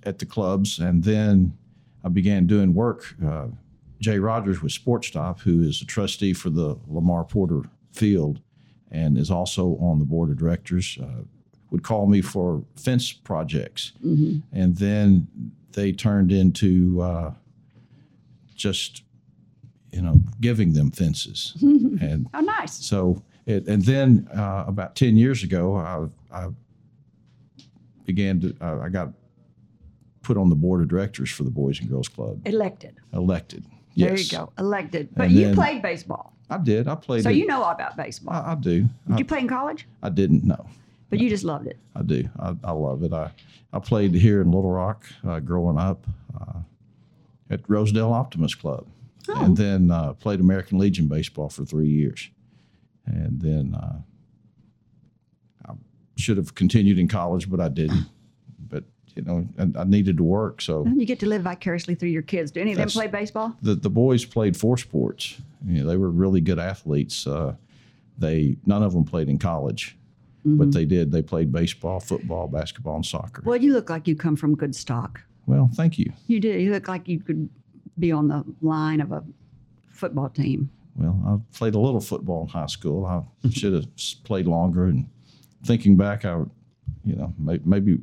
at 0.05 0.19
the 0.19 0.27
clubs, 0.27 0.79
and 0.79 1.03
then 1.03 1.57
I 2.05 2.09
began 2.09 2.47
doing 2.47 2.75
work. 2.75 3.15
Uh, 3.25 3.49
Jay 4.01 4.19
Rogers 4.19 4.63
with 4.63 4.73
Sports 4.73 5.09
Stop, 5.09 5.41
who 5.41 5.63
is 5.63 5.81
a 5.83 5.87
trustee 5.87 6.33
for 6.35 6.51
the 6.51 6.77
Lamar 6.87 7.25
Porter 7.25 7.63
Field, 7.93 8.41
and 8.91 9.17
is 9.17 9.31
also 9.31 9.77
on 9.81 9.99
the 9.99 10.05
board 10.05 10.31
of 10.31 10.37
directors, 10.39 10.99
uh, 11.03 11.23
would 11.75 11.83
call 11.83 12.07
me 12.07 12.21
for 12.21 12.63
fence 12.77 13.11
projects, 13.13 13.93
mhm. 14.07 14.41
and 14.53 14.77
then 14.77 15.27
they 15.73 15.91
turned 15.91 16.31
into 16.31 17.03
uh, 17.03 17.33
just 18.55 19.03
you 19.91 20.01
know 20.01 20.21
giving 20.41 20.73
them 20.73 20.93
fences 20.93 21.55
and 21.63 22.29
Oh, 22.33 22.39
nice. 22.41 22.75
so 22.75 23.21
it, 23.47 23.67
and 23.67 23.83
then 23.85 24.29
uh, 24.33 24.63
about 24.69 24.95
10 24.95 25.17
years 25.17 25.43
ago 25.43 25.75
i, 25.77 26.07
I 26.41 26.49
began 28.07 28.41
to 28.41 28.57
uh, 28.61 28.79
i 28.83 28.89
got 28.89 29.09
put 30.23 30.37
on 30.37 30.49
the 30.49 30.55
board 30.57 30.81
of 30.81 30.89
directors 30.89 31.31
for 31.31 31.43
the 31.43 31.51
boys 31.51 31.81
and 31.81 31.89
girls 31.89 32.09
club 32.09 32.41
Elected. 32.47 32.95
elected 33.13 33.65
Yes. 33.97 34.09
There 34.09 34.19
you 34.19 34.29
go. 34.47 34.53
Elected. 34.59 35.09
But 35.15 35.27
And 35.27 35.33
you 35.35 35.45
then- 35.47 35.55
played 35.55 35.81
baseball. 35.83 36.33
i 36.51 36.59
did 36.59 36.89
i 36.89 36.95
played 36.97 37.23
So 37.25 37.31
it- 37.31 37.37
you 37.37 37.47
know 37.47 37.63
all 37.63 37.71
about 37.73 37.97
baseball. 37.97 38.35
I, 38.35 38.53
I 38.53 38.55
do 38.57 38.83
Did 38.83 39.15
I, 39.15 39.19
you 39.19 39.25
play 39.25 39.39
in 39.41 39.49
college? 39.49 39.87
I 40.03 40.09
didn't 40.09 40.45
know 40.45 40.67
But 41.17 41.23
you 41.23 41.29
just 41.31 41.45
loved 41.45 41.67
it. 41.67 41.79
I 41.97 42.03
do. 42.03 42.29
I, 42.39 42.55
I 42.65 42.73
love 42.73 43.03
it. 43.03 43.13
I, 43.13 43.31
I 43.73 43.79
played 43.79 44.15
here 44.15 44.41
in 44.43 44.51
Little 44.51 44.71
Rock 44.71 45.05
uh, 45.27 45.41
growing 45.41 45.79
up 45.79 46.07
uh, 46.41 46.61
at 47.51 47.61
Rosedale 47.69 48.13
Optimist 48.13 48.59
Club, 48.61 48.87
Oh. 49.29 49.45
and 49.45 49.57
then 49.57 49.91
uh, 49.91 50.13
played 50.15 50.41
American 50.41 50.79
Legion 50.79 51.07
baseball 51.09 51.49
for 51.49 51.65
three 51.65 51.89
years, 51.89 52.29
and 53.07 53.41
then 53.41 53.75
uh, 53.75 53.97
I 55.67 55.73
should 56.17 56.37
have 56.37 56.55
continued 56.55 56.99
in 56.99 57.09
college, 57.09 57.51
but 57.51 57.61
I 57.61 57.69
didn't. 57.69 58.07
But 58.69 58.85
you 59.17 59.23
know, 59.23 59.47
I, 59.59 59.81
I 59.81 59.85
needed 59.85 60.17
to 60.19 60.25
work, 60.25 60.61
so 60.61 60.85
You 60.87 61.07
get 61.07 61.21
to 61.21 61.27
live 61.27 61.43
vicariously 61.43 61.95
through 61.95 62.11
your 62.11 62.23
kids. 62.23 62.51
Do 62.51 62.61
any 62.61 62.73
of 62.73 62.79
them 62.79 62.89
play 62.89 63.07
baseball? 63.07 63.57
the 63.63 63.75
the 63.75 63.91
boys 63.91 64.25
played 64.25 64.57
four 64.57 64.77
sports. 64.77 65.37
You 65.67 65.83
know, 65.83 65.89
they 65.89 65.97
were 65.97 66.11
really 66.11 66.41
good 66.41 66.59
athletes. 66.59 67.27
Uh, 67.27 67.55
they 68.19 68.57
none 68.67 68.83
of 68.83 68.93
them 68.93 69.05
played 69.05 69.29
in 69.29 69.39
college, 69.39 69.97
but 70.45 70.73
they 70.73 70.85
did. 70.85 71.11
They 71.11 71.23
played 71.23 71.51
baseball, 71.53 72.01
football, 72.01 72.49
basketball, 72.49 72.97
and 72.97 73.07
soccer. 73.07 73.43
Well, 73.45 73.57
you 73.57 73.73
look 73.73 73.89
like 73.91 74.07
you 74.07 74.15
come 74.17 74.37
from 74.37 74.55
good 74.55 74.75
stock. 74.75 75.21
Well, 75.47 75.71
thank 75.75 75.99
you. 75.99 76.13
You 76.27 76.41
do. 76.41 76.49
You 76.49 76.71
look 76.73 76.89
like 76.89 77.09
you 77.09 77.21
could 77.21 77.49
be 77.99 78.13
on 78.13 78.29
the 78.29 78.45
line 78.61 79.01
of 79.01 79.13
a 79.13 79.23
football 79.91 80.29
team. 80.29 80.71
Well, 80.97 81.21
I 81.27 81.57
played 81.57 81.75
a 81.75 81.79
little 81.79 82.01
football 82.01 82.43
in 82.43 82.49
high 82.49 82.67
school. 82.67 83.05
I 83.07 83.23
should 83.51 83.73
have 83.75 83.87
played 84.25 84.47
longer. 84.47 84.85
And 84.87 85.07
thinking 85.65 85.97
back, 85.97 86.25
I, 86.25 86.37
would- 86.37 86.51
you 87.05 87.17
know, 87.17 87.35
maybe 87.65 87.99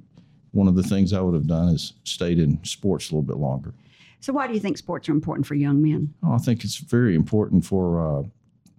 one 0.51 0.67
of 0.67 0.75
the 0.75 0.83
things 0.83 1.13
I 1.13 1.21
would 1.21 1.33
have 1.33 1.47
done 1.47 1.69
is 1.69 1.93
stayed 2.03 2.37
in 2.39 2.63
sports 2.63 3.09
a 3.09 3.15
little 3.15 3.23
bit 3.23 3.37
longer. 3.37 3.73
So, 4.19 4.33
why 4.33 4.45
do 4.47 4.53
you 4.53 4.59
think 4.59 4.77
sports 4.77 5.09
are 5.09 5.13
important 5.13 5.47
for 5.47 5.55
young 5.55 5.81
men? 5.81 6.13
Oh, 6.23 6.33
I 6.33 6.37
think 6.37 6.63
it's 6.63 6.77
very 6.77 7.15
important 7.15 7.65
for 7.65 8.19
uh, 8.19 8.23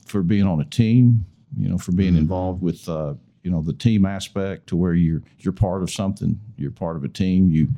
for 0.07 0.23
being 0.23 0.44
on 0.46 0.60
a 0.60 0.65
team. 0.65 1.25
You 1.58 1.69
know, 1.71 1.79
for 1.79 1.92
being 1.92 2.17
involved 2.17 2.63
with 2.63 2.88
uh, 2.88 3.15
you 3.42 3.50
know 3.50 3.60
the 3.60 3.72
team 3.72 4.04
aspect 4.06 4.68
to 4.68 4.76
where 4.76 4.94
you're 4.94 5.22
you're 5.38 5.52
part 5.52 5.82
of 5.82 5.90
something. 5.90 6.40
You're 6.56 6.70
part 6.70 6.96
of 6.96 7.04
a 7.04 7.08
team. 7.08 7.50
You, 7.50 7.68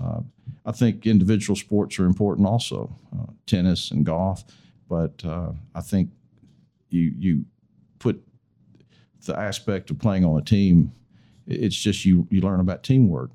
uh, 0.00 0.20
I 0.66 0.72
think 0.72 1.06
individual 1.06 1.56
sports 1.56 1.98
are 1.98 2.06
important 2.06 2.46
also, 2.46 2.94
uh, 3.16 3.32
tennis 3.46 3.90
and 3.90 4.04
golf. 4.04 4.44
But 4.88 5.24
uh, 5.24 5.52
I 5.74 5.80
think 5.80 6.10
you 6.88 7.12
you 7.18 7.44
put 7.98 8.22
the 9.24 9.38
aspect 9.38 9.90
of 9.90 9.98
playing 9.98 10.24
on 10.24 10.38
a 10.38 10.44
team. 10.44 10.92
It's 11.46 11.76
just 11.76 12.04
you 12.04 12.26
you 12.30 12.40
learn 12.40 12.60
about 12.60 12.82
teamwork. 12.82 13.30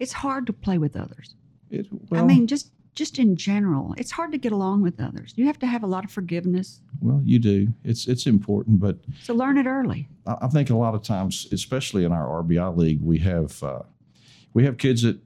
It's 0.00 0.12
hard 0.12 0.46
to 0.48 0.52
play 0.52 0.78
with 0.78 0.96
others. 0.96 1.34
It, 1.70 1.86
I 2.10 2.22
mean, 2.22 2.46
just 2.46 2.70
just 2.94 3.18
in 3.18 3.36
general, 3.36 3.94
it's 3.96 4.10
hard 4.10 4.32
to 4.32 4.38
get 4.38 4.52
along 4.52 4.82
with 4.82 5.00
others. 5.00 5.32
You 5.36 5.46
have 5.46 5.58
to 5.60 5.66
have 5.66 5.82
a 5.82 5.86
lot 5.86 6.04
of 6.04 6.10
forgiveness. 6.10 6.80
well, 7.00 7.20
you 7.24 7.38
do. 7.38 7.68
It's 7.84 8.06
it's 8.06 8.26
important, 8.26 8.80
but 8.80 8.98
So 9.22 9.34
learn 9.34 9.58
it 9.58 9.66
early. 9.66 10.08
I 10.26 10.36
I 10.42 10.48
think 10.48 10.70
a 10.70 10.76
lot 10.76 10.94
of 10.94 11.02
times, 11.02 11.46
especially 11.52 12.04
in 12.04 12.12
our 12.12 12.42
RBI 12.42 12.76
league, 12.76 13.00
we 13.02 13.18
have 13.18 13.62
uh, 13.62 13.82
we 14.54 14.64
have 14.64 14.76
kids 14.76 15.02
that 15.02 15.18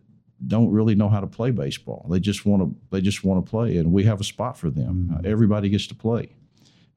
don't 0.46 0.70
really 0.70 0.94
know 0.94 1.08
how 1.08 1.20
to 1.20 1.26
play 1.26 1.50
baseball. 1.50 2.06
They 2.10 2.20
just 2.20 2.46
want 2.46 2.62
to 2.62 2.74
they 2.90 3.00
just 3.00 3.24
want 3.24 3.44
to 3.44 3.50
play, 3.50 3.78
and 3.78 3.92
we 3.92 4.04
have 4.04 4.20
a 4.20 4.24
spot 4.24 4.56
for 4.56 4.70
them. 4.70 5.10
Uh, 5.14 5.28
everybody 5.28 5.68
gets 5.68 5.86
to 5.88 5.94
play. 5.94 6.34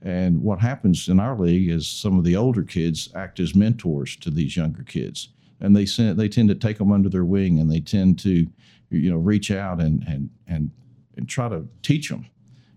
And 0.02 0.42
what 0.44 0.60
happens 0.60 1.10
in 1.10 1.20
our 1.20 1.38
league 1.38 1.70
is 1.70 1.86
some 1.86 2.18
of 2.18 2.24
the 2.24 2.36
older 2.38 2.64
kids 2.64 3.10
act 3.16 3.40
as 3.40 3.54
mentors 3.54 4.16
to 4.18 4.30
these 4.30 4.56
younger 4.56 4.84
kids, 4.84 5.30
and 5.62 5.76
they 5.76 5.86
send, 5.86 6.20
they 6.20 6.30
tend 6.30 6.50
to 6.50 6.56
take 6.56 6.78
them 6.78 6.92
under 6.92 7.10
their 7.10 7.26
wing, 7.26 7.60
and 7.60 7.72
they 7.72 7.80
tend 7.80 8.20
to, 8.20 8.48
you 8.90 9.12
know, 9.12 9.18
reach 9.18 9.52
out 9.52 9.82
and 9.82 10.04
and 10.08 10.30
and 10.48 10.72
and 11.18 11.28
try 11.28 11.50
to 11.50 11.68
teach 11.82 12.10
them, 12.10 12.26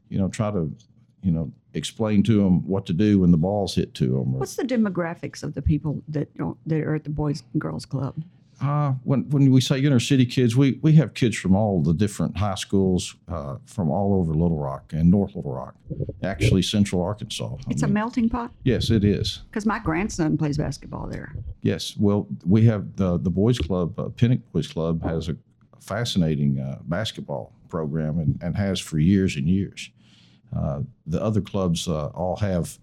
you 0.08 0.18
know, 0.18 0.28
try 0.28 0.50
to, 0.50 0.74
you 1.22 1.30
know, 1.30 1.52
explain 1.74 2.22
to 2.24 2.42
them 2.42 2.66
what 2.66 2.86
to 2.86 2.92
do 2.92 3.20
when 3.20 3.30
the 3.30 3.36
balls 3.36 3.74
hit 3.74 3.94
to 3.94 4.06
them. 4.06 4.32
What's 4.38 4.56
the 4.56 4.64
demographics 4.64 5.42
of 5.42 5.54
the 5.54 5.62
people 5.62 6.02
that 6.08 6.28
that 6.66 6.80
are 6.80 6.94
at 6.94 7.04
the 7.04 7.10
Boys 7.10 7.42
and 7.52 7.60
Girls 7.60 7.86
Club? 7.86 8.22
Uh, 8.62 8.92
when 9.02 9.28
when 9.30 9.50
we 9.50 9.60
say 9.60 9.80
inner 9.80 9.98
city 9.98 10.24
kids, 10.24 10.56
we 10.56 10.78
we 10.82 10.92
have 10.92 11.14
kids 11.14 11.36
from 11.36 11.56
all 11.56 11.82
the 11.82 11.92
different 11.92 12.36
high 12.36 12.54
schools 12.54 13.16
uh, 13.28 13.56
from 13.66 13.90
all 13.90 14.14
over 14.14 14.32
Little 14.32 14.58
Rock 14.58 14.92
and 14.92 15.10
North 15.10 15.34
Little 15.34 15.52
Rock, 15.52 15.74
actually 16.22 16.62
Central 16.62 17.02
Arkansas. 17.02 17.54
I 17.54 17.70
It's 17.70 17.82
a 17.82 17.88
melting 17.88 18.28
pot 18.28 18.52
yes, 18.62 18.90
it 18.90 19.04
is. 19.04 19.40
because 19.50 19.66
my 19.66 19.80
grandson 19.80 20.38
plays 20.38 20.58
basketball 20.58 21.08
there. 21.08 21.34
Yes, 21.62 21.96
well, 21.98 22.28
we 22.46 22.64
have 22.66 22.96
the 22.96 23.18
the 23.18 23.30
boys 23.30 23.58
club, 23.58 23.98
uh, 23.98 24.04
Penick 24.10 24.42
Boys 24.52 24.68
Club, 24.68 25.02
has 25.02 25.28
a 25.28 25.36
fascinating 25.80 26.60
uh, 26.60 26.78
basketball 26.82 27.52
program 27.68 28.18
and, 28.18 28.38
and 28.42 28.56
has 28.56 28.78
for 28.78 28.98
years 28.98 29.34
and 29.36 29.48
years. 29.48 29.90
Uh, 30.56 30.82
the 31.06 31.20
other 31.20 31.40
clubs 31.40 31.88
uh, 31.88 32.06
all 32.08 32.36
have, 32.36 32.78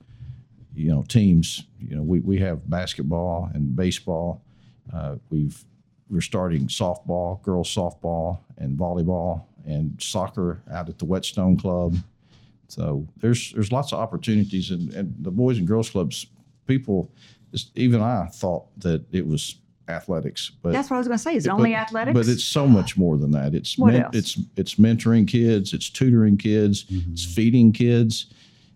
you 0.76 0.90
know, 0.90 1.04
teams. 1.08 1.64
You 1.80 1.96
know, 1.98 2.02
we, 2.02 2.20
we 2.20 2.40
have 2.40 2.68
basketball 2.70 3.50
and 3.54 3.76
baseball. 3.76 4.42
Uh, 4.94 5.16
we've 5.30 5.64
we're 6.10 6.22
starting 6.22 6.68
softball, 6.68 7.42
girls 7.44 7.74
softball, 7.74 8.40
and 8.58 8.78
volleyball, 8.78 9.44
and 9.66 9.96
soccer 10.02 10.62
out 10.72 10.90
at 10.90 10.98
the 10.98 11.06
Whetstone 11.06 11.56
Club. 11.58 11.96
So 12.68 13.08
there's 13.18 13.52
there's 13.54 13.72
lots 13.72 13.92
of 13.94 14.00
opportunities, 14.00 14.72
and, 14.72 14.94
and 14.94 15.14
the 15.20 15.32
boys 15.32 15.58
and 15.58 15.68
girls 15.68 15.90
clubs. 15.90 16.28
People, 16.68 17.12
even 17.76 18.02
I 18.02 18.28
thought 18.32 18.66
that 18.82 19.04
it 19.12 19.26
was 19.26 19.56
athletics, 19.88 20.52
but 20.62 20.72
That's 20.72 20.90
what 20.92 20.98
I 20.98 21.00
was 21.00 21.08
going 21.08 21.18
to 21.18 21.24
say. 21.24 21.36
Is 21.36 21.46
it 21.48 21.50
but- 21.50 21.56
only 21.56 21.74
athletics? 21.74 22.14
But 22.14 22.28
it's 22.28 22.44
so 22.44 22.68
much 22.68 22.96
more 22.96 23.18
than 23.18 23.32
that. 23.32 23.56
It's 23.56 23.78
What 23.78 23.96
else? 23.96 24.16
it's 24.16 24.40
it's 24.56 24.76
mentoring 24.76 25.28
kids, 25.28 25.74
it's 25.74 25.90
tutoring 25.90 26.38
kids, 26.38 26.86
it's 27.12 27.26
feeding 27.26 27.72
kids, 27.72 28.28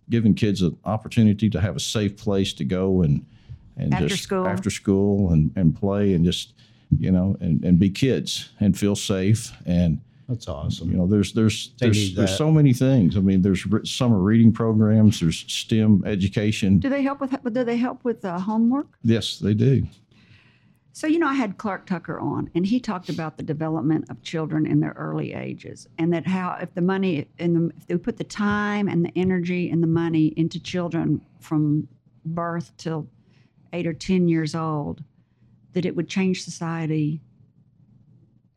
giving 0.09 0.33
kids 0.33 0.61
an 0.63 0.75
opportunity 0.85 1.49
to 1.51 1.61
have 1.61 1.75
a 1.75 1.79
safe 1.79 2.17
place 2.17 2.51
to 2.53 2.63
go 2.65 3.03
and 3.03 3.25
and 3.77 3.93
After 3.93 4.07
just 4.07 4.23
school. 4.23 4.47
after 4.47 4.69
school 4.69 5.31
and, 5.31 5.51
and 5.55 5.75
play 5.75 6.13
and 6.13 6.23
just 6.25 6.53
you 6.99 7.11
know 7.11 7.35
and, 7.39 7.63
and 7.65 7.79
be 7.79 7.89
kids 7.89 8.49
and 8.59 8.77
feel 8.77 8.95
safe 8.95 9.51
and 9.65 9.99
That's 10.29 10.47
awesome. 10.47 10.91
you 10.91 10.97
know 10.97 11.07
there's 11.07 11.33
there's 11.33 11.73
They 11.79 11.87
there's, 11.87 12.15
there's 12.15 12.37
so 12.37 12.51
many 12.51 12.73
things. 12.73 13.17
I 13.17 13.19
mean 13.19 13.41
there's 13.41 13.65
re- 13.65 13.85
summer 13.85 14.19
reading 14.19 14.51
programs, 14.53 15.19
there's 15.19 15.43
STEM 15.47 16.03
education. 16.05 16.79
do 16.79 16.89
they 16.89 17.01
help 17.01 17.19
with 17.21 17.31
do 17.53 17.63
they 17.63 17.77
help 17.77 18.03
with 18.03 18.23
uh, 18.25 18.39
homework? 18.39 18.87
Yes, 19.03 19.39
they 19.39 19.53
do. 19.53 19.87
So, 20.95 21.07
you 21.07 21.17
know, 21.17 21.27
I 21.27 21.33
had 21.33 21.57
Clark 21.57 21.87
Tucker 21.87 22.19
on, 22.19 22.51
and 22.53 22.67
he 22.67 22.79
talked 22.79 23.09
about 23.09 23.35
the 23.37 23.41
development 23.41 24.05
of 24.11 24.21
children 24.21 24.67
in 24.67 24.79
their 24.79 24.91
early 24.91 25.33
ages, 25.33 25.87
and 25.97 26.13
that 26.13 26.27
how 26.27 26.55
if 26.61 26.71
the 26.75 26.81
money 26.83 27.27
and 27.39 27.55
the, 27.55 27.73
if 27.75 27.87
they 27.87 27.97
put 27.97 28.17
the 28.17 28.23
time 28.23 28.87
and 28.87 29.03
the 29.03 29.11
energy 29.15 29.71
and 29.71 29.81
the 29.81 29.87
money 29.87 30.27
into 30.37 30.59
children 30.61 31.19
from 31.39 31.87
birth 32.25 32.73
till 32.77 33.07
eight 33.73 33.87
or 33.87 33.93
ten 33.93 34.27
years 34.27 34.55
old, 34.55 35.03
that 35.73 35.85
it 35.85 35.95
would 35.95 36.07
change 36.07 36.43
society 36.43 37.21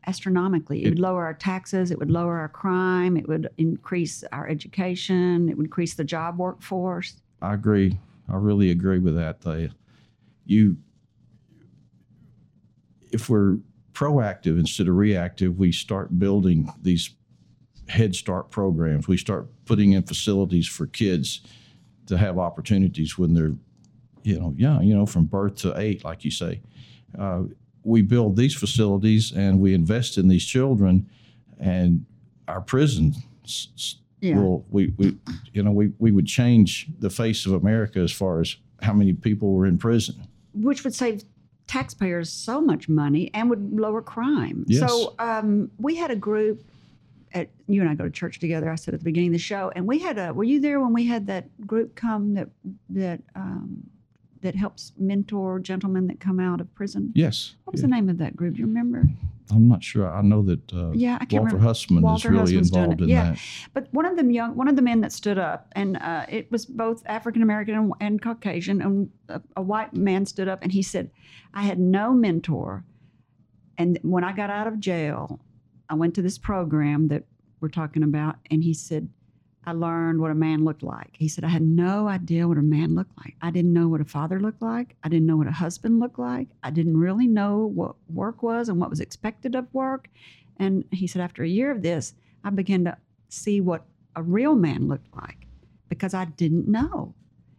astronomically. 0.06 0.84
It, 0.84 0.90
would 0.90 0.98
lower 1.00 1.24
our 1.24 1.34
taxes, 1.34 1.90
it 1.90 1.98
would 1.98 2.10
lower 2.10 2.38
our 2.38 2.48
crime, 2.48 3.16
it 3.16 3.26
would 3.26 3.48
increase 3.58 4.22
our 4.30 4.48
education, 4.48 5.48
it 5.48 5.56
would 5.56 5.66
increase 5.66 5.94
the 5.94 6.04
job 6.04 6.38
workforce. 6.38 7.20
I 7.42 7.54
agree. 7.54 7.98
I 8.28 8.36
really 8.36 8.70
agree 8.70 9.00
with 9.00 9.16
that. 9.16 9.40
They, 9.40 9.70
you, 10.44 10.76
if 13.10 13.28
we're 13.28 13.58
proactive 13.94 14.58
instead 14.58 14.88
of 14.88 14.94
reactive, 14.94 15.58
we 15.58 15.72
start 15.72 16.18
building 16.18 16.72
these 16.82 17.10
Head 17.88 18.14
Start 18.14 18.50
programs. 18.50 19.08
We 19.08 19.16
start 19.16 19.48
putting 19.64 19.92
in 19.92 20.02
facilities 20.02 20.66
for 20.66 20.86
kids 20.86 21.40
to 22.06 22.16
have 22.18 22.38
opportunities 22.38 23.16
when 23.16 23.34
they're, 23.34 23.54
you 24.26 24.38
know, 24.40 24.52
young. 24.56 24.82
You 24.84 24.94
know, 24.96 25.06
from 25.06 25.24
birth 25.24 25.54
to 25.56 25.78
eight, 25.78 26.04
like 26.04 26.24
you 26.24 26.30
say. 26.30 26.60
Uh, 27.18 27.44
we 27.84 28.02
build 28.02 28.36
these 28.36 28.54
facilities 28.54 29.30
and 29.32 29.60
we 29.60 29.72
invest 29.72 30.18
in 30.18 30.26
these 30.28 30.44
children, 30.44 31.08
and 31.60 32.04
our 32.48 32.60
prisons 32.60 33.16
Yeah. 34.20 34.36
will 34.38 34.66
we, 34.70 34.92
we 34.96 35.16
you 35.52 35.62
know 35.62 35.70
we, 35.70 35.92
we 35.98 36.10
would 36.10 36.26
change 36.26 36.88
the 36.98 37.10
face 37.10 37.46
of 37.46 37.52
America 37.52 38.00
as 38.00 38.10
far 38.12 38.40
as 38.40 38.56
how 38.82 38.92
many 38.92 39.12
people 39.12 39.52
were 39.52 39.66
in 39.66 39.78
prison. 39.78 40.16
which 40.52 40.82
would 40.84 40.94
save 40.94 41.22
taxpayers 41.68 42.30
so 42.30 42.60
much 42.60 42.88
money 42.88 43.30
and 43.34 43.48
would 43.50 43.72
lower 43.78 44.02
crime. 44.02 44.64
Yes. 44.66 44.80
So 44.88 45.14
um, 45.18 45.70
we 45.78 45.94
had 45.96 46.10
a 46.10 46.16
group. 46.16 46.64
At, 47.34 47.48
you 47.66 47.80
and 47.82 47.90
I 47.90 47.94
go 47.94 48.04
to 48.04 48.10
church 48.10 48.38
together. 48.38 48.70
I 48.70 48.76
said 48.76 48.94
at 48.94 49.00
the 49.00 49.04
beginning 49.04 49.30
of 49.30 49.34
the 49.34 49.38
show, 49.38 49.70
and 49.76 49.86
we 49.86 49.98
had 49.98 50.16
a. 50.18 50.32
Were 50.32 50.44
you 50.44 50.60
there 50.60 50.80
when 50.80 50.92
we 50.92 51.04
had 51.06 51.26
that 51.26 51.44
group 51.66 51.94
come 51.94 52.34
that 52.34 52.48
that 52.90 53.20
um, 53.34 53.82
that 54.46 54.54
helps 54.54 54.92
mentor 54.96 55.58
gentlemen 55.58 56.06
that 56.06 56.20
come 56.20 56.38
out 56.38 56.60
of 56.60 56.72
prison? 56.74 57.12
Yes, 57.16 57.56
What 57.64 57.72
was 57.72 57.80
Yeah. 57.82 57.88
the 57.88 57.94
name 57.96 58.08
of 58.08 58.18
that 58.18 58.36
group? 58.36 58.54
Do 58.54 58.60
you 58.60 58.66
remember? 58.66 59.08
I'm 59.50 59.66
not 59.68 59.82
sure. 59.82 60.08
I 60.08 60.22
know 60.22 60.42
that 60.42 60.72
uh, 60.72 60.90
Yeah, 60.92 61.16
I 61.20 61.24
can't 61.24 61.42
Walter 61.42 61.46
remember. 61.56 61.64
Hussman 61.68 62.02
Walter 62.04 62.28
is 62.28 62.32
really 62.32 62.42
Hussman's 62.54 62.70
involved 62.70 63.00
in 63.02 63.08
Yeah. 63.08 63.24
that. 63.30 63.38
But 63.74 63.88
one 63.92 64.06
of 64.06 64.16
the 64.16 64.24
young, 64.32 64.56
one 64.56 64.68
of 64.68 64.76
the 64.76 64.82
men 64.82 65.00
that 65.02 65.12
stood 65.12 65.38
up, 65.38 65.68
and 65.72 65.96
uh, 65.98 66.26
it 66.28 66.50
was 66.52 66.64
both 66.64 67.02
African 67.06 67.42
American 67.42 67.74
and, 67.74 67.92
and 68.00 68.22
Caucasian, 68.22 68.80
and 68.82 69.10
a, 69.28 69.40
a 69.56 69.62
white 69.62 69.94
man 69.94 70.26
stood 70.26 70.46
up, 70.48 70.60
and 70.62 70.70
he 70.72 70.82
said, 70.82 71.10
"I 71.54 71.62
had 71.62 71.78
no 71.78 72.12
mentor, 72.12 72.84
and 73.78 73.98
when 74.02 74.24
I 74.24 74.32
got 74.32 74.50
out 74.50 74.66
of 74.68 74.78
jail, 74.80 75.40
I 75.88 75.94
went 75.94 76.14
to 76.16 76.22
this 76.22 76.38
program 76.38 77.08
that 77.08 77.24
we're 77.60 77.68
talking 77.68 78.02
about, 78.04 78.36
and 78.50 78.62
he 78.62 78.74
said." 78.74 79.08
I 79.66 79.72
learned 79.72 80.20
what 80.20 80.30
a 80.30 80.34
man 80.34 80.64
looked 80.64 80.84
like. 80.84 81.16
He 81.18 81.28
said, 81.28 81.42
I 81.42 81.48
had 81.48 81.62
no 81.62 82.06
idea 82.06 82.46
what 82.46 82.56
a 82.56 82.62
man 82.62 82.94
looked 82.94 83.16
like. 83.18 83.34
I 83.42 83.50
didn't 83.50 83.72
know 83.72 83.88
what 83.88 84.00
a 84.00 84.04
father 84.04 84.38
looked 84.38 84.62
like. 84.62 84.94
I 85.02 85.08
didn't 85.08 85.26
know 85.26 85.36
what 85.36 85.48
a 85.48 85.52
husband 85.52 85.98
looked 85.98 86.20
like. 86.20 86.48
I 86.62 86.70
didn't 86.70 86.96
really 86.96 87.26
know 87.26 87.66
what 87.74 87.96
work 88.08 88.44
was 88.44 88.68
and 88.68 88.78
what 88.78 88.90
was 88.90 89.00
expected 89.00 89.56
of 89.56 89.66
work. 89.74 90.08
And 90.58 90.84
he 90.92 91.08
said, 91.08 91.20
after 91.20 91.42
a 91.42 91.48
year 91.48 91.72
of 91.72 91.82
this, 91.82 92.14
I 92.44 92.50
began 92.50 92.84
to 92.84 92.96
see 93.28 93.60
what 93.60 93.84
a 94.14 94.22
real 94.22 94.54
man 94.54 94.86
looked 94.86 95.14
like 95.16 95.46
because 95.88 96.14
I 96.14 96.26
didn't 96.26 96.68
know. 96.68 97.14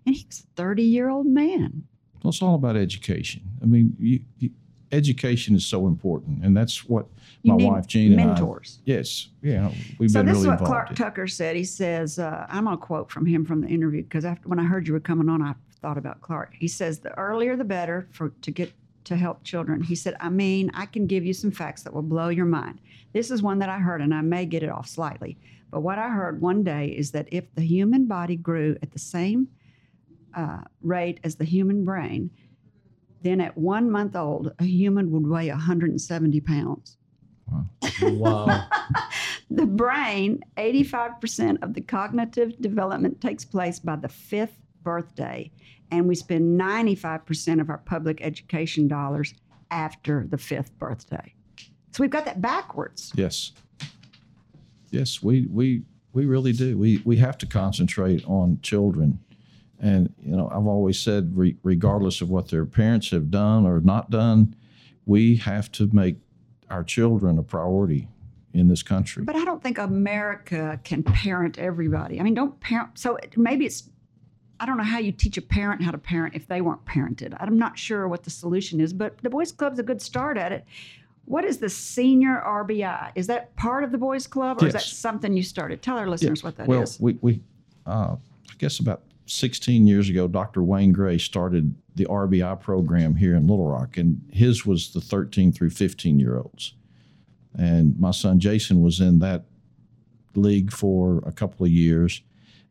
And 0.06 0.16
he 0.16 0.26
was 0.26 0.40
a 0.40 0.56
30 0.56 0.84
year 0.84 1.10
old 1.10 1.28
man. 1.28 1.84
Well, 2.24 2.30
it's 2.30 2.42
all 2.42 2.56
about 2.56 2.78
education. 2.78 3.44
I 3.62 3.66
mean, 3.66 3.96
you, 4.00 4.22
you, 4.40 4.52
education 4.92 5.56
is 5.56 5.66
so 5.66 5.88
important, 5.88 6.44
and 6.44 6.56
that's 6.56 6.86
what 6.86 7.08
You 7.44 7.56
my 7.58 7.66
wife 7.66 7.88
Jean 7.88 8.16
mentors. 8.16 8.80
and 8.86 8.94
I. 8.94 8.98
Yes, 8.98 9.30
yeah, 9.42 9.72
we've 10.00 10.12
so 10.12 10.20
been 10.24 10.34
this 10.34 10.40
is 10.40 10.48
what. 10.48 10.60
Clark 10.60 10.90
in. 10.92 10.96
Tucker 10.96 11.28
said. 11.28 11.56
He 11.56 11.64
says, 11.64 12.20
uh, 12.20 12.46
I'm 12.50 12.66
going 12.66 12.78
to 12.78 12.84
quote 12.84 13.12
from 13.12 13.26
him 13.26 13.46
from 13.46 13.62
the 13.62 13.68
interview 13.68 14.04
because 14.04 14.26
after 14.26 14.48
when 14.48 14.60
I 14.60 14.64
heard 14.64 14.88
you 14.88 14.94
were 14.94 15.00
coming 15.00 15.30
on, 15.30 15.42
I 15.42 15.54
thought 15.82 15.98
about 15.98 16.22
Clark. 16.22 16.54
He 16.58 16.68
says, 16.68 17.00
the 17.00 17.18
earlier 17.18 17.56
the 17.56 17.64
better 17.64 18.08
for 18.12 18.30
to 18.42 18.52
get 18.52 18.74
to 19.06 19.16
help 19.16 19.44
children. 19.44 19.82
He 19.82 19.96
said, 19.96 20.16
I 20.20 20.30
mean, 20.30 20.70
I 20.74 20.86
can 20.86 21.08
give 21.08 21.26
you 21.26 21.34
some 21.34 21.52
facts 21.52 21.84
that 21.84 21.94
will 21.94 22.02
blow 22.02 22.28
your 22.30 22.46
mind. 22.46 22.82
This 23.14 23.32
is 23.32 23.42
one 23.42 23.60
that 23.60 23.70
I 23.70 23.80
heard, 23.80 24.02
and 24.02 24.14
I 24.14 24.22
may 24.22 24.46
get 24.46 24.64
it 24.64 24.70
off 24.70 24.88
slightly. 24.88 25.38
But 25.72 25.82
what 25.82 25.98
I 25.98 26.10
heard 26.10 26.42
one 26.42 26.64
day 26.64 26.88
is 26.88 27.12
that 27.12 27.28
if 27.32 27.54
the 27.56 27.62
human 27.62 28.06
body 28.06 28.36
grew 28.36 28.78
at 28.82 28.92
the 28.92 29.00
same 29.00 29.48
uh, 30.34 30.60
rate 30.82 31.20
as 31.24 31.36
the 31.36 31.46
human 31.46 31.86
brain, 31.86 32.30
then 33.22 33.42
at 33.42 33.58
one 33.58 33.90
month 33.90 34.16
old, 34.16 34.54
a 34.60 34.64
human 34.64 35.12
would 35.12 35.28
weigh 35.28 35.50
170 35.50 36.42
pounds. 36.42 36.98
wow. 38.02 38.68
The 39.50 39.66
brain, 39.66 40.42
85% 40.58 41.64
of 41.64 41.74
the 41.74 41.80
cognitive 41.80 42.60
development 42.60 43.22
takes 43.22 43.46
place 43.46 43.80
by 43.80 43.96
the 43.96 44.10
fifth 44.10 44.60
birthday, 44.84 45.52
and 45.90 46.06
we 46.06 46.16
spend 46.16 46.60
95% 46.60 47.62
of 47.62 47.70
our 47.70 47.78
public 47.78 48.22
education 48.22 48.90
dollars 48.90 49.34
after 49.72 50.28
the 50.30 50.38
fifth 50.38 50.78
birthday. 50.78 51.34
So 51.92 52.04
we've 52.04 52.10
got 52.10 52.26
that 52.26 52.42
backwards. 52.42 53.14
Yes. 53.16 53.54
Yes, 54.92 55.24
we 55.24 55.48
we 55.48 55.84
we 56.14 56.26
really 56.26 56.54
do. 56.54 56.78
We 56.78 57.02
we 57.06 57.18
have 57.18 57.38
to 57.40 57.46
concentrate 57.46 58.26
on 58.26 58.60
children, 58.62 59.20
and 59.80 60.14
you 60.22 60.36
know 60.36 60.50
I've 60.50 60.68
always 60.68 61.00
said, 61.00 61.38
re- 61.38 61.58
regardless 61.64 62.22
of 62.22 62.30
what 62.30 62.50
their 62.50 62.66
parents 62.66 63.12
have 63.12 63.30
done 63.30 63.66
or 63.66 63.80
not 63.80 64.10
done, 64.10 64.56
we 65.06 65.38
have 65.38 65.72
to 65.74 65.90
make 65.94 66.18
our 66.70 66.84
children 66.84 67.38
a 67.38 67.44
priority 67.44 68.10
in 68.54 68.68
this 68.68 68.84
country. 68.84 69.24
But 69.24 69.36
I 69.36 69.46
don't 69.46 69.62
think 69.62 69.78
America 69.78 70.80
can 70.84 71.04
parent 71.04 71.58
everybody. 71.58 72.20
I 72.20 72.24
mean, 72.24 72.34
don't 72.34 72.60
parent. 72.60 72.98
So 72.98 73.18
maybe 73.36 73.66
it's, 73.66 73.90
I 74.60 74.66
don't 74.66 74.78
know 74.78 74.84
how 74.84 74.98
you 75.00 75.12
teach 75.12 75.38
a 75.38 75.42
parent 75.42 75.84
how 75.84 75.92
to 75.92 75.98
parent 75.98 76.36
if 76.36 76.48
they 76.48 76.62
weren't 76.62 76.84
parented. 76.86 77.36
I'm 77.40 77.58
not 77.58 77.78
sure 77.78 78.08
what 78.08 78.24
the 78.24 78.30
solution 78.30 78.82
is, 78.82 78.94
but 78.94 79.18
the 79.20 79.30
Boys 79.30 79.52
Club's 79.52 79.80
a 79.80 79.84
good 79.84 80.02
start 80.02 80.38
at 80.38 80.52
it. 80.52 80.66
What 81.26 81.44
is 81.44 81.58
the 81.58 81.70
senior 81.70 82.42
RBI? 82.46 83.12
Is 83.16 83.28
that 83.28 83.54
part 83.58 83.84
of 83.84 83.92
the 83.92 83.98
boys 83.98 84.26
club, 84.28 84.64
or 84.64 84.68
is 84.68 84.74
that 84.74 84.82
something 84.82 85.36
you 85.36 85.44
started? 85.44 85.82
Tell 85.82 85.98
our 85.98 86.08
listeners 86.08 86.42
what 86.42 86.56
that 86.56 86.64
is. 86.64 86.68
well, 86.70 86.86
we, 87.00 87.18
we 87.22 87.42
uh, 87.86 88.16
I 88.50 88.54
guess 88.60 88.80
about 88.80 89.02
16 89.28 89.86
years 89.86 90.10
ago, 90.10 90.28
Dr. 90.28 90.64
Wayne 90.64 90.92
Gray 90.92 91.18
started 91.18 91.76
the 91.96 92.06
RBI 92.06 92.60
program 92.60 93.16
here 93.16 93.36
in 93.36 93.48
Little 93.48 93.68
Rock, 93.68 93.98
and 93.98 94.22
his 94.32 94.66
was 94.66 94.94
the 94.94 95.02
13 95.02 95.52
through 95.52 95.72
15 95.72 96.20
year 96.20 96.38
olds. 96.38 96.74
And 97.58 98.00
my 98.00 98.12
son 98.12 98.40
Jason 98.40 98.82
was 98.82 99.00
in 99.00 99.20
that 99.20 99.46
league 100.36 100.72
for 100.72 101.22
a 101.26 101.32
couple 101.32 101.66
of 101.66 101.72
years. 101.72 102.22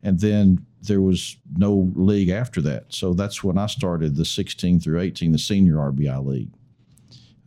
And 0.03 0.19
then 0.19 0.65
there 0.81 1.01
was 1.01 1.37
no 1.57 1.91
league 1.95 2.29
after 2.29 2.61
that. 2.61 2.85
So 2.89 3.13
that's 3.13 3.43
when 3.43 3.57
I 3.57 3.65
started 3.65 4.15
the 4.15 4.25
16 4.25 4.79
through 4.79 5.01
18, 5.01 5.31
the 5.31 5.37
senior 5.37 5.75
RBI 5.75 6.25
league. 6.25 6.51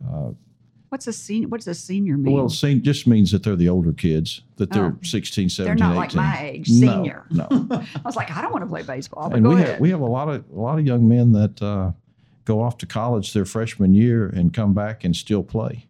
Uh, 0.07 0.31
What's 0.91 1.07
a 1.07 1.13
senior? 1.13 1.47
What 1.47 1.61
does 1.61 1.69
a 1.69 1.73
senior 1.73 2.17
mean? 2.17 2.35
Well, 2.35 2.49
sen- 2.49 2.83
just 2.83 3.07
means 3.07 3.31
that 3.31 3.43
they're 3.43 3.55
the 3.55 3.69
older 3.69 3.93
kids, 3.93 4.41
that 4.57 4.71
they're 4.71 4.87
Oh. 4.87 4.97
16, 5.03 5.47
17, 5.47 5.65
They're 5.65 5.87
not 5.87 5.91
18. 5.91 5.97
like 5.97 6.15
my 6.15 6.45
age, 6.49 6.67
senior. 6.67 7.23
No. 7.31 7.47
I 7.71 7.85
was 8.03 8.17
like, 8.17 8.29
I 8.29 8.41
don't 8.41 8.51
want 8.51 8.65
to 8.65 8.67
play 8.67 8.83
baseball, 8.83 9.29
but 9.29 9.37
and 9.37 9.43
go 9.45 9.51
we 9.51 9.55
ahead. 9.55 9.67
have, 9.69 9.79
we 9.79 9.89
have 9.91 10.01
a 10.01 10.05
lot 10.05 10.27
of 10.27 10.43
a 10.53 10.59
lot 10.59 10.79
of 10.79 10.85
young 10.85 11.07
men 11.07 11.31
that 11.31 11.61
uh, 11.61 11.93
go 12.43 12.61
off 12.61 12.77
to 12.79 12.85
college 12.85 13.31
their 13.31 13.45
freshman 13.45 13.93
year 13.93 14.27
and 14.27 14.53
come 14.53 14.73
back 14.73 15.05
and 15.05 15.15
still 15.15 15.43
play. 15.43 15.87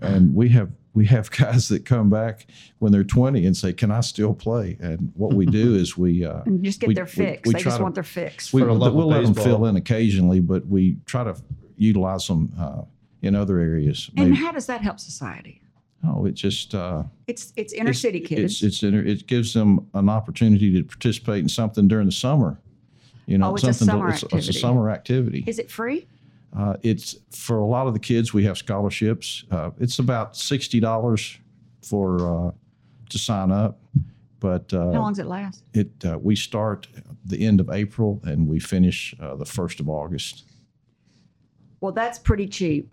And 0.00 0.34
we 0.34 0.48
have 0.48 0.70
we 0.94 1.04
have 1.04 1.30
guys 1.42 1.68
that 1.68 1.84
come 1.84 2.08
back 2.08 2.46
when 2.78 2.92
they're 2.92 3.04
20 3.04 3.44
and 3.44 3.54
say, 3.54 3.74
"Can 3.74 3.90
I 3.90 4.00
still 4.00 4.32
play?" 4.32 4.78
And 4.80 5.12
what 5.16 5.34
we 5.34 5.44
do 5.44 5.74
is 5.74 5.98
we 5.98 6.24
uh, 6.24 6.44
just 6.62 6.80
get 6.80 6.88
we- 6.88 6.94
their 6.94 7.04
fix. 7.06 7.46
we 7.46 7.52
they 7.52 7.58
try 7.60 7.64
just 7.64 7.76
to- 7.76 7.82
want 7.82 7.94
their 7.94 8.04
fix. 8.04 8.54
we, 8.54 8.62
For 8.62 8.68
the 8.68 8.72
love 8.72 8.94
we'll 8.94 9.08
let 9.08 9.22
them 9.24 9.34
fill 9.34 9.66
in 9.66 9.76
occasionally, 9.76 10.40
but 10.40 10.66
we 10.66 10.96
try 11.04 11.24
to 11.24 11.36
utilize 11.76 12.26
them 12.26 12.54
uh, 12.58 12.80
in 13.22 13.34
other 13.34 13.58
areas. 13.58 14.10
and 14.16 14.30
Maybe- 14.30 14.42
how 14.42 14.52
does 14.52 14.66
that 14.66 14.80
help 14.82 14.98
society? 15.00 15.60
oh, 16.06 16.24
it 16.26 16.32
just 16.34 16.74
uh, 16.74 17.02
It's 17.26 17.52
it's 17.56 17.72
inner 17.72 17.90
it's- 17.90 18.00
city 18.00 18.20
kids. 18.20 18.62
It's, 18.62 18.62
it's 18.62 18.82
inter, 18.82 19.00
it 19.00 19.26
gives 19.26 19.52
them 19.52 19.86
an 19.94 20.08
opportunity 20.08 20.72
to 20.72 20.84
participate 20.84 21.40
in 21.42 21.48
something 21.48 21.88
during 21.88 22.06
the 22.06 22.12
summer. 22.12 22.60
You 23.26 23.38
know, 23.38 23.50
Oh, 23.50 23.54
it's 23.56 23.64
a 23.64 23.72
something 23.72 23.86
to- 23.88 23.92
summer 23.92 24.08
it's, 24.10 24.22
it's 24.22 24.32
a 24.32 24.36
activity. 24.36 24.58
summer 24.60 24.90
activity. 24.90 25.44
is 25.46 25.58
it 25.58 25.70
free? 25.70 26.06
Uh, 26.56 26.76
it's 26.82 27.16
for 27.30 27.58
a 27.58 27.66
lot 27.66 27.86
of 27.86 27.92
the 27.92 27.98
kids. 28.00 28.32
We 28.32 28.44
have 28.44 28.56
scholarships. 28.56 29.44
Uh, 29.50 29.70
it's 29.78 29.98
about 29.98 30.34
sixty 30.36 30.80
dollars 30.80 31.38
for 31.82 32.48
uh, 32.48 32.50
to 33.10 33.18
sign 33.18 33.50
up, 33.50 33.78
but 34.40 34.70
How 34.70 34.78
uh, 34.80 34.84
long 34.92 35.12
does 35.12 35.18
it 35.18 35.26
last? 35.26 35.64
it 35.74 35.90
uh, 36.06 36.18
we 36.18 36.36
start 36.36 36.86
the 37.26 37.44
end 37.44 37.60
of 37.60 37.68
April 37.70 38.20
and 38.24 38.46
we 38.48 38.60
finish 38.60 39.14
uh, 39.20 39.34
the 39.36 39.44
first 39.44 39.78
of 39.80 39.88
August. 39.90 40.44
Well, 41.80 41.92
that's 41.92 42.18
pretty 42.18 42.46
cheap. 42.48 42.90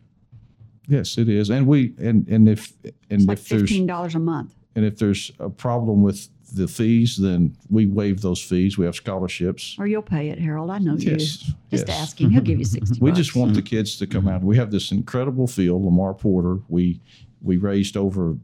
Yes, 0.88 1.17
it 1.17 1.29
is, 1.29 1.49
and 1.49 1.65
we 1.67 1.93
and 1.99 2.27
and 2.27 2.47
if 2.49 2.73
and 3.09 3.21
It's 3.29 3.41
if 3.41 3.49
there's 3.49 3.61
fifteen 3.61 3.86
dollars 3.88 4.15
a 4.15 4.19
month. 4.19 4.53
and 4.75 4.86
if 4.86 4.97
there's 4.97 5.31
a 5.39 5.49
problem 5.49 6.03
with 6.03 6.29
the 6.53 6.67
fees, 6.67 7.17
then 7.17 7.57
we 7.69 7.88
waive 7.88 8.21
those 8.21 8.39
fees. 8.41 8.77
We 8.77 8.86
have 8.86 8.95
scholarships. 8.95 9.75
Or 9.79 9.88
you'll 9.88 10.03
pay 10.03 10.29
it, 10.29 10.38
Harold. 10.39 10.69
I 10.69 10.77
know 10.77 10.95
you. 10.95 11.11
Yes, 11.13 11.38
Just 11.71 11.88
yes. 11.88 11.89
ask 11.89 12.21
him. 12.21 12.29
He'll 12.29 12.41
give 12.43 12.59
you 12.59 12.65
sixty. 12.65 12.97
We 13.01 13.09
bucks. 13.09 13.17
just 13.17 13.36
want 13.36 13.55
the 13.55 13.61
kids 13.63 13.97
to 13.97 14.05
come 14.07 14.27
out. 14.27 14.43
We 14.43 14.55
have 14.57 14.69
this 14.71 14.91
incredible 14.91 15.47
field, 15.47 15.83
Lamar 15.83 16.13
Porter. 16.13 16.59
We 16.69 17.01
we 17.41 17.57
raised 17.57 17.97
over 17.97 18.38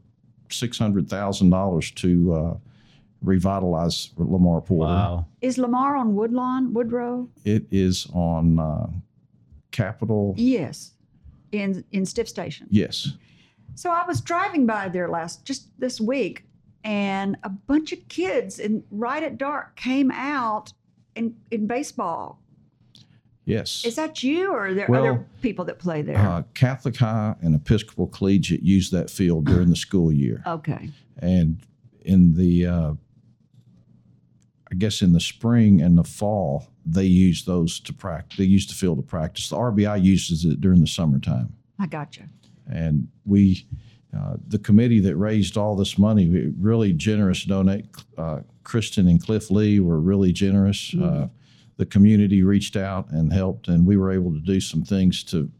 six 0.50 0.78
hundred 0.78 1.08
thousand 1.08 1.50
dollars 1.50 1.90
to 1.92 2.34
uh, 2.34 2.54
revitalize 3.22 4.10
Lamar 4.16 4.60
Porter. 4.60 4.92
Wow. 4.92 5.26
Is 5.40 5.58
Lamar 5.58 5.96
on 5.96 6.14
Woodlawn, 6.16 6.74
Woodrow? 6.74 7.28
It 7.44 7.66
is 7.70 8.08
on 8.12 8.58
uh, 8.58 8.86
Capitol. 9.70 10.34
Yes, 10.36 10.91
in 11.52 11.84
in 11.92 12.02
Stifft 12.04 12.28
Station. 12.28 12.66
Yes, 12.70 13.12
So 13.74 13.90
I 13.90 14.04
was 14.06 14.20
driving 14.20 14.66
by 14.66 14.88
there 14.88 15.08
last 15.08 15.44
just 15.44 15.68
this 15.78 16.00
week, 16.00 16.44
and 16.84 17.36
a 17.42 17.48
bunch 17.48 17.92
of 17.92 18.06
kids 18.08 18.58
in 18.58 18.82
right 18.90 19.22
at 19.22 19.38
dark 19.38 19.76
came 19.76 20.10
out 20.10 20.72
in 21.14 21.36
in 21.50 21.66
baseball. 21.66 22.38
yes. 23.44 23.84
Is 23.84 23.96
that 23.96 24.22
you, 24.22 24.50
or 24.52 24.66
are 24.68 24.74
there 24.74 24.86
Well, 24.88 25.04
other 25.06 25.26
people 25.42 25.64
that 25.66 25.78
play 25.78 26.02
there? 26.02 26.16
uh, 26.18 26.42
Catholic 26.54 26.96
High 26.96 27.34
and 27.42 27.54
Episcopal 27.54 28.06
Collegiate 28.08 28.62
use 28.62 28.90
that 28.90 29.10
field 29.10 29.44
during 29.46 29.68
the 29.68 29.76
school 29.76 30.12
year. 30.12 30.42
okay. 30.46 30.90
and 31.18 31.58
in 32.04 32.34
the 32.34 32.66
uh, 32.66 32.94
I 34.72 34.74
guess 34.74 35.02
in 35.02 35.12
the 35.12 35.20
spring 35.20 35.82
and 35.82 35.98
the 35.98 36.02
fall 36.04 36.66
they 36.86 37.04
use 37.04 37.44
those 37.44 37.78
to 37.80 37.92
practice. 37.92 38.38
They 38.38 38.44
use 38.44 38.66
the 38.66 38.74
field 38.74 38.96
to 38.96 39.02
practice. 39.02 39.50
The 39.50 39.56
RBI 39.56 40.02
uses 40.02 40.44
it 40.46 40.60
during 40.62 40.80
the 40.80 40.86
summertime, 40.86 41.52
I 41.78 41.86
gotcha. 41.86 42.22
and 42.66 43.06
we, 43.26 43.66
uh, 44.16 44.36
the 44.48 44.58
committee 44.58 44.98
that 45.00 45.14
raised 45.16 45.56
all 45.58 45.76
this 45.76 45.98
money, 45.98 46.26
we- 46.28 46.52
really 46.58 46.92
generous 46.94 47.44
donate. 47.44 47.84
Uh, 48.16 48.40
Kristen 48.64 49.06
and 49.08 49.22
Cliff 49.22 49.50
Lee 49.50 49.78
were 49.78 50.00
really 50.00 50.32
generous. 50.32 50.94
Uh, 50.94 51.28
the 51.76 51.86
community 51.86 52.42
reached 52.42 52.76
out 52.76 53.10
and 53.10 53.32
helped, 53.32 53.68
and 53.68 53.86
we 53.86 53.96
were 53.98 54.10
able 54.10 54.32
to 54.32 54.40
do 54.40 54.58
some 54.60 54.82
things 54.82 55.22
to 55.24 55.50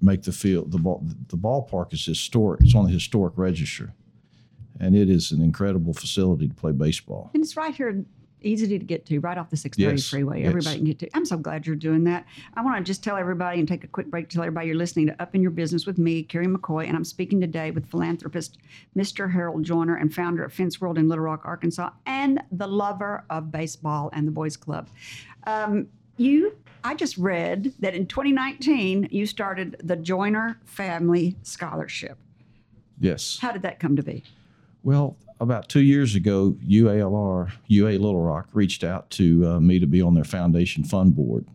make 0.00 0.22
the 0.22 0.32
field 0.32 0.72
the 0.72 0.78
ball 0.78 1.04
the 1.28 1.36
ballpark 1.36 1.92
is 1.92 2.04
historic. 2.04 2.60
It's 2.62 2.74
on 2.74 2.86
the 2.86 2.90
historic 2.90 3.34
register, 3.36 3.92
and 4.80 4.96
it 4.96 5.08
is 5.10 5.30
an 5.30 5.42
incredible 5.42 5.92
facility 5.94 6.48
to 6.48 6.54
play 6.54 6.72
baseball. 6.72 7.30
And 7.34 7.42
it's 7.42 7.56
right 7.56 7.74
here, 7.74 8.04
easy 8.44 8.66
to 8.78 8.84
get 8.84 9.06
to, 9.06 9.18
right 9.20 9.36
off 9.38 9.50
the 9.50 9.56
630 9.56 9.96
Yes, 10.00 10.08
freeway. 10.08 10.40
yes. 10.40 10.48
Everybody 10.48 10.76
can 10.76 10.84
get 10.84 10.98
to. 11.00 11.08
I'm 11.14 11.24
so 11.24 11.36
glad 11.36 11.66
you're 11.66 11.76
doing 11.76 12.04
that. 12.04 12.26
I 12.54 12.62
want 12.62 12.76
to 12.78 12.82
just 12.82 13.02
tell 13.02 13.16
everybody 13.16 13.58
and 13.58 13.68
take 13.68 13.84
a 13.84 13.88
quick 13.88 14.10
break 14.10 14.28
to 14.28 14.34
tell 14.36 14.44
everybody 14.44 14.66
you're 14.68 14.76
listening 14.76 15.06
to 15.08 15.22
Up 15.22 15.34
in 15.34 15.42
Your 15.42 15.50
Business 15.50 15.86
with 15.86 15.98
me, 15.98 16.22
Carrie 16.22 16.46
McCoy, 16.46 16.86
and 16.86 16.96
I'm 16.96 17.04
speaking 17.04 17.40
today 17.40 17.70
with 17.70 17.86
philanthropist 17.86 18.58
Mr. 18.96 19.32
Harold 19.32 19.64
Joyner 19.64 19.96
and 19.96 20.12
founder 20.14 20.44
of 20.44 20.52
Fence 20.52 20.80
World 20.80 20.98
in 20.98 21.08
Little 21.08 21.24
Rock, 21.24 21.42
Arkansas, 21.44 21.90
and 22.06 22.42
the 22.52 22.66
lover 22.66 23.24
of 23.30 23.50
baseball 23.50 24.10
and 24.12 24.26
the 24.26 24.32
Boys 24.32 24.56
Club. 24.56 24.88
Um, 25.46 25.88
you, 26.16 26.56
I 26.84 26.94
just 26.94 27.16
read 27.16 27.72
that 27.80 27.94
in 27.94 28.06
2019 28.06 29.08
you 29.10 29.26
started 29.26 29.76
the 29.82 29.96
Joyner 29.96 30.58
Family 30.64 31.36
Scholarship. 31.42 32.18
Yes. 33.00 33.38
How 33.40 33.50
did 33.52 33.62
that 33.62 33.80
come 33.80 33.96
to 33.96 34.02
be? 34.02 34.22
Well, 34.84 35.16
about 35.42 35.68
two 35.68 35.80
years 35.80 36.14
ago, 36.14 36.56
UALR, 36.64 37.50
UA 37.66 37.90
Little 37.90 38.22
Rock, 38.22 38.48
reached 38.52 38.84
out 38.84 39.10
to 39.10 39.46
uh, 39.46 39.60
me 39.60 39.80
to 39.80 39.86
be 39.86 40.00
on 40.00 40.14
their 40.14 40.24
foundation 40.24 40.84
fund 40.84 41.16
board, 41.16 41.46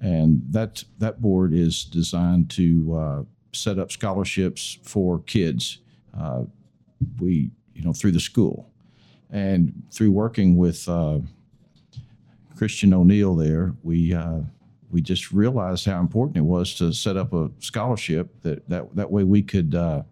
and 0.00 0.42
that 0.50 0.82
that 0.98 1.22
board 1.22 1.54
is 1.54 1.84
designed 1.84 2.50
to 2.50 2.96
uh, 2.96 3.22
set 3.52 3.78
up 3.78 3.92
scholarships 3.92 4.78
for 4.82 5.20
kids. 5.20 5.78
Uh, 6.18 6.42
we, 7.20 7.52
you 7.72 7.82
know, 7.82 7.92
through 7.92 8.10
the 8.10 8.20
school, 8.20 8.68
and 9.30 9.80
through 9.92 10.10
working 10.10 10.56
with 10.56 10.88
uh, 10.88 11.20
Christian 12.56 12.92
O'Neill 12.92 13.36
there, 13.36 13.74
we. 13.82 14.12
Uh, 14.12 14.40
we 14.92 15.00
just 15.00 15.30
realized 15.30 15.86
how 15.86 16.00
important 16.00 16.36
it 16.36 16.40
was 16.40 16.74
to 16.74 16.92
set 16.92 17.16
up 17.16 17.32
a 17.32 17.48
scholarship 17.60 18.28
that 18.42 18.68
that, 18.68 18.92
that 18.96 19.08
way 19.08 19.22
we 19.22 19.40
could 19.40 19.72
uh, 19.72 20.02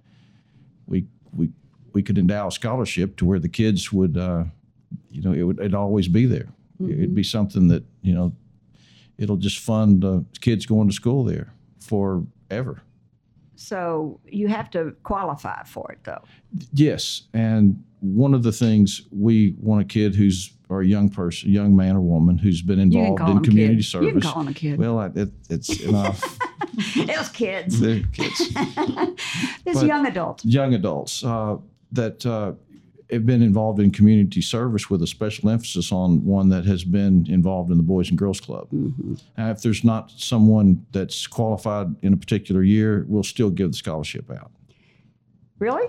we 0.87 1.05
we 1.93 2.03
could 2.03 2.19
endow 2.19 2.49
a 2.49 2.53
scholarship 2.53 3.17
to 3.17 3.25
where 3.27 3.39
the 3.39 3.49
kids 3.49 3.93
would, 3.93 4.17
uh, 4.17 4.45
you 5.11 5.23
know, 5.23 5.33
it 5.33 5.43
would 5.43 5.59
it'd 5.59 5.75
always 5.75 6.09
be 6.09 6.27
there. 6.27 6.49
It'd 6.81 7.15
be 7.15 7.25
something 7.25 7.69
that 7.69 7.85
you 8.03 8.15
know, 8.15 8.33
it'll 9.19 9.37
just 9.37 9.59
fund 9.59 10.05
uh, 10.05 10.21
kids 10.41 10.65
going 10.67 10.89
to 10.89 10.95
school 10.95 11.25
there 11.25 11.53
forever. 11.81 12.83
So 13.57 14.21
you 14.25 14.47
have 14.47 14.71
to 14.71 14.95
qualify 15.03 15.65
for 15.65 15.91
it, 15.91 15.99
though. 16.05 16.23
Yes, 16.73 17.23
and 17.35 17.83
one 18.01 18.33
of 18.33 18.45
the 18.45 18.53
things 18.53 19.03
we 19.11 19.57
want 19.59 19.83
a 19.83 19.85
kid 19.85 20.15
who's 20.15 20.53
or 20.69 20.83
a 20.83 20.87
young 20.87 21.09
person, 21.09 21.51
young 21.51 21.75
man 21.75 21.97
or 21.97 22.01
woman 22.01 22.39
who's 22.39 22.63
been 22.63 22.79
involved 22.79 23.21
in 23.21 23.41
community 23.43 23.77
kids. 23.77 23.89
service. 23.89 24.07
You 24.07 24.13
can 24.13 24.21
call 24.21 24.43
them 24.45 24.49
a 24.49 24.55
kid. 24.55 24.79
Well, 24.79 24.99
I, 24.99 25.07
it, 25.07 25.31
it's 25.51 25.81
enough. 25.85 26.39
it 26.95 27.19
was 27.19 27.29
kids. 27.31 27.81
They're 27.81 28.03
kids. 28.13 28.39
this 29.65 29.75
But- 29.75 29.87
young 29.87 30.07
adult. 30.07 30.45
young 30.45 30.75
adults 30.75 31.25
uh, 31.25 31.57
that 31.93 32.25
uh, 32.27 32.53
have 33.11 33.25
been 33.25 33.43
involved 33.43 33.81
in 33.81 33.91
community 33.91 34.41
service 34.43 34.91
with 34.91 35.03
a 35.03 35.07
special 35.07 35.49
emphasis 35.49 35.91
on 35.93 36.25
one 36.25 36.49
that 36.51 36.65
has 36.67 36.85
been 36.85 37.27
involved 37.29 37.71
in 37.71 37.77
the 37.79 37.83
Boys 37.83 38.11
and 38.11 38.19
Girls 38.19 38.41
Club. 38.41 38.69
And 38.71 39.19
if 39.37 39.63
there's 39.63 39.83
not 39.85 40.11
someone 40.17 40.85
that's 40.93 41.27
qualified 41.27 41.95
in 42.03 42.13
a 42.13 42.17
particular 42.17 42.63
year, 42.63 43.05
we'll 43.09 43.23
still 43.23 43.51
give 43.51 43.71
the 43.73 43.77
scholarship 43.79 44.31
out. 44.31 44.51
Really? 45.59 45.89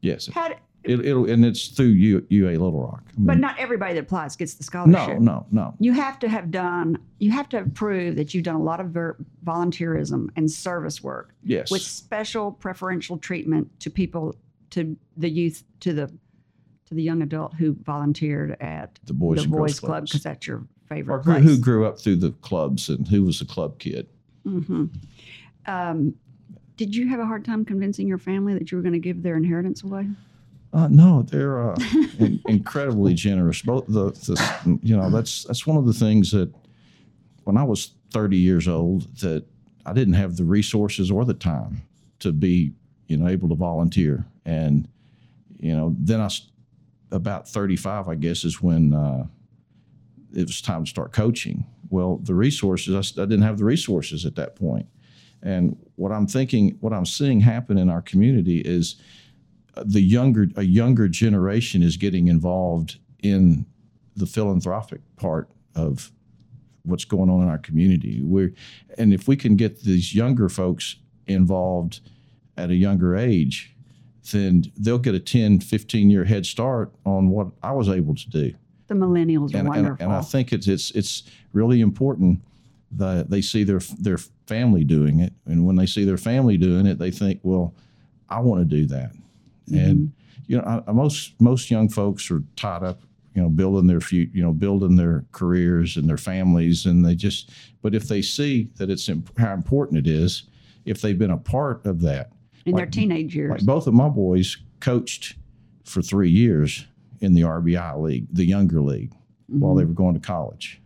Yes, 0.00 0.26
How? 0.32 0.48
d- 0.48 0.54
it, 0.84 1.04
it'll 1.04 1.28
and 1.28 1.44
it's 1.44 1.68
through 1.68 1.86
U, 1.88 2.24
UA 2.30 2.50
Little 2.52 2.80
Rock. 2.80 3.02
I 3.08 3.12
but 3.18 3.38
not 3.38 3.58
everybody 3.58 3.94
that 3.94 4.00
applies 4.04 4.36
gets 4.36 4.54
the 4.54 4.62
scholarship. 4.62 5.18
no, 5.18 5.44
no, 5.50 5.64
no. 5.64 5.74
You 5.80 5.92
have 5.92 6.18
to 6.20 6.28
have 6.28 6.50
done. 6.50 6.98
You 7.18 7.30
have 7.32 7.48
to 7.50 7.58
have 7.58 7.74
proved 7.74 8.16
that 8.16 8.32
you've 8.32 8.44
done 8.44 8.54
a 8.56 8.62
lot 8.62 8.80
of 8.80 8.86
ver- 8.90 9.16
volunteerism 9.44 10.28
and 10.36 10.50
service 10.50 11.02
work 11.02 11.34
Yes, 11.42 11.70
with 11.70 11.82
special 11.82 12.52
preferential 12.52 13.18
treatment 13.18 13.68
to 13.80 13.90
people, 13.90 14.34
to 14.78 14.96
the 15.16 15.28
youth, 15.28 15.64
to 15.80 15.92
the 15.92 16.06
to 16.06 16.94
the 16.94 17.02
young 17.02 17.20
adult 17.22 17.54
who 17.54 17.76
volunteered 17.82 18.56
at 18.62 18.98
the 19.04 19.12
Boys 19.12 19.36
the 19.38 19.42
and 19.42 19.52
Boys 19.52 19.78
Club 19.80 20.06
because 20.06 20.22
that's 20.22 20.46
your 20.46 20.66
favorite 20.88 21.16
or 21.16 21.18
who, 21.18 21.32
place. 21.32 21.44
who 21.44 21.58
grew 21.58 21.86
up 21.86 22.00
through 22.00 22.16
the 22.16 22.30
clubs 22.40 22.88
and 22.88 23.06
who 23.06 23.24
was 23.24 23.40
a 23.40 23.44
club 23.44 23.78
kid. 23.78 24.08
hmm 24.44 24.86
Um, 25.66 26.14
Did 26.76 26.94
you 26.96 27.08
have 27.08 27.20
a 27.20 27.26
hard 27.26 27.44
time 27.44 27.64
convincing 27.64 28.08
your 28.08 28.18
family 28.18 28.54
that 28.54 28.70
you 28.70 28.78
were 28.78 28.82
going 28.82 28.94
to 28.94 28.98
give 28.98 29.22
their 29.22 29.36
inheritance 29.36 29.82
away? 29.82 30.06
Uh, 30.72 30.88
no, 30.88 31.22
they're 31.22 31.70
uh, 31.72 31.76
in, 32.18 32.40
incredibly 32.46 33.14
generous. 33.14 33.60
Both 33.62 33.86
the, 33.86 34.10
the, 34.12 34.78
you 34.82 34.96
know, 34.96 35.10
that's 35.10 35.44
that's 35.44 35.66
one 35.66 35.76
of 35.76 35.86
the 35.86 35.92
things 35.94 36.30
that 36.30 36.50
when 37.44 37.56
I 37.56 37.64
was 37.64 37.92
30 38.12 38.36
years 38.36 38.68
old, 38.68 39.14
that 39.18 39.44
I 39.84 39.92
didn't 39.92 40.14
have 40.14 40.36
the 40.36 40.44
resources 40.44 41.10
or 41.10 41.24
the 41.24 41.34
time 41.34 41.82
to 42.20 42.32
be, 42.32 42.72
you 43.08 43.16
know, 43.16 43.26
able 43.26 43.48
to 43.48 43.54
volunteer. 43.54 44.24
And, 44.44 44.88
you 45.58 45.74
know, 45.74 45.94
then 45.98 46.20
I, 46.20 46.28
about 47.10 47.48
35, 47.48 48.08
I 48.08 48.14
guess, 48.14 48.44
is 48.44 48.62
when 48.62 48.94
uh, 48.94 49.26
it 50.32 50.46
was 50.46 50.60
time 50.60 50.84
to 50.84 50.90
start 50.90 51.12
coaching. 51.12 51.66
Well, 51.90 52.18
the 52.18 52.34
resources—I 52.34 53.22
didn't 53.22 53.42
have 53.42 53.58
the 53.58 53.64
resources 53.64 54.26
at 54.26 54.34
that 54.36 54.56
point. 54.56 54.86
And 55.42 55.78
what 55.96 56.12
I'm 56.12 56.26
thinking, 56.26 56.76
what 56.80 56.92
I'm 56.92 57.06
seeing 57.06 57.40
happen 57.40 57.78
in 57.78 57.88
our 57.88 58.02
community 58.02 58.58
is 58.58 58.96
the 59.84 60.02
younger 60.02 60.48
a 60.56 60.64
younger 60.64 61.08
generation 61.08 61.82
is 61.82 61.96
getting 61.96 62.28
involved 62.28 62.98
in 63.20 63.64
the 64.16 64.26
philanthropic 64.26 65.00
part 65.16 65.48
of 65.74 66.12
what's 66.82 67.04
going 67.04 67.30
on 67.30 67.42
in 67.42 67.48
our 67.48 67.58
community. 67.58 68.20
We're, 68.22 68.52
and 68.96 69.12
if 69.12 69.28
we 69.28 69.36
can 69.36 69.56
get 69.56 69.82
these 69.82 70.14
younger 70.14 70.48
folks 70.48 70.96
involved 71.26 72.00
at 72.58 72.70
a 72.70 72.74
younger 72.74 73.16
age, 73.16 73.74
then 74.32 74.64
they'll 74.76 74.98
get 74.98 75.14
a 75.14 75.20
10, 75.20 75.60
15 75.60 76.10
year 76.10 76.24
head 76.24 76.44
start 76.44 76.92
on 77.06 77.30
what 77.30 77.48
I 77.62 77.72
was 77.72 77.88
able 77.88 78.14
to 78.14 78.28
do. 78.30 78.52
The 78.88 78.94
millennials 78.94 79.54
are 79.54 79.58
And, 79.58 79.66
and, 79.66 79.68
wonderful. 79.68 80.04
and 80.06 80.12
I 80.12 80.20
think 80.22 80.52
it's, 80.52 80.66
it's, 80.66 80.90
it's 80.92 81.22
really 81.52 81.80
important 81.80 82.40
that 82.92 83.30
they 83.30 83.40
see 83.42 83.64
their, 83.64 83.80
their 83.98 84.18
family 84.46 84.82
doing 84.84 85.20
it. 85.20 85.32
And 85.46 85.64
when 85.66 85.76
they 85.76 85.86
see 85.86 86.04
their 86.04 86.16
family 86.16 86.56
doing 86.56 86.86
it, 86.86 86.98
they 86.98 87.10
think, 87.10 87.40
well, 87.42 87.74
I 88.28 88.40
want 88.40 88.60
to 88.60 88.76
do 88.76 88.86
that. 88.86 89.12
Mm-hmm. 89.70 89.76
And 89.78 90.12
you 90.46 90.56
know, 90.58 90.64
I, 90.64 90.90
I- 90.90 90.92
most 90.92 91.38
most 91.40 91.70
young 91.70 91.88
folks 91.90 92.30
are 92.30 92.42
tied 92.56 92.82
up, 92.82 93.02
you 93.34 93.42
know, 93.42 93.50
building 93.50 93.86
their 93.86 94.00
future, 94.00 94.30
you 94.34 94.42
know, 94.42 94.52
building 94.52 94.96
their 94.96 95.26
careers 95.32 95.98
and 95.98 96.08
their 96.08 96.16
families, 96.16 96.86
and 96.86 97.04
they 97.04 97.14
just. 97.14 97.50
But 97.82 97.94
if 97.94 98.08
they 98.08 98.22
see 98.22 98.70
that 98.76 98.88
it's 98.88 99.08
imp- 99.10 99.38
how 99.38 99.52
important 99.52 99.98
it 99.98 100.06
is, 100.10 100.44
if 100.86 101.02
they've 101.02 101.18
been 101.18 101.30
a 101.32 101.36
part 101.36 101.84
of 101.84 102.00
that, 102.00 102.32
in 102.68 102.76
their 102.76 102.86
teenage 102.86 103.34
years. 103.34 103.50
like 103.50 103.64
both 103.64 103.86
of 103.86 103.94
my 103.94 104.08
boys 104.08 104.56
coached 104.80 105.36
for 105.84 106.02
three 106.02 106.30
years 106.30 106.86
in 107.20 107.34
the 107.34 107.42
RBI 107.42 108.00
league, 108.00 108.26
the 108.32 108.44
younger 108.44 108.80
league, 108.80 109.12
while 109.48 109.74
they 109.74 109.84
were 109.84 109.94
going 109.94 110.14
to 110.14 110.20
college. 110.20 110.80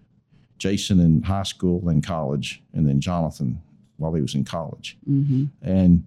Jason 0.59 1.01
in 1.01 1.23
high 1.23 1.43
school 1.43 1.89
and 1.89 2.05
college, 2.05 2.63
and 2.73 2.89
then 2.89 3.01
Jonathan 3.01 3.61
while 3.99 4.15
he 4.15 4.21
was 4.21 4.35
in 4.35 4.45
college 4.45 4.99
hmm 5.07 5.45
and 5.63 6.05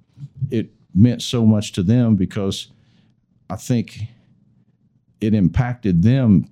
it 0.50 0.70
meant 0.94 1.22
so 1.22 1.46
much 1.46 1.72
to 1.74 1.84
them 1.84 2.16
because 2.16 2.72
I 3.50 3.56
think 3.56 4.04
it 5.22 5.34
impacted 5.34 6.02
them 6.04 6.48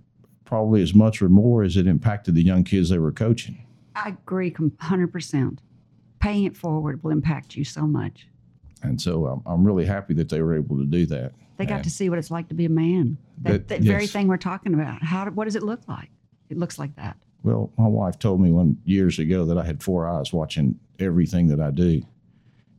probably 0.46 0.82
as 0.82 0.94
much 0.94 1.22
or 1.22 1.30
more 1.30 1.64
as 1.64 1.78
it 1.78 1.88
impacted 1.88 2.36
the 2.36 2.44
young 2.44 2.64
kids 2.64 2.90
they 2.90 3.00
were 3.00 3.12
coaching. 3.12 3.66
I 3.96 4.10
agree 4.10 4.52
100%. 4.52 5.60
Paying 6.20 6.44
it 6.46 6.56
forward 6.58 7.04
will 7.04 7.12
impact 7.12 7.56
you 7.56 7.64
so 7.64 7.88
much. 7.88 8.28
And 8.84 9.02
so 9.02 9.26
I'm, 9.28 9.42
I'm 9.46 9.64
really 9.66 9.86
happy 9.86 10.14
that 10.16 10.30
they 10.30 10.42
were 10.42 10.56
able 10.56 10.78
to 10.78 10.86
do 10.86 11.06
that. 11.08 11.34
They 11.58 11.66
got 11.66 11.76
And 11.76 11.84
to 11.86 11.90
see 11.90 12.10
what 12.10 12.20
it's 12.20 12.32
like 12.32 12.48
to 12.50 12.54
be 12.56 12.66
a 12.66 12.70
man. 12.70 13.18
That, 13.42 13.68
That- 13.68 13.68
that 13.70 13.82
very 13.82 14.08
thing 14.08 14.28
we're 14.28 14.38
talking 14.38 14.74
about. 14.74 15.02
How? 15.04 15.30
What 15.30 15.46
does 15.46 15.56
it 15.56 15.64
look 15.64 15.82
like? 15.88 16.10
It 16.50 16.58
looks 16.58 16.78
like 16.78 16.96
that. 16.96 17.18
Well, 17.44 17.72
my 17.78 17.88
wife 17.88 18.20
told 18.20 18.42
me 18.42 18.52
one 18.52 18.78
years 18.86 19.20
ago 19.20 19.46
that 19.46 19.58
I 19.58 19.66
had 19.66 19.84
four 19.84 20.08
eyes 20.08 20.32
watching 20.32 20.80
everything 21.00 21.48
that 21.48 21.60
I 21.60 21.72
do. 21.72 22.02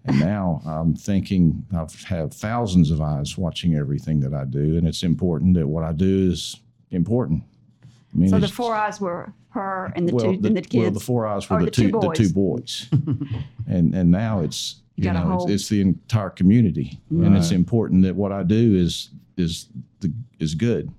And 0.06 0.20
now 0.20 0.60
I'm 0.66 0.94
thinking 0.94 1.64
I 1.74 1.86
have 2.06 2.32
thousands 2.32 2.90
of 2.90 3.00
eyes 3.00 3.38
watching 3.38 3.74
everything 3.74 4.20
that 4.20 4.34
I 4.34 4.44
do. 4.44 4.76
And 4.76 4.86
it's 4.86 5.02
important 5.02 5.54
that 5.54 5.66
what 5.66 5.82
I 5.82 5.92
do 5.92 6.30
is 6.30 6.60
important. 6.90 7.42
I 7.82 8.18
mean, 8.18 8.28
So 8.28 8.38
the 8.38 8.48
four 8.48 8.74
eyes 8.74 9.00
were 9.00 9.32
her 9.50 9.92
and 9.96 10.08
the 10.08 10.14
well, 10.14 10.24
two 10.26 10.46
and 10.46 10.56
the 10.56 10.62
kids. 10.62 10.74
Well, 10.82 10.90
the 10.90 11.00
four 11.00 11.26
eyes 11.26 11.48
were 11.48 11.58
the, 11.60 11.64
the 11.66 11.70
two 11.70 11.90
two, 11.90 12.00
the 12.00 12.12
two 12.14 12.32
boys, 12.32 12.88
and 13.66 13.94
and 13.94 14.10
now 14.10 14.40
it's 14.40 14.76
You 14.96 15.06
you, 15.08 15.12
know 15.12 15.34
it's, 15.40 15.50
it's 15.50 15.68
the 15.68 15.80
entire 15.80 16.30
community, 16.30 17.00
and 17.10 17.36
it's 17.36 17.50
important 17.50 18.02
that 18.04 18.14
what 18.14 18.30
I 18.30 18.42
do 18.44 18.76
is 18.76 19.10
is 19.36 19.68
the 20.00 20.12
is 20.38 20.54
good. 20.54 20.92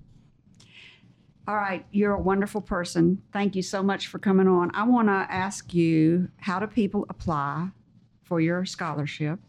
All 1.47 1.55
right, 1.55 1.85
you're 1.91 2.13
a 2.13 2.19
wonderful 2.19 2.59
person. 2.59 3.21
Thank 3.31 3.55
you 3.55 3.61
so 3.61 3.83
much 3.83 4.07
for 4.07 4.19
coming 4.19 4.47
on. 4.47 4.71
I 4.73 4.83
want 4.83 5.07
to 5.07 5.27
ask 5.29 5.73
you 5.73 6.27
how 6.37 6.59
do 6.59 6.67
people 6.67 7.05
apply 7.09 7.69
for 8.23 8.41
your 8.41 8.65
scholarship? 8.65 9.39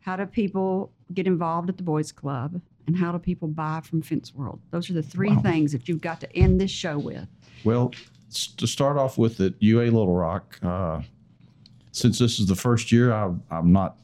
How 0.00 0.16
do 0.16 0.24
people 0.26 0.90
get 1.12 1.26
involved 1.26 1.68
at 1.68 1.76
the 1.76 1.82
Boys 1.82 2.10
Club? 2.10 2.60
And 2.86 2.96
how 2.96 3.12
do 3.12 3.18
people 3.18 3.46
buy 3.46 3.82
from 3.84 4.02
Fence 4.02 4.34
World? 4.34 4.58
Those 4.72 4.90
are 4.90 4.94
the 4.94 5.02
three 5.02 5.30
Wow. 5.36 5.42
things 5.42 5.70
that 5.72 5.88
you've 5.88 6.00
got 6.00 6.20
to 6.22 6.36
end 6.36 6.60
this 6.60 6.72
show 6.72 6.98
with. 6.98 7.28
Well, 7.62 7.92
to 8.56 8.66
start 8.66 8.96
off 8.96 9.18
with 9.18 9.40
at 9.40 9.54
UA 9.60 9.84
Little 9.84 10.14
Rock, 10.14 10.58
uh, 10.62 11.02
since 11.92 12.18
this 12.18 12.38
is 12.38 12.46
the 12.46 12.54
first 12.54 12.92
year, 12.92 13.12
I, 13.12 13.32
I'm 13.50 13.72
not 13.72 13.96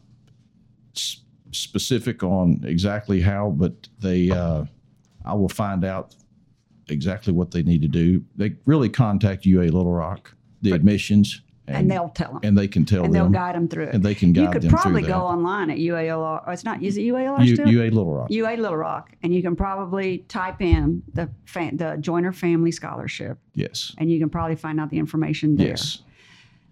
s- 0.95 1.21
specific 1.53 2.23
on 2.23 2.61
exactly 2.65 3.21
how, 3.21 3.51
but 3.51 3.89
they, 4.01 4.31
uh, 4.31 4.65
I 5.25 5.35
will 5.35 5.49
find 5.49 5.85
out 5.85 6.15
exactly 6.89 7.33
what 7.33 7.51
they 7.51 7.63
need 7.63 7.83
to 7.83 7.89
do. 7.89 8.25
They 8.37 8.55
really 8.65 8.89
contact 8.89 9.45
UA 9.47 9.65
Little 9.65 9.93
Rock, 9.93 10.33
the 10.63 10.73
admissions, 10.73 11.43
And, 11.69 11.91
they'll 11.91 12.09
tell 12.11 12.33
them. 12.35 12.41
and 12.45 12.57
they 12.57 12.69
can 12.69 12.85
tell 12.85 13.05
and 13.05 13.13
they'll 13.13 13.25
them, 13.25 13.33
guide 13.33 13.57
them 13.57 13.67
through 13.69 13.85
it. 13.85 13.95
and 13.95 14.05
they 14.05 14.15
can 14.15 14.33
guide 14.33 14.43
them 14.43 14.47
you 14.47 14.53
could 14.53 14.63
them 14.63 14.71
probably 14.71 15.03
go 15.03 15.09
that. 15.09 15.19
online 15.19 15.71
at 15.71 15.79
UALR. 15.79 16.45
Oh, 16.47 16.51
it's 16.53 16.63
not, 16.65 16.81
is 16.83 16.97
it 16.97 17.03
UALR 17.03 17.45
U, 17.45 17.55
still? 17.57 17.69
UA 17.69 17.85
Little 17.91 18.15
Rock. 18.15 18.31
UA 18.31 18.57
Little 18.59 18.77
Rock. 18.77 19.11
And 19.25 19.35
you 19.35 19.43
can 19.43 19.57
probably 19.57 20.19
type 20.29 20.61
in 20.61 21.03
the, 21.13 21.29
the 21.55 21.97
Joyner 22.01 22.33
Family 22.33 22.71
Scholarship 22.71 23.39
yes. 23.55 23.95
and 23.99 24.11
you 24.11 24.21
can 24.21 24.31
probably 24.31 24.57
find 24.57 24.79
out 24.79 24.91
the 24.91 24.99
information 24.99 25.57
there. 25.57 25.69
Yes. 25.69 26.03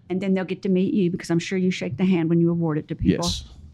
And 0.09 0.21
then 0.21 0.33
they'll 0.33 0.45
get 0.45 0.61
to 0.63 0.69
meet 0.69 0.93
you 0.93 1.09
because 1.09 1.29
I'm 1.29 1.39
sure 1.39 1.57
you 1.57 1.71
shake 1.71 1.97
the 1.97 2.05
hand 2.05 2.29
when 2.29 2.39
you 2.39 2.51
award 2.51 2.77
it 2.77 2.87
to 2.89 2.95
people. 2.95 3.25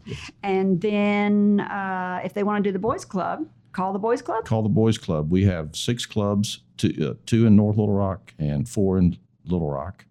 Yes. 0.06 0.30
And 0.42 0.80
then 0.80 1.60
uh, 1.60 2.20
if 2.24 2.32
they 2.34 2.42
want 2.42 2.62
to 2.64 2.68
do 2.68 2.72
the 2.72 2.78
Boys 2.78 3.04
Club, 3.04 3.46
call 3.72 3.92
the 3.92 3.98
Boys 3.98 4.22
Club. 4.22 4.44
Call 4.44 4.62
the 4.62 4.68
Boys 4.68 4.98
Club. 4.98 5.30
We 5.30 5.44
have 5.44 5.76
six 5.76 6.06
clubs, 6.06 6.60
two, 6.76 7.10
uh, 7.10 7.14
two 7.26 7.46
in 7.46 7.54
North 7.56 7.76
Little 7.76 7.94
Rock 7.94 8.32
and 8.38 8.68
four 8.68 8.98
in 8.98 9.16
Little 9.44 9.70
Rock. 9.70 10.04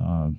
Uh, 0.00 0.30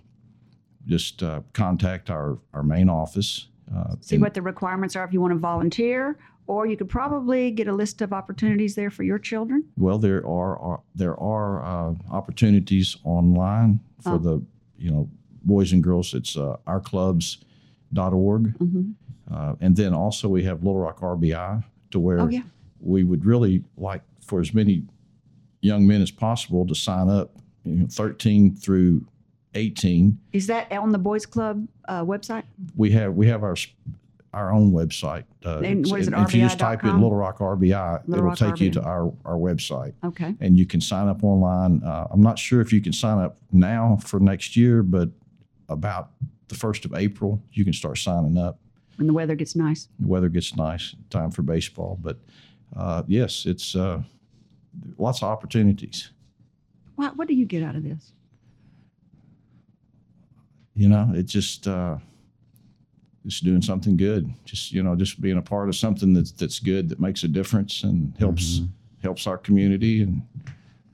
just 0.88 1.21
uh, 1.23 1.41
contact 1.53 2.09
our, 2.09 2.38
our 2.53 2.63
main 2.63 2.89
office. 2.89 3.47
Uh, 3.75 3.95
See 3.99 4.15
and- 4.15 4.23
what 4.23 4.33
the 4.33 4.41
requirements 4.41 4.95
are 4.95 5.03
if 5.03 5.11
you 5.13 5.19
want 5.21 5.33
to 5.33 5.39
volunteer, 5.39 6.17
or 6.47 6.65
you 6.67 6.77
could 6.77 6.89
probably 6.89 7.51
get 7.51 7.67
a 7.67 7.73
list 7.73 8.01
of 8.01 8.13
opportunities 8.13 8.75
there 8.75 8.89
for 8.91 9.03
your 9.03 9.17
children. 9.19 9.63
Well, 9.77 9.97
there 9.97 10.25
are, 10.25 10.57
are 10.59 10.81
there 10.93 11.19
are 11.19 11.63
uh, 11.65 11.93
opportunities 12.11 12.97
online 13.03 13.79
for 14.01 14.13
Oh. 14.13 14.17
the 14.19 14.41
you 14.77 14.91
know 14.91 15.09
boys 15.46 15.72
and 15.72 15.84
girls. 15.84 16.14
It's 16.14 16.36
uh, 16.36 16.58
ourclubs.org, 16.68 18.58
hmm 18.58 18.91
uh, 19.34 19.56
and 19.60 19.76
then 19.76 19.91
also 19.91 20.28
we 20.30 20.43
have 20.43 20.64
Little 20.64 20.80
Rock 20.82 21.00
RBI 21.00 21.64
to 21.89 22.00
where 22.00 22.20
Oh, 22.20 22.28
yeah. 22.30 22.43
we 22.80 23.04
would 23.04 23.26
really 23.26 23.64
like 23.76 24.04
for 24.22 24.39
as 24.39 24.54
many 24.54 24.84
young 25.62 25.88
men 25.88 26.00
as 26.04 26.12
possible 26.12 26.64
to 26.68 26.76
sign 26.76 27.10
up. 27.10 27.32
You 27.64 27.74
know, 27.76 27.88
13 27.89 28.56
through 28.56 29.04
18. 29.56 30.20
Is 30.32 30.46
that 30.46 30.72
on 30.72 30.91
the 30.91 31.00
Boys 31.00 31.26
Club 31.26 31.68
uh, 31.88 32.04
website? 32.06 32.43
We 32.76 32.91
have 32.91 33.16
we 33.16 33.26
have 33.28 33.41
our 33.43 33.56
our 34.32 34.52
own 34.54 34.72
website. 34.72 35.24
Uh, 35.43 35.60
And 35.62 35.88
what 35.88 36.02
is 36.02 36.08
it, 36.10 36.14
if 36.14 36.36
you 36.36 36.41
just 36.41 36.60
type 36.60 36.84
in 36.84 36.93
Little 37.02 37.16
Rock 37.16 37.39
RBI, 37.39 38.02
Little 38.08 38.14
it'll 38.14 38.26
Rock 38.28 38.38
take 38.38 38.60
you 38.60 38.70
to 38.72 38.84
our 38.84 39.12
our 39.26 39.38
website. 39.38 39.93
Okay. 40.04 40.36
and 40.39 40.56
you 40.56 40.68
can 40.68 40.82
sign 40.82 41.08
up 41.08 41.24
online. 41.24 41.82
Uh, 41.84 42.06
I'm 42.12 42.22
not 42.22 42.38
sure 42.38 42.62
if 42.62 42.72
you 42.72 42.80
can 42.82 42.93
sign 42.93 43.18
up 43.18 43.38
now 43.52 43.98
for 44.04 44.20
next 44.20 44.56
year, 44.56 44.84
but 44.84 45.10
about 45.70 46.11
the 46.47 46.55
first 46.55 46.86
of 46.86 46.93
April, 46.93 47.41
you 47.51 47.63
can 47.63 47.74
start 47.74 47.97
signing 47.97 48.38
up. 48.38 48.59
When 48.97 49.07
the 49.07 49.13
weather 49.13 49.36
gets 49.36 49.55
nice. 49.55 49.88
The 49.99 50.07
weather 50.07 50.30
gets 50.30 50.55
nice, 50.55 50.95
time 51.09 51.32
for 51.32 51.41
baseball. 51.41 51.97
But 52.01 52.20
uh, 52.76 53.03
yes, 53.07 53.45
it's 53.45 53.76
uh, 53.76 54.01
lots 54.97 55.22
of 55.22 55.30
opportunities. 55.30 56.11
What, 56.95 57.18
what 57.18 57.28
do 57.28 57.34
you 57.34 57.45
get 57.45 57.63
out 57.63 57.76
of 57.76 57.84
this? 57.84 58.13
You 60.76 60.89
know, 60.89 61.11
it 61.13 61.24
just 61.24 61.68
uh, 61.68 61.97
just 63.26 63.43
doing 63.43 63.61
something 63.61 63.97
good. 63.97 64.32
Just 64.43 64.72
you 64.72 64.84
know, 64.84 64.95
just 64.95 65.22
being 65.22 65.38
a 65.38 65.41
part 65.41 65.70
of 65.70 65.76
something 65.76 66.13
that's 66.13 66.32
that's 66.32 66.59
good 66.59 66.89
that 66.89 66.99
makes 66.99 67.24
a 67.24 67.28
difference 67.28 67.84
and 67.84 68.13
helps 68.18 68.61
helps 69.01 69.28
our 69.28 69.38
community 69.38 70.01
and 70.01 70.22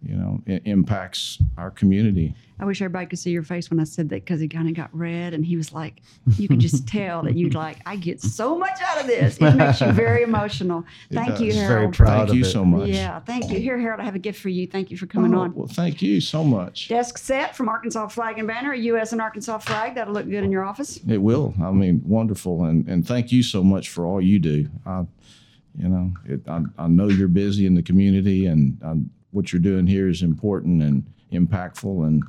you 0.04 0.16
know, 0.16 0.41
i- 0.47 0.62
impacts 0.66 1.38
our 1.58 1.70
community. 1.72 2.34
I 2.60 2.66
wish 2.66 2.82
everybody 2.82 3.08
could 3.08 3.18
see 3.20 3.32
your 3.32 3.41
face 3.43 3.70
when 3.72 3.80
I 3.80 3.84
said 3.86 4.10
that 4.10 4.24
because 4.24 4.39
he 4.39 4.47
kind 4.47 4.68
of 4.70 4.76
got 4.76 4.89
red 4.95 5.34
and 5.34 5.43
he 5.45 5.58
was 5.58 5.74
like, 5.74 6.02
you 6.38 6.47
could 6.47 6.60
just 6.60 6.88
tell 6.97 7.24
that 7.24 7.36
you'd 7.36 7.56
like, 7.56 7.78
I 7.88 7.95
get 7.95 8.22
so 8.22 8.58
much 8.58 8.80
out 8.82 9.02
of 9.02 9.08
this. 9.08 9.38
It 9.38 9.56
makes 9.56 9.82
you 9.82 9.91
very 9.91 10.22
emotional. 10.32 10.84
Thank 11.12 11.39
you, 11.39 11.47
does. 11.47 11.56
Very 11.56 11.68
Harold. 11.68 11.93
proud 11.95 12.18
Thank 12.18 12.30
of 12.30 12.36
you 12.36 12.41
it. 12.41 12.45
so 12.52 12.64
much. 12.66 12.89
Yeah, 12.89 13.20
thank 13.22 13.49
you. 13.49 13.60
Here, 13.60 13.80
Harold, 13.80 13.99
I 13.99 14.04
have 14.04 14.16
a 14.16 14.20
gift 14.20 14.39
for 14.39 14.49
you. 14.49 14.68
Thank 14.68 14.91
you 14.91 14.97
for 14.97 15.08
coming 15.08 15.34
Oh, 15.34 15.39
on. 15.41 15.56
Well, 15.56 15.68
thank 15.68 16.02
you 16.02 16.22
so 16.22 16.43
much. 16.43 16.88
Desk 16.89 17.18
set 17.18 17.56
from 17.56 17.68
Arkansas 17.70 18.08
Flag 18.10 18.38
and 18.38 18.47
Banner, 18.47 18.74
a 18.74 18.78
U.S. 18.80 19.12
and 19.12 19.22
Arkansas 19.22 19.58
flag. 19.60 19.95
That'll 19.95 20.14
look 20.14 20.30
good 20.30 20.43
in 20.43 20.52
your 20.52 20.64
office. 20.64 20.99
It 21.08 21.18
will. 21.18 21.54
I 21.64 21.72
mean, 21.72 22.02
wonderful, 22.06 22.66
and 22.66 22.88
and 22.88 23.08
thank 23.08 23.32
you 23.32 23.41
so 23.43 23.64
much 23.64 23.89
for 23.89 24.06
all 24.06 24.22
you 24.22 24.38
do. 24.39 24.70
I, 24.86 25.06
you 25.78 25.88
know, 25.89 26.12
it, 26.26 26.41
I, 26.47 26.62
I 26.78 26.88
know 26.88 27.08
you're 27.08 27.28
busy 27.28 27.66
in 27.66 27.74
the 27.76 27.82
community, 27.84 28.45
and 28.45 28.78
I, 28.86 28.95
what 29.32 29.51
you're 29.51 29.61
doing 29.61 29.88
here 29.88 30.07
is 30.07 30.21
important 30.21 30.82
and 30.82 31.03
impactful, 31.32 32.05
and 32.07 32.23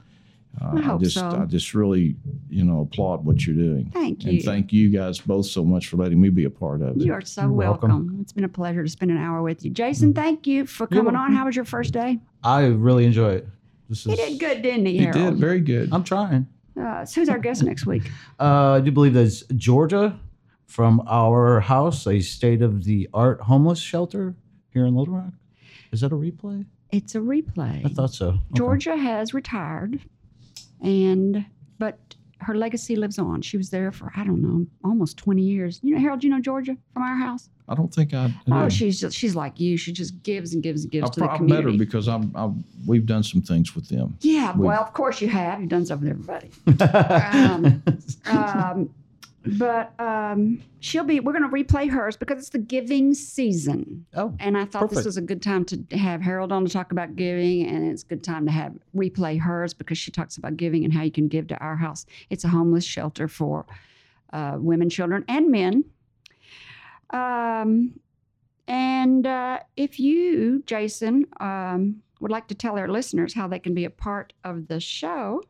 uh, 0.61 0.79
I 0.79 0.81
hope 0.81 1.03
just 1.03 1.17
so. 1.17 1.29
I 1.43 1.45
just 1.47 1.75
really 1.75 2.17
you 2.49 2.65
know 2.65 2.83
applaud 2.83 3.25
what 3.25 3.47
you're 3.47 3.57
doing. 3.57 3.91
Thank 3.93 4.25
you. 4.25 4.33
And 4.33 4.43
thank 4.43 4.73
you 4.73 4.91
guys 4.91 5.19
both 5.19 5.47
so 5.47 5.65
much 5.65 5.89
for 5.89 5.97
letting 5.97 6.21
me 6.21 6.29
be 6.29 6.45
a 6.45 6.51
part 6.51 6.83
of 6.83 6.97
it. 6.97 7.03
You 7.03 7.13
are 7.13 7.21
so 7.21 7.49
welcome. 7.49 7.91
welcome. 7.91 8.19
It's 8.21 8.33
been 8.33 8.45
a 8.45 8.49
pleasure 8.49 8.83
to 8.83 8.89
spend 8.89 9.11
an 9.11 9.19
hour 9.19 9.43
with 9.43 9.65
you. 9.65 9.71
Jason, 9.71 10.15
thank 10.15 10.47
you 10.47 10.67
for 10.67 10.87
coming 10.87 11.17
on. 11.17 11.35
How 11.35 11.47
was 11.47 11.57
your 11.57 11.65
first 11.65 11.93
day? 11.93 12.19
I 12.45 12.67
really 12.67 13.05
enjoyed 13.05 13.39
it. 13.39 13.49
This 13.89 14.05
He 14.05 14.13
is, 14.13 14.19
did 14.19 14.41
good, 14.41 14.63
didn't 14.63 14.87
he, 14.87 14.99
you 14.99 15.07
Harold? 15.07 15.35
did 15.35 15.37
very 15.39 15.61
good. 15.61 15.91
I'm 15.93 16.05
trying. 16.05 16.47
Uh, 16.81 17.05
so 17.05 17.21
who's 17.21 17.29
our 17.29 17.39
guest 17.39 17.63
next 17.63 17.87
week? 17.87 18.11
Uh, 18.41 18.73
I 18.73 18.81
do 18.81 18.91
believe 18.91 19.15
that's 19.15 19.43
Georgia 19.55 20.19
from 20.67 21.03
our 21.07 21.61
house, 21.61 22.07
a 22.07 22.19
state 22.21 22.61
of 22.63 22.83
the 22.85 23.09
art 23.15 23.41
homeless 23.43 23.79
shelter 23.79 24.35
here 24.71 24.87
in 24.87 24.97
Little 24.97 25.15
Rock. 25.15 25.33
Is 25.93 26.01
that 26.01 26.13
a 26.13 26.17
replay? 26.17 26.65
It's 26.93 27.15
a 27.15 27.19
replay. 27.19 27.85
I 27.85 27.89
thought 27.89 28.13
so. 28.13 28.29
Okay. 28.29 28.39
Georgia 28.55 28.97
has 28.97 29.33
retired, 29.35 29.99
and 30.83 31.45
but 31.79 31.99
her 32.41 32.55
legacy 32.55 32.97
lives 32.97 33.19
on. 33.19 33.41
She 33.41 33.57
was 33.57 33.71
there 33.71 33.93
for 33.93 34.13
I 34.17 34.25
don't 34.25 34.43
know, 34.43 34.67
almost 34.85 35.17
twenty 35.17 35.43
years. 35.43 35.81
You 35.83 35.95
know, 35.95 36.01
Harold, 36.01 36.23
you 36.23 36.31
know 36.31 36.41
Georgia 36.41 36.77
from 36.93 37.03
our 37.03 37.17
house. 37.17 37.49
I 37.69 37.75
don't 37.75 37.93
think 37.95 38.13
I. 38.13 38.35
Oh, 38.51 38.69
she's 38.69 39.01
just 39.01 39.17
she's 39.17 39.35
like 39.35 39.59
you. 39.59 39.77
She 39.79 39.93
just 39.93 40.23
gives 40.23 40.53
and 40.53 40.63
gives 40.63 40.83
and 40.83 40.93
gives 40.93 41.09
I 41.09 41.13
to 41.15 41.21
the 41.21 41.27
pro- 41.27 41.37
I 41.37 41.41
met 41.41 41.65
her 41.65 41.73
because 41.73 42.09
I'm, 42.09 42.31
I'm. 42.35 42.63
We've 42.87 43.07
done 43.07 43.23
some 43.23 43.41
things 43.41 43.75
with 43.75 43.89
them. 43.89 44.19
yeah, 44.21 44.55
we- 44.55 44.67
well, 44.67 44.83
of 44.83 44.93
course 44.93 45.21
you 45.23 45.29
have. 45.29 45.61
You've 45.61 45.71
done 45.71 45.87
stuff 45.87 46.01
with 46.01 46.11
everybody. 46.11 46.51
um, 47.33 47.83
um, 48.27 48.91
but 49.45 49.99
um, 50.01 50.63
she'll 50.81 51.05
be. 51.05 51.21
We're 51.21 51.33
going 51.33 51.49
to 51.49 51.65
replay 51.65 51.91
hers 51.91 52.17
because 52.17 52.39
it's 52.39 52.51
the 52.51 52.59
giving 52.59 53.15
season. 53.15 54.07
oh, 54.15 54.35
And 54.39 54.57
I 54.57 54.65
thought 54.65 54.91
this 54.91 55.05
was 55.05 55.17
a 55.17 55.23
good 55.23 55.43
time 55.43 55.65
to 55.67 55.97
have 55.97 56.21
Harold 56.21 56.53
on 56.53 56.65
to 56.65 56.73
talk 56.73 56.93
about 56.93 57.17
giving, 57.17 57.67
and 57.67 57.91
it's 57.91 58.03
a 58.03 58.07
good 58.07 58.23
time 58.23 58.47
to 58.47 58.53
have 58.53 58.75
replay 58.95 59.39
hers 59.41 59.75
because 59.75 59.99
she 59.99 60.11
talks 60.11 60.37
about 60.37 60.57
giving 60.57 60.85
and 60.85 60.93
how 60.93 61.03
you 61.03 61.11
can 61.11 61.29
give 61.29 61.49
to 61.49 61.57
our 61.59 61.77
house. 61.77 62.07
It's 62.31 62.45
a 62.45 62.49
homeless 62.49 62.85
shelter 62.85 63.29
for 63.29 63.67
uh, 64.33 64.57
women, 64.59 64.89
children, 64.89 65.25
and 65.29 65.51
men. 65.51 65.85
Um, 67.11 68.01
and 68.69 69.27
uh, 69.27 69.61
if 69.77 69.99
you, 69.99 70.63
Jason, 70.67 71.27
um, 71.41 72.03
would 72.21 72.31
like 72.31 72.47
to 72.49 72.55
tell 72.55 72.79
our 72.79 72.89
listeners 72.89 73.35
how 73.35 73.49
they 73.49 73.59
can 73.59 73.75
be 73.75 73.85
a 73.85 73.91
part 73.91 74.33
of 74.45 74.69
the 74.69 74.81
show, 74.81 75.43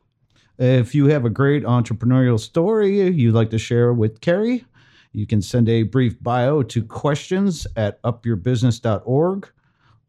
If 0.57 0.93
you 0.93 1.07
have 1.07 1.25
a 1.25 1.29
great 1.29 1.63
entrepreneurial 1.63 2.39
story 2.39 3.07
you'd 3.09 3.33
like 3.33 3.49
to 3.51 3.57
share 3.57 3.93
with 3.93 4.21
Carrie, 4.21 4.65
you 5.11 5.25
can 5.25 5.41
send 5.41 5.67
a 5.69 5.83
brief 5.83 6.21
bio 6.21 6.63
to 6.63 6.83
questions 6.83 7.65
at 7.75 8.01
upyourbusiness.org, 8.03 9.49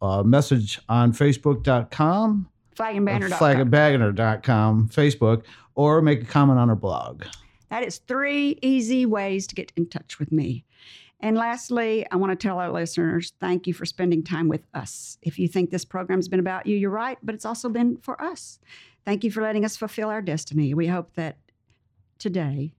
a 0.02 0.24
message 0.24 0.80
on 0.88 1.12
facebook.com, 1.12 2.48
flagandbanner.com. 2.76 3.38
flagandbanner.com, 3.38 4.88
Facebook, 4.90 5.44
or 5.74 6.02
make 6.02 6.22
a 6.22 6.26
comment 6.26 6.58
on 6.58 6.68
our 6.68 6.76
blog. 6.76 7.24
That 7.70 7.82
is 7.82 7.98
three 7.98 8.58
easy 8.62 9.06
ways 9.06 9.46
to 9.48 9.54
get 9.54 9.72
in 9.76 9.88
touch 9.88 10.18
with 10.18 10.30
me. 10.30 10.64
And 11.20 11.36
lastly, 11.38 12.06
I 12.10 12.16
want 12.16 12.32
to 12.32 12.36
tell 12.36 12.58
our 12.58 12.70
listeners 12.70 13.32
thank 13.40 13.66
you 13.66 13.72
for 13.72 13.86
spending 13.86 14.22
time 14.22 14.46
with 14.46 14.66
us. 14.74 15.16
If 15.22 15.38
you 15.38 15.48
think 15.48 15.70
this 15.70 15.84
program's 15.84 16.28
been 16.28 16.40
about 16.40 16.66
you, 16.66 16.76
you're 16.76 16.90
right, 16.90 17.16
but 17.22 17.34
it's 17.34 17.46
also 17.46 17.70
been 17.70 17.96
for 17.96 18.20
us. 18.22 18.58
Thank 19.04 19.22
you 19.22 19.30
for 19.30 19.42
letting 19.42 19.64
us 19.64 19.76
fulfill 19.76 20.08
our 20.08 20.22
destiny. 20.22 20.72
We 20.72 20.86
hope 20.86 21.14
that 21.14 21.36
today 22.18 22.72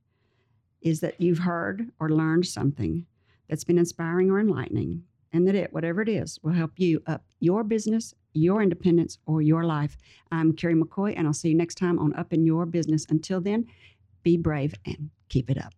is 0.82 1.00
that 1.02 1.22
you've 1.22 1.40
heard 1.40 1.92
or 2.00 2.10
learned 2.10 2.48
something 2.48 3.06
that's 3.48 3.64
been 3.64 3.78
inspiring 3.78 4.32
or 4.32 4.40
enlightening, 4.40 5.04
and 5.32 5.48
that 5.48 5.54
it, 5.54 5.72
whatever 5.72 6.02
it 6.02 6.10
is, 6.10 6.40
will 6.42 6.54
help 6.54 6.72
you 6.78 7.02
up 7.06 7.24
your 7.40 7.64
business, 7.64 8.16
your 8.34 8.64
independence, 8.64 9.20
or 9.28 9.42
your 9.44 9.66
life. 9.66 9.98
I'm 10.32 10.54
Carrie 10.54 10.74
McCoy, 10.74 11.14
and 11.16 11.28
I'll 11.28 11.34
see 11.34 11.50
you 11.50 11.56
next 11.56 11.76
time 11.76 12.00
on 12.00 12.16
Up 12.16 12.34
in 12.34 12.44
Your 12.44 12.66
Business. 12.66 13.06
Until 13.10 13.40
then, 13.40 13.68
be 14.24 14.36
brave 14.36 14.74
and 14.86 15.12
keep 15.30 15.52
it 15.52 15.60
up. 15.60 15.74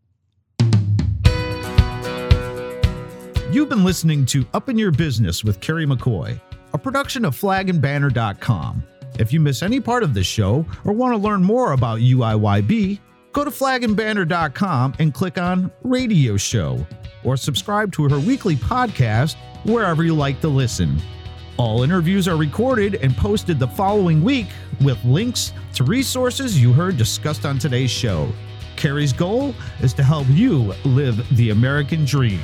You've 3.52 3.70
been 3.70 3.84
listening 3.84 4.26
to 4.28 4.46
Up 4.54 4.70
in 4.70 4.78
Your 4.78 4.92
Business 4.92 5.44
with 5.44 5.60
Carrie 5.60 5.86
McCoy, 5.86 6.40
a 6.74 6.78
production 6.78 7.26
of 7.26 7.36
flagandbanner.com. 7.36 8.84
If 9.20 9.34
you 9.34 9.40
miss 9.40 9.64
any 9.64 9.80
part 9.80 10.04
of 10.04 10.14
this 10.14 10.28
show 10.28 10.66
or 10.86 10.94
want 10.94 11.14
to 11.14 11.18
learn 11.18 11.44
more 11.44 11.74
about 11.74 12.00
UIYB, 12.00 13.00
go 13.32 13.44
to 13.44 13.52
flagandbanner.com 13.52 14.96
and 15.00 15.14
click 15.14 15.38
on 15.38 15.72
Radio 15.84 16.38
Show 16.38 16.86
or 17.24 17.38
subscribe 17.38 17.92
to 17.94 18.08
her 18.08 18.20
weekly 18.20 18.56
podcast 18.56 19.36
wherever 19.64 20.04
you 20.04 20.16
like 20.16 20.40
to 20.42 20.48
listen. 20.48 21.00
All 21.58 21.82
interviews 21.82 22.28
are 22.28 22.38
recorded 22.38 22.96
and 22.96 23.16
posted 23.18 23.58
the 23.58 23.68
following 23.68 24.24
week 24.24 24.48
with 24.82 25.04
links 25.04 25.54
to 25.74 25.84
resources 25.84 26.62
you 26.62 26.72
heard 26.72 26.98
discussed 26.98 27.46
on 27.46 27.58
today's 27.58 27.92
show. 27.92 28.32
Carrie's 28.76 29.12
goal 29.12 29.56
is 29.82 29.94
to 29.96 30.04
help 30.04 30.28
you 30.30 30.74
live 30.86 31.28
the 31.36 31.50
American 31.50 32.06
dream. 32.06 32.40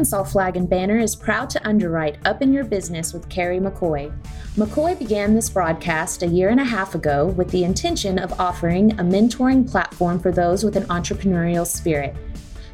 Arkansas 0.00 0.24
Flag 0.24 0.56
and 0.56 0.66
Banner 0.66 0.96
is 0.96 1.14
proud 1.14 1.50
to 1.50 1.68
underwrite 1.68 2.16
Up 2.24 2.40
in 2.40 2.54
Your 2.54 2.64
Business 2.64 3.12
with 3.12 3.28
Carrie 3.28 3.60
McCoy. 3.60 4.10
McCoy 4.56 4.98
began 4.98 5.34
this 5.34 5.50
broadcast 5.50 6.22
a 6.22 6.26
year 6.26 6.48
and 6.48 6.58
a 6.58 6.64
half 6.64 6.94
ago 6.94 7.26
with 7.26 7.50
the 7.50 7.64
intention 7.64 8.18
of 8.18 8.40
offering 8.40 8.92
a 8.92 9.04
mentoring 9.04 9.70
platform 9.70 10.18
for 10.18 10.32
those 10.32 10.64
with 10.64 10.76
an 10.76 10.84
entrepreneurial 10.84 11.66
spirit. 11.66 12.16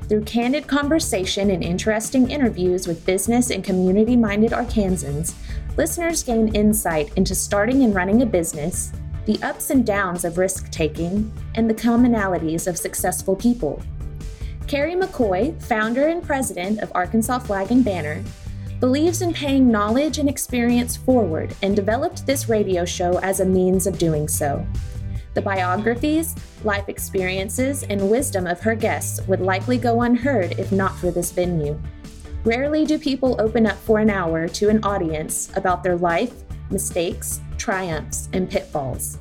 Through 0.09 0.22
candid 0.22 0.68
conversation 0.68 1.51
and 1.51 1.64
interesting 1.64 2.31
interviews 2.31 2.87
with 2.87 3.05
business 3.05 3.51
and 3.51 3.64
community 3.64 4.14
minded 4.14 4.53
Arkansans, 4.53 5.35
listeners 5.77 6.22
gain 6.22 6.55
insight 6.55 7.12
into 7.16 7.35
starting 7.35 7.83
and 7.83 7.93
running 7.93 8.22
a 8.22 8.27
business, 8.27 8.93
the 9.24 9.43
ups 9.43 9.70
and 9.70 9.85
downs 9.85 10.24
of 10.24 10.39
risk 10.39 10.70
taking, 10.70 11.33
and 11.57 11.68
the 11.68 11.74
commonalities 11.74 12.68
of 12.68 12.79
successful 12.79 13.35
people. 13.35 13.83
Carrie 14.67 14.97
McCoy, 14.97 15.61
founder 15.62 16.09
and 16.09 16.21
president 16.21 16.81
of 16.81 16.91
Arkansas 16.93 17.39
Flag 17.39 17.71
and 17.71 17.85
Banner, 17.85 18.23
believes 18.81 19.23
in 19.23 19.33
paying 19.33 19.71
knowledge 19.71 20.19
and 20.19 20.29
experience 20.29 20.97
forward 20.97 21.55
and 21.62 21.77
developed 21.77 22.27
this 22.27 22.49
radio 22.49 22.85
show 22.85 23.19
as 23.21 23.39
a 23.39 23.45
means 23.45 23.87
of 23.87 23.97
doing 23.97 24.27
so. 24.27 24.67
The 25.35 25.43
biographies, 25.43 26.35
life 26.64 26.89
experiences, 26.89 27.85
and 27.85 28.11
wisdom 28.11 28.49
of 28.49 28.61
her 28.61 28.75
guests 28.75 29.25
would 29.29 29.41
likely 29.41 29.79
go 29.79 30.03
unheard 30.03 30.59
if 30.59 30.73
not 30.73 30.97
for 30.97 31.12
this 31.12 31.31
venue. 31.31 31.81
Rarely 32.45 32.85
do 32.85 32.99
people 32.99 33.41
open 33.41 33.67
up 33.67 33.77
for 33.77 34.01
an 34.01 34.11
hour 34.11 34.49
to 34.49 34.69
an 34.69 34.83
audience 34.83 35.49
about 35.55 35.85
their 35.85 35.97
life, 35.97 36.43
mistakes, 36.71 37.41
triumphs, 37.57 38.29
and 38.33 38.51
pitfalls. 38.51 39.19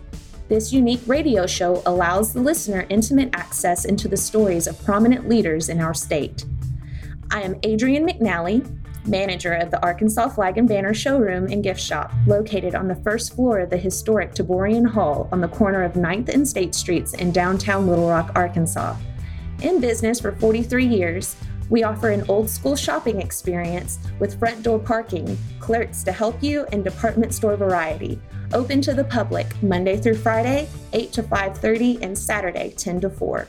This 0.47 0.71
unique 0.71 1.01
radio 1.07 1.47
show 1.47 1.81
allows 1.87 2.31
the 2.31 2.39
listener 2.39 2.85
intimate 2.89 3.31
access 3.33 3.83
into 3.83 4.07
the 4.07 4.15
stories 4.15 4.67
of 4.67 4.83
prominent 4.85 5.27
leaders 5.27 5.69
in 5.69 5.81
our 5.81 5.95
state. 5.95 6.45
I 7.31 7.41
am 7.41 7.55
Adrienne 7.65 8.07
McNally, 8.07 8.63
manager 9.07 9.53
of 9.53 9.71
the 9.71 9.81
Arkansas 9.81 10.29
Flag 10.29 10.59
and 10.59 10.67
Banner 10.67 10.93
showroom 10.93 11.47
and 11.47 11.63
gift 11.63 11.81
shop, 11.81 12.13
located 12.27 12.75
on 12.75 12.87
the 12.87 12.95
first 12.97 13.33
floor 13.33 13.57
of 13.57 13.71
the 13.71 13.77
historic 13.77 14.35
Taborian 14.35 14.87
Hall 14.87 15.27
on 15.31 15.41
the 15.41 15.47
corner 15.47 15.81
of 15.81 15.93
9th 15.93 16.29
and 16.29 16.47
State 16.47 16.75
Streets 16.75 17.15
in 17.15 17.31
downtown 17.31 17.87
Little 17.87 18.07
Rock, 18.07 18.31
Arkansas. 18.35 18.95
In 19.63 19.81
business 19.81 20.19
for 20.19 20.33
43 20.33 20.85
years, 20.85 21.35
we 21.71 21.81
offer 21.81 22.09
an 22.09 22.23
old 22.29 22.51
school 22.51 22.75
shopping 22.75 23.19
experience 23.19 23.97
with 24.19 24.37
front 24.37 24.61
door 24.61 24.77
parking, 24.77 25.39
clerks 25.59 26.03
to 26.03 26.11
help 26.11 26.43
you, 26.43 26.67
and 26.71 26.83
department 26.83 27.33
store 27.33 27.57
variety. 27.57 28.21
Open 28.53 28.79
to 28.81 28.93
the 28.93 29.03
public 29.03 29.47
Monday 29.63 29.97
through 29.97 30.15
Friday, 30.15 30.67
8 30.93 31.11
to 31.13 31.23
5:30 31.23 31.99
and 32.01 32.17
Saturday 32.17 32.73
10 32.77 33.01
to 33.01 33.09
4. 33.09 33.47